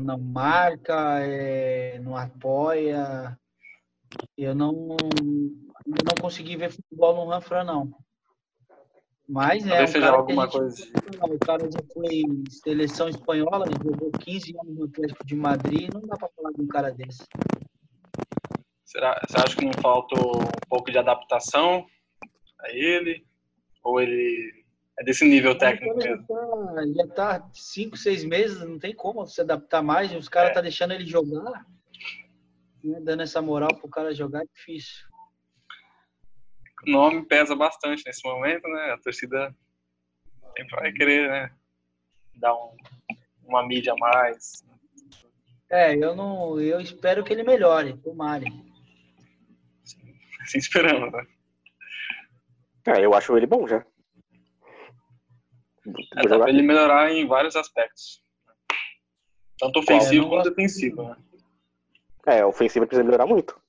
não 0.01 0.19
marca, 0.19 1.21
é, 1.21 1.99
não 2.01 2.17
apoia. 2.17 3.39
Eu 4.37 4.55
não, 4.55 4.73
não 5.87 6.15
consegui 6.21 6.57
ver 6.57 6.73
futebol 6.73 7.15
no 7.15 7.31
Ranfran, 7.31 7.65
não. 7.65 7.93
Mas 9.27 9.67
é 9.67 9.83
um 9.83 9.87
seja 9.87 10.07
cara 10.07 10.17
alguma 10.19 10.45
gente, 10.45 10.53
coisa. 10.53 10.87
o 11.23 11.39
cara 11.39 11.71
já 11.71 11.81
foi 11.95 12.23
seleção 12.51 13.09
espanhola, 13.09 13.65
jogou 13.83 14.11
15 14.11 14.55
anos 14.61 14.77
no 14.77 14.85
Atlético 14.85 15.25
de 15.25 15.35
Madrid, 15.35 15.93
não 15.95 16.03
dá 16.03 16.17
pra 16.17 16.29
falar 16.37 16.51
de 16.53 16.61
um 16.61 16.67
cara 16.67 16.91
desse. 16.91 17.25
Será, 18.85 19.19
você 19.27 19.37
acha 19.39 19.57
que 19.57 19.65
não 19.65 19.73
faltou 19.81 20.43
um 20.43 20.69
pouco 20.69 20.91
de 20.91 20.99
adaptação 20.99 21.87
a 22.61 22.71
ele? 22.71 23.27
Ou 23.83 24.01
ele 24.01 24.64
é 24.99 25.05
desse 25.05 25.25
nível 25.25 25.57
técnico 25.59 26.01
já 26.01 26.11
mesmo? 26.11 26.27
tá, 26.27 26.85
já 26.95 27.07
tá 27.15 27.51
cinco, 27.53 27.97
seis 27.97 28.25
meses, 28.25 28.61
não 28.61 28.79
tem 28.79 28.95
como 28.95 29.27
se 29.27 29.41
adaptar 29.41 29.83
mais. 29.83 30.13
Os 30.13 30.29
caras 30.29 30.51
É. 30.51 30.55
tá 30.55 30.61
deixando 30.61 30.93
ele 30.95 31.05
jogar, 31.07 31.67
né, 32.83 33.01
dando 33.01 33.23
essa 33.23 33.43
moral 33.43 33.75
pro 33.77 33.89
cara 33.89 34.15
jogar 34.15 34.43
é 34.43 34.47
difícil. 34.47 35.05
O 36.87 36.91
nome 36.91 37.25
pesa 37.27 37.57
bastante 37.57 38.03
nesse 38.07 38.23
momento, 38.29 38.69
né? 38.69 38.93
A 38.93 38.99
torcida 38.99 39.55
sempre 40.57 40.77
vai 40.77 40.93
querer, 40.93 41.29
né? 41.31 41.51
Dar 42.37 42.55
um- 42.55 42.77
uma 43.47 43.67
mídia 43.67 43.95
a 43.95 43.97
mais. 43.97 44.63
É, 45.71 45.95
eu 45.97 46.15
não, 46.15 46.61
eu 46.61 46.79
espero 46.81 47.25
que 47.25 47.33
ele 47.33 47.43
melhore, 47.43 47.97
tomare. 48.03 48.47
Assim 50.43 50.59
esperamos, 50.59 51.11
né? 51.11 51.27
Ah, 52.87 53.01
eu 53.01 53.15
acho 53.15 53.35
ele 53.37 53.47
bom 53.47 53.67
já. 53.67 53.85
É, 56.17 56.29
dá 56.29 56.39
pra 56.39 56.49
ele 56.49 56.63
melhorar 56.63 57.13
em 57.13 57.27
vários 57.27 57.57
aspectos. 57.57 58.23
Tanto 59.59 59.79
ofensivo 59.81 60.15
Eu 60.15 60.23
não 60.23 60.29
quanto 60.31 60.51
defensivo, 60.51 61.03
né? 61.05 61.17
É, 62.27 62.41
a 62.41 62.47
ofensiva 62.47 62.87
precisa 62.87 63.05
melhorar 63.05 63.27
muito. 63.27 63.61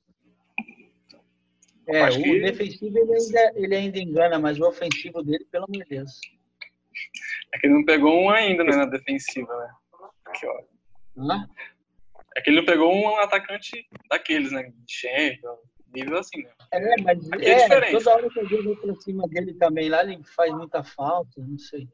É, 1.87 2.01
Acho 2.01 2.19
o 2.19 2.23
que- 2.23 2.39
defensivo 2.39 2.97
ele 2.97 3.13
ainda, 3.13 3.51
ele 3.55 3.75
ainda 3.75 3.99
engana, 3.99 4.39
mas 4.39 4.59
o 4.59 4.65
ofensivo 4.67 5.21
dele, 5.21 5.45
pelo 5.51 5.65
amor 5.65 5.83
de 5.83 5.89
Deus. 5.89 6.19
É 7.53 7.59
que 7.59 7.67
ele 7.67 7.73
não 7.75 7.85
pegou 7.85 8.19
um 8.23 8.29
ainda, 8.29 8.63
né? 8.63 8.75
Na 8.75 8.85
defensiva, 8.85 9.55
né? 9.57 9.73
Aqui, 10.25 10.47
ó. 10.47 10.63
Hã? 11.17 11.47
É 12.35 12.41
que 12.41 12.49
ele 12.49 12.57
não 12.57 12.65
pegou 12.65 12.93
um 12.93 13.17
atacante 13.17 13.87
daqueles, 14.09 14.51
né? 14.51 14.63
De 14.63 14.93
Champions, 14.93 15.59
nível 15.95 16.19
assim, 16.19 16.43
né? 16.43 16.49
É, 16.71 17.01
mas 17.01 17.31
Aqui 17.31 17.45
é 17.45 17.51
é, 17.51 17.55
diferente. 17.63 17.91
toda 17.93 18.13
hora 18.15 18.29
que 18.29 18.39
eu 18.39 18.63
vou 18.63 18.75
pra 18.77 18.95
cima 18.95 19.27
dele 19.27 19.53
também 19.55 19.89
lá, 19.89 20.03
ele 20.03 20.21
faz 20.23 20.53
muita 20.53 20.83
falta, 20.83 21.41
não 21.41 21.57
sei. 21.57 21.87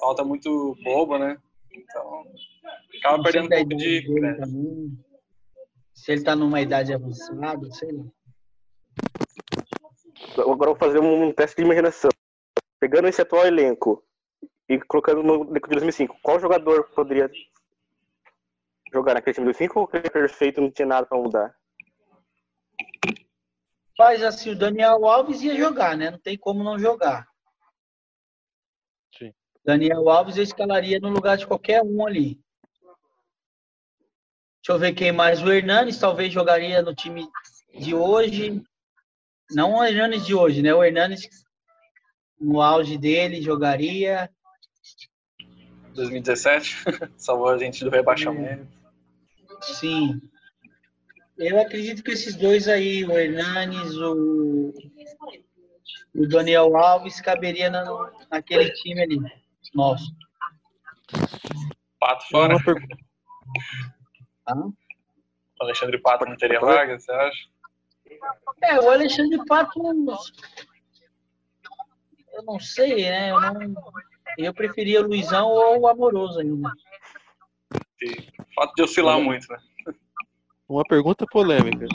Falta 0.00 0.24
muito 0.24 0.76
boba, 0.82 1.18
né? 1.18 1.38
Então, 1.72 2.24
acaba 2.98 3.22
perdendo 3.22 3.46
um 3.46 3.48
pouco 3.48 3.72
idade 3.72 3.76
de 3.76 4.00
dele 4.00 4.20
crédito. 4.20 4.40
também. 4.40 4.98
Se 5.94 6.12
ele 6.12 6.24
tá 6.24 6.34
numa 6.36 6.60
idade 6.60 6.92
avançada, 6.92 7.70
sei 7.72 7.92
lá. 7.92 8.04
Agora 10.38 10.70
eu 10.70 10.74
vou 10.74 10.76
fazer 10.76 10.98
um 11.00 11.32
teste 11.32 11.56
de 11.56 11.62
imaginação. 11.62 12.10
Pegando 12.80 13.08
esse 13.08 13.20
atual 13.20 13.46
elenco 13.46 14.04
e 14.68 14.78
colocando 14.80 15.22
no 15.22 15.42
elenco 15.50 15.68
de 15.68 15.74
2005, 15.74 16.18
qual 16.22 16.38
jogador 16.40 16.88
poderia 16.90 17.30
jogar 18.92 19.14
naquele 19.14 19.34
time 19.34 19.44
de 19.46 19.52
2005 19.52 19.78
ou 19.80 19.84
aquele 19.86 20.10
perfeito 20.10 20.60
não 20.60 20.70
tinha 20.70 20.86
nada 20.86 21.06
pra 21.06 21.18
mudar? 21.18 21.54
Mas 23.98 24.22
assim, 24.22 24.50
o 24.50 24.56
Daniel 24.56 25.04
Alves 25.06 25.42
ia 25.42 25.56
jogar, 25.56 25.96
né? 25.96 26.10
Não 26.10 26.18
tem 26.18 26.38
como 26.38 26.62
não 26.62 26.78
jogar. 26.78 27.26
Sim. 29.18 29.34
Daniel 29.64 30.08
Alves 30.08 30.36
eu 30.36 30.44
escalaria 30.44 31.00
no 31.00 31.08
lugar 31.08 31.36
de 31.36 31.46
qualquer 31.46 31.82
um 31.82 32.06
ali. 32.06 32.40
Deixa 34.62 34.76
eu 34.76 34.78
ver 34.78 34.92
quem 34.92 35.10
mais. 35.10 35.42
O 35.42 35.50
Hernanes 35.50 35.98
talvez 35.98 36.32
jogaria 36.32 36.80
no 36.80 36.94
time 36.94 37.26
de 37.74 37.94
hoje. 37.94 38.62
Não 39.50 39.76
o 39.76 39.84
Hernanes 39.84 40.24
de 40.24 40.34
hoje, 40.34 40.62
né? 40.62 40.72
O 40.72 40.84
Hernanes 40.84 41.28
no 42.40 42.62
auge 42.62 42.96
dele 42.96 43.42
jogaria. 43.42 44.30
2017, 45.94 46.84
salvou 47.16 47.48
a 47.48 47.58
gente 47.58 47.82
do 47.82 47.90
rebaixamento. 47.90 48.68
Sim. 49.62 50.20
Eu 51.38 51.60
acredito 51.60 52.02
que 52.02 52.10
esses 52.10 52.34
dois 52.34 52.66
aí, 52.66 53.04
o 53.04 53.16
Hernanes, 53.16 53.96
o, 53.96 54.74
o 56.14 56.26
Daniel 56.28 56.76
Alves, 56.76 57.20
caberia 57.20 57.70
na, 57.70 57.84
naquele 58.30 58.70
time 58.72 59.02
ali. 59.02 59.20
Nosso. 59.72 60.12
Pato 62.00 62.24
fora. 62.28 62.56
Uma 62.56 62.64
pergunta. 62.64 62.96
Tá? 64.44 64.54
O 64.56 64.74
Alexandre 65.60 65.98
Pato 65.98 66.24
não 66.24 66.36
teria 66.36 66.60
vaga, 66.60 66.98
você 66.98 67.12
acha? 67.12 67.48
É, 68.62 68.80
o 68.80 68.90
Alexandre 68.90 69.38
Pato. 69.46 69.80
Eu 72.32 72.42
não 72.44 72.58
sei, 72.58 73.02
né? 73.02 73.30
Eu, 73.30 73.40
não, 73.40 73.84
eu 74.38 74.54
preferia 74.54 75.00
o 75.00 75.06
Luizão 75.06 75.48
ou 75.48 75.80
o 75.80 75.88
Amoroso 75.88 76.40
ainda. 76.40 76.72
O 77.70 78.54
fato 78.54 78.74
de 78.74 78.82
oscilar 78.82 79.20
muito, 79.20 79.46
né? 79.52 79.58
Uma 80.68 80.84
pergunta 80.84 81.24
polêmica. 81.26 81.86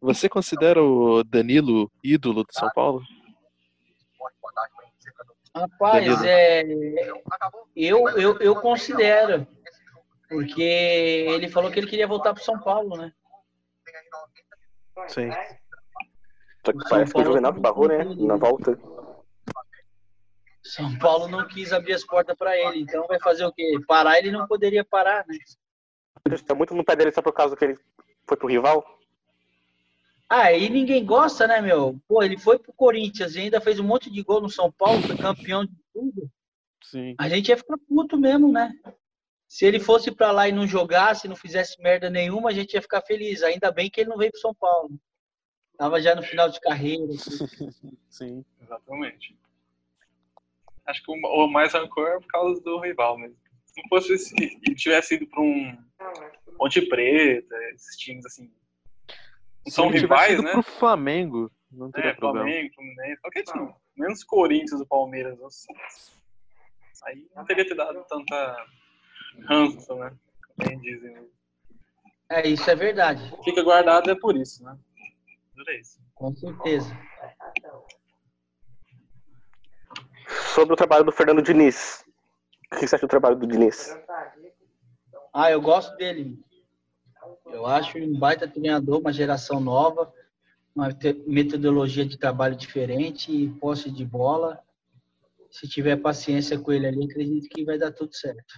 Você 0.00 0.28
considera 0.28 0.82
o 0.82 1.22
Danilo 1.22 1.92
ídolo 2.02 2.42
do 2.42 2.52
São 2.52 2.70
Paulo? 2.74 3.02
Rapaz, 5.54 6.06
Danilo. 6.06 6.26
é, 6.26 6.62
eu, 7.76 8.08
eu, 8.10 8.38
eu 8.38 8.56
considero. 8.56 9.46
Porque 10.28 10.62
ele 10.62 11.48
falou 11.50 11.70
que 11.70 11.78
ele 11.78 11.86
queria 11.86 12.06
voltar 12.06 12.32
para 12.32 12.42
São 12.42 12.58
Paulo, 12.58 12.96
né? 12.96 13.12
Sim. 15.08 15.30
Só 16.64 16.72
que 16.72 16.78
São 16.80 16.88
parece 16.88 17.12
que 17.12 17.20
o 17.20 17.32
tem 17.34 17.60
barrou, 17.60 17.88
né? 17.88 18.04
Na 18.04 18.36
volta. 18.36 18.78
São 20.64 20.98
Paulo 20.98 21.28
não 21.28 21.46
quis 21.46 21.72
abrir 21.72 21.92
as 21.92 22.04
portas 22.04 22.36
para 22.36 22.56
ele, 22.56 22.80
então 22.80 23.06
vai 23.06 23.20
fazer 23.20 23.44
o 23.44 23.52
quê? 23.52 23.78
Parar 23.86 24.18
ele 24.18 24.30
não 24.30 24.46
poderia 24.46 24.84
parar, 24.84 25.26
né? 25.26 25.36
Tá 26.46 26.54
muito 26.54 26.74
no 26.74 26.84
pé 26.84 26.96
dele 26.96 27.12
só 27.12 27.20
por 27.20 27.32
causa 27.32 27.56
que 27.56 27.64
ele 27.64 27.78
foi 28.26 28.36
pro 28.36 28.48
rival? 28.48 28.84
Ah, 30.28 30.44
aí 30.44 30.70
ninguém 30.70 31.04
gosta, 31.04 31.46
né, 31.46 31.60
meu? 31.60 32.00
Pô, 32.08 32.22
ele 32.22 32.38
foi 32.38 32.58
pro 32.58 32.72
Corinthians 32.72 33.34
e 33.34 33.40
ainda 33.40 33.60
fez 33.60 33.78
um 33.78 33.84
monte 33.84 34.10
de 34.10 34.22
gol 34.22 34.40
no 34.40 34.48
São 34.48 34.72
Paulo, 34.72 35.02
foi 35.02 35.16
campeão 35.16 35.64
de 35.64 35.76
tudo. 35.92 36.30
Sim. 36.82 37.14
A 37.18 37.28
gente 37.28 37.48
ia 37.48 37.56
ficar 37.56 37.76
puto 37.88 38.18
mesmo, 38.18 38.50
né? 38.50 38.72
Se 39.46 39.66
ele 39.66 39.78
fosse 39.78 40.10
para 40.10 40.30
lá 40.30 40.48
e 40.48 40.52
não 40.52 40.66
jogasse, 40.66 41.28
não 41.28 41.36
fizesse 41.36 41.78
merda 41.82 42.08
nenhuma, 42.08 42.48
a 42.48 42.52
gente 42.52 42.72
ia 42.72 42.80
ficar 42.80 43.02
feliz. 43.02 43.42
Ainda 43.42 43.70
bem 43.70 43.90
que 43.90 44.00
ele 44.00 44.08
não 44.08 44.16
veio 44.16 44.30
pro 44.30 44.40
São 44.40 44.54
Paulo. 44.54 44.98
Tava 45.76 46.00
já 46.00 46.14
no 46.14 46.22
final 46.22 46.48
de 46.48 46.58
carreira. 46.60 47.12
assim. 47.12 47.70
Sim. 48.08 48.44
Exatamente. 48.62 49.36
Acho 50.86 51.02
que 51.02 51.10
o, 51.10 51.14
o 51.14 51.46
mais 51.46 51.74
rancor 51.74 52.08
é 52.08 52.20
por 52.20 52.28
causa 52.28 52.60
do 52.62 52.80
rival 52.80 53.18
mesmo. 53.18 53.36
Se 53.72 53.80
não 53.82 53.88
fosse 53.88 54.18
se 54.18 54.34
ele 54.36 54.74
tivesse 54.74 55.14
ido 55.14 55.26
para 55.28 55.40
um 55.42 55.76
Ponte 56.58 56.82
Preta, 56.88 57.54
esses 57.74 57.96
times 57.96 58.24
assim. 58.26 58.44
Não 59.64 59.70
Se 59.70 59.70
são 59.72 59.86
ele 59.88 60.00
rivais, 60.00 60.34
ido 60.34 60.42
né? 60.42 60.52
pro 60.52 60.62
Flamengo, 60.62 61.50
não 61.70 61.90
teria 61.90 62.10
É, 62.10 62.14
problema. 62.14 62.46
Flamengo, 62.48 62.74
Fluminense, 62.74 63.20
qualquer 63.20 63.42
time. 63.44 63.74
Menos 63.96 64.24
Corinthians 64.24 64.80
ou 64.80 64.86
Palmeiras. 64.86 65.38
nossa. 65.38 65.66
Aí 67.06 67.26
não 67.34 67.44
teria 67.44 67.64
te 67.64 67.74
dado 67.74 68.04
tanta 68.08 68.66
ranço, 69.48 69.94
né? 69.96 70.16
Como 70.56 70.68
bem 70.68 70.78
dizem. 70.80 71.28
É, 72.30 72.46
isso 72.48 72.70
é 72.70 72.74
verdade, 72.76 73.20
Fica 73.44 73.62
guardado 73.62 74.10
é 74.10 74.14
por 74.14 74.36
isso, 74.36 74.62
né? 74.64 74.78
Por 75.54 75.68
isso. 75.74 76.00
com 76.14 76.34
certeza. 76.34 76.96
Sobre 80.54 80.72
o 80.74 80.76
trabalho 80.76 81.04
do 81.04 81.12
Fernando 81.12 81.42
Diniz. 81.42 82.04
O 82.72 82.76
que 82.78 82.86
você 82.88 82.96
acha 82.96 83.06
do 83.06 83.10
trabalho 83.10 83.36
do 83.36 83.46
Diniz? 83.46 83.96
Ah, 85.34 85.50
eu 85.50 85.60
gosto 85.60 85.94
dele. 85.96 86.38
Eu 87.46 87.66
acho 87.66 87.98
um 87.98 88.18
baita 88.18 88.48
treinador, 88.48 88.98
uma 89.00 89.12
geração 89.12 89.60
nova, 89.60 90.12
uma 90.74 90.88
metodologia 91.26 92.04
de 92.04 92.18
trabalho 92.18 92.56
diferente 92.56 93.30
e 93.30 93.48
posse 93.60 93.90
de 93.90 94.04
bola. 94.04 94.60
Se 95.50 95.68
tiver 95.68 95.96
paciência 95.96 96.58
com 96.58 96.72
ele 96.72 96.86
ali, 96.86 97.04
acredito 97.04 97.48
que 97.50 97.64
vai 97.64 97.78
dar 97.78 97.92
tudo 97.92 98.14
certo. 98.14 98.54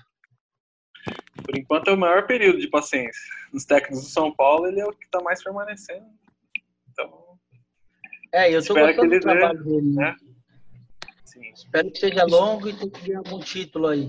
Por 1.44 1.58
enquanto 1.58 1.88
é 1.88 1.92
o 1.92 1.98
maior 1.98 2.26
período 2.26 2.58
de 2.60 2.68
paciência. 2.68 3.20
Nos 3.52 3.64
técnicos 3.64 4.04
do 4.04 4.10
São 4.10 4.34
Paulo, 4.34 4.66
ele 4.66 4.80
é 4.80 4.86
o 4.86 4.92
que 4.92 5.04
está 5.04 5.20
mais 5.20 5.42
permanecendo. 5.42 6.06
Então, 6.92 7.36
É, 8.32 8.48
eu 8.48 8.64
tô 8.64 8.78
Espero 8.78 8.86
gostando 8.86 9.10
que 9.10 9.18
do 9.18 9.22
trabalho 9.22 9.64
dele. 9.64 9.94
né? 9.94 10.16
Sim. 11.34 11.50
Espero 11.52 11.90
que 11.90 11.98
seja 11.98 12.24
longo 12.24 12.68
e 12.68 12.72
tenha 12.76 12.90
que 12.90 13.00
ganhar 13.06 13.18
algum 13.18 13.40
título 13.40 13.88
aí. 13.88 14.08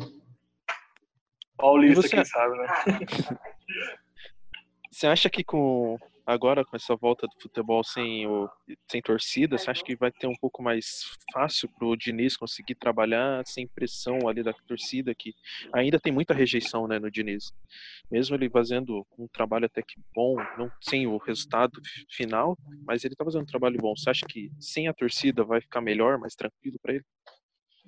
Paulista, 1.57 2.01
você- 2.01 2.09
quem 2.15 2.25
sabe, 2.25 2.55
né? 2.57 2.67
Você 4.91 5.07
acha 5.07 5.29
que 5.29 5.43
com 5.43 5.97
agora 6.25 6.65
com 6.65 6.75
essa 6.75 6.95
volta 6.95 7.27
do 7.27 7.33
futebol 7.41 7.83
sem 7.83 8.25
o 8.27 8.49
sem 8.89 9.01
torcida, 9.01 9.57
você 9.57 9.69
acha 9.69 9.83
que 9.83 9.95
vai 9.95 10.11
ter 10.11 10.27
um 10.27 10.35
pouco 10.35 10.63
mais 10.63 11.03
fácil 11.31 11.69
pro 11.77 11.95
Diniz 11.95 12.35
conseguir 12.35 12.75
trabalhar 12.75 13.43
sem 13.45 13.67
pressão 13.67 14.27
ali 14.27 14.41
da 14.41 14.53
torcida 14.67 15.13
que 15.13 15.33
ainda 15.73 15.99
tem 15.99 16.11
muita 16.11 16.33
rejeição, 16.33 16.87
né, 16.87 16.97
no 16.97 17.11
Diniz. 17.11 17.51
Mesmo 18.09 18.35
ele 18.35 18.49
fazendo 18.49 19.05
um 19.17 19.27
trabalho 19.27 19.65
até 19.65 19.81
que 19.81 19.99
bom, 20.15 20.35
não 20.57 20.71
sem 20.81 21.05
o 21.07 21.17
resultado 21.17 21.79
fi- 21.83 22.05
final, 22.09 22.57
mas 22.85 23.03
ele 23.03 23.15
tá 23.15 23.23
fazendo 23.23 23.43
um 23.43 23.47
trabalho 23.47 23.77
bom. 23.79 23.95
Você 23.95 24.09
acha 24.09 24.25
que 24.27 24.49
sem 24.59 24.87
a 24.87 24.93
torcida 24.93 25.43
vai 25.43 25.61
ficar 25.61 25.81
melhor, 25.81 26.17
mais 26.17 26.35
tranquilo 26.35 26.77
para 26.81 26.95
ele? 26.95 27.05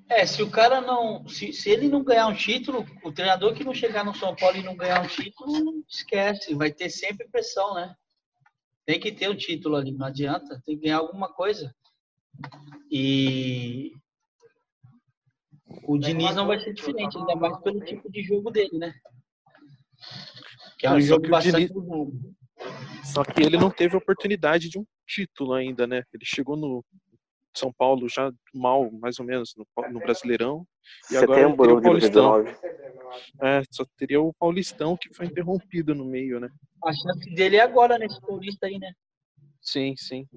É, 0.09 0.25
se 0.25 0.41
o 0.43 0.49
cara 0.49 0.79
não. 0.79 1.27
Se, 1.27 1.51
se 1.51 1.69
ele 1.69 1.87
não 1.87 2.03
ganhar 2.03 2.27
um 2.27 2.33
título, 2.35 2.85
o 3.03 3.11
treinador 3.11 3.53
que 3.53 3.63
não 3.63 3.73
chegar 3.73 4.05
no 4.05 4.13
São 4.15 4.35
Paulo 4.35 4.55
e 4.57 4.63
não 4.63 4.75
ganhar 4.75 5.01
um 5.03 5.07
título, 5.07 5.83
esquece. 5.89 6.53
Vai 6.53 6.71
ter 6.71 6.89
sempre 6.89 7.27
pressão, 7.27 7.73
né? 7.73 7.93
Tem 8.87 9.01
que 9.01 9.11
ter 9.11 9.29
um 9.29 9.35
título 9.35 9.75
ali, 9.75 9.91
não 9.91 10.07
adianta. 10.07 10.61
Tem 10.65 10.77
que 10.77 10.85
ganhar 10.85 10.99
alguma 10.99 11.27
coisa. 11.27 11.75
E. 12.89 13.91
O 15.83 15.97
Diniz 15.97 16.33
não 16.33 16.47
vai 16.47 16.57
ser 16.57 16.73
diferente, 16.73 17.17
ainda 17.17 17.35
mais 17.35 17.57
pelo 17.59 17.81
tipo 17.81 18.09
de 18.09 18.23
jogo 18.23 18.49
dele, 18.49 18.77
né? 18.77 18.93
Que 20.79 20.87
é 20.87 20.91
um 20.91 21.01
só 21.01 21.07
jogo 21.07 21.27
bastante. 21.27 21.67
Diniz-. 21.67 23.13
Só 23.13 23.25
que 23.25 23.43
ele 23.43 23.57
não 23.57 23.69
teve 23.69 23.97
oportunidade 23.97 24.69
de 24.69 24.79
um 24.79 24.85
título 25.05 25.53
ainda, 25.53 25.85
né? 25.85 26.03
Ele 26.13 26.23
chegou 26.23 26.55
no 26.55 26.81
São 27.53 27.73
Paulo 27.73 28.07
já 28.07 28.31
mal, 28.53 28.89
mais 28.89 29.19
ou 29.19 29.25
menos, 29.25 29.53
no, 29.57 29.67
no 29.89 29.99
Brasileirão. 29.99 30.65
E 31.11 31.17
agora 31.17 31.41
Setembro 31.41 31.57
teria 31.57 31.75
o 31.75 31.79
de 31.81 31.83
Paulistão. 31.83 32.43
2019. 32.43 32.77
É, 33.41 33.63
só 33.69 33.85
teria 33.97 34.21
o 34.21 34.33
Paulistão 34.33 34.95
que 34.95 35.13
foi 35.13 35.25
interrompido 35.25 35.93
no 35.93 36.05
meio, 36.05 36.39
né? 36.39 36.49
A 36.83 36.93
chance 36.93 37.29
dele 37.33 37.57
é 37.57 37.61
agora 37.61 37.97
nesse 37.97 38.19
Paulista 38.21 38.67
aí, 38.67 38.77
né? 38.77 38.91
Sim, 39.61 39.95
sim. 39.97 40.27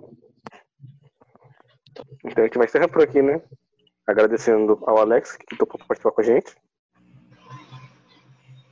Então 2.25 2.45
a 2.45 2.47
gente 2.47 2.59
vai 2.59 2.67
encerrar 2.67 2.89
por 2.89 3.03
aqui, 3.03 3.23
né? 3.23 3.43
Agradecendo 4.07 4.83
ao 4.87 4.99
Alex, 4.99 5.37
que 5.37 5.57
topou 5.57 5.79
participar 5.87 6.13
com 6.13 6.21
a 6.21 6.25
gente. 6.25 6.57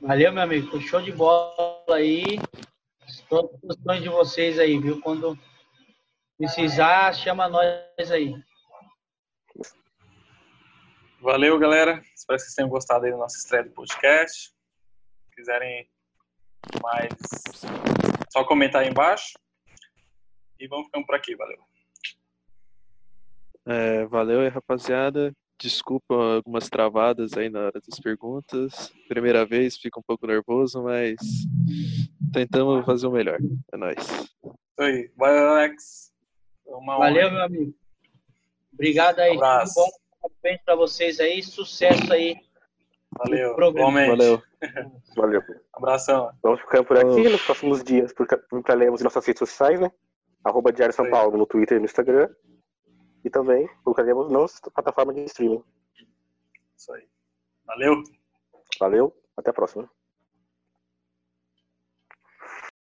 Valeu, 0.01 0.31
meu 0.31 0.43
amigo. 0.43 0.71
Foi 0.71 0.81
show 0.81 1.01
de 1.01 1.11
bola 1.11 1.83
aí. 1.89 2.39
Estou 3.07 3.39
à 3.39 3.43
disposição 3.51 4.01
de 4.01 4.09
vocês 4.09 4.59
aí, 4.59 4.77
viu? 4.79 4.99
Quando 5.01 5.37
precisar, 6.37 7.13
chama 7.13 7.49
nós 7.49 8.11
aí. 8.11 8.33
Valeu, 11.21 11.59
galera. 11.59 12.01
Espero 12.15 12.37
que 12.37 12.43
vocês 12.43 12.55
tenham 12.55 12.69
gostado 12.69 13.05
aí 13.05 13.11
da 13.11 13.17
nossa 13.17 13.37
estreia 13.37 13.65
do 13.65 13.71
podcast. 13.71 14.49
Se 14.49 15.35
quiserem 15.35 15.89
mais, 16.81 17.09
só 18.29 18.43
comentar 18.43 18.81
aí 18.81 18.89
embaixo. 18.89 19.33
E 20.59 20.67
vamos 20.67 20.87
ficando 20.87 21.05
por 21.05 21.15
aqui. 21.15 21.35
Valeu. 21.35 21.59
É, 23.65 24.05
valeu 24.05 24.41
aí, 24.41 24.49
rapaziada. 24.49 25.33
Desculpa 25.61 26.15
algumas 26.35 26.69
travadas 26.69 27.33
aí 27.33 27.49
na 27.49 27.59
hora 27.59 27.81
das 27.85 27.99
perguntas. 27.99 28.93
Primeira 29.07 29.45
vez, 29.45 29.77
fica 29.77 29.99
um 29.99 30.03
pouco 30.03 30.25
nervoso, 30.25 30.83
mas 30.83 31.17
tentamos 32.33 32.85
fazer 32.85 33.07
o 33.07 33.11
melhor. 33.11 33.37
É 33.73 33.77
nóis. 33.77 33.97
Aí. 34.79 35.11
Valeu, 35.17 35.49
Alex. 35.49 36.13
Foi 36.63 36.73
Uma. 36.75 36.97
Valeu, 36.97 37.31
meu 37.31 37.43
amigo. 37.43 37.75
Obrigado 38.73 39.19
aí. 39.19 39.31
Um 39.31 39.43
abraço. 39.43 39.73
Tudo 39.73 39.85
bom. 39.85 39.91
Parabéns 40.21 40.61
pra 40.63 40.75
vocês 40.75 41.19
aí. 41.19 41.43
Sucesso 41.43 42.13
aí. 42.13 42.37
Valeu. 43.17 43.55
Programa. 43.55 43.79
Igualmente. 43.79 44.09
Valeu. 44.09 44.41
Valeu. 45.15 45.41
Abração. 45.73 46.31
Vamos 46.43 46.61
ficando 46.61 46.85
por 46.85 46.97
aqui 46.97 47.29
nos 47.29 47.43
próximos 47.43 47.83
dias, 47.83 48.13
lermos 48.75 49.01
em 49.01 49.03
nossas 49.03 49.25
redes 49.25 49.39
sociais, 49.39 49.79
né? 49.79 49.91
Arroba 50.43 50.71
Diário 50.71 50.93
São. 50.93 51.09
Paulo 51.09 51.37
no 51.37 51.45
Twitter 51.45 51.77
e 51.77 51.79
no 51.79 51.85
Instagram. 51.85 52.29
E 53.23 53.29
também 53.29 53.67
colocaremos 53.83 54.31
nas 54.31 54.59
plataformas 54.73 55.15
de 55.15 55.23
streaming. 55.25 55.63
Isso 56.77 56.93
aí. 56.93 57.05
Valeu. 57.65 58.03
Valeu, 58.79 59.13
até 59.35 59.49
a 59.49 59.53
próxima. 59.53 59.89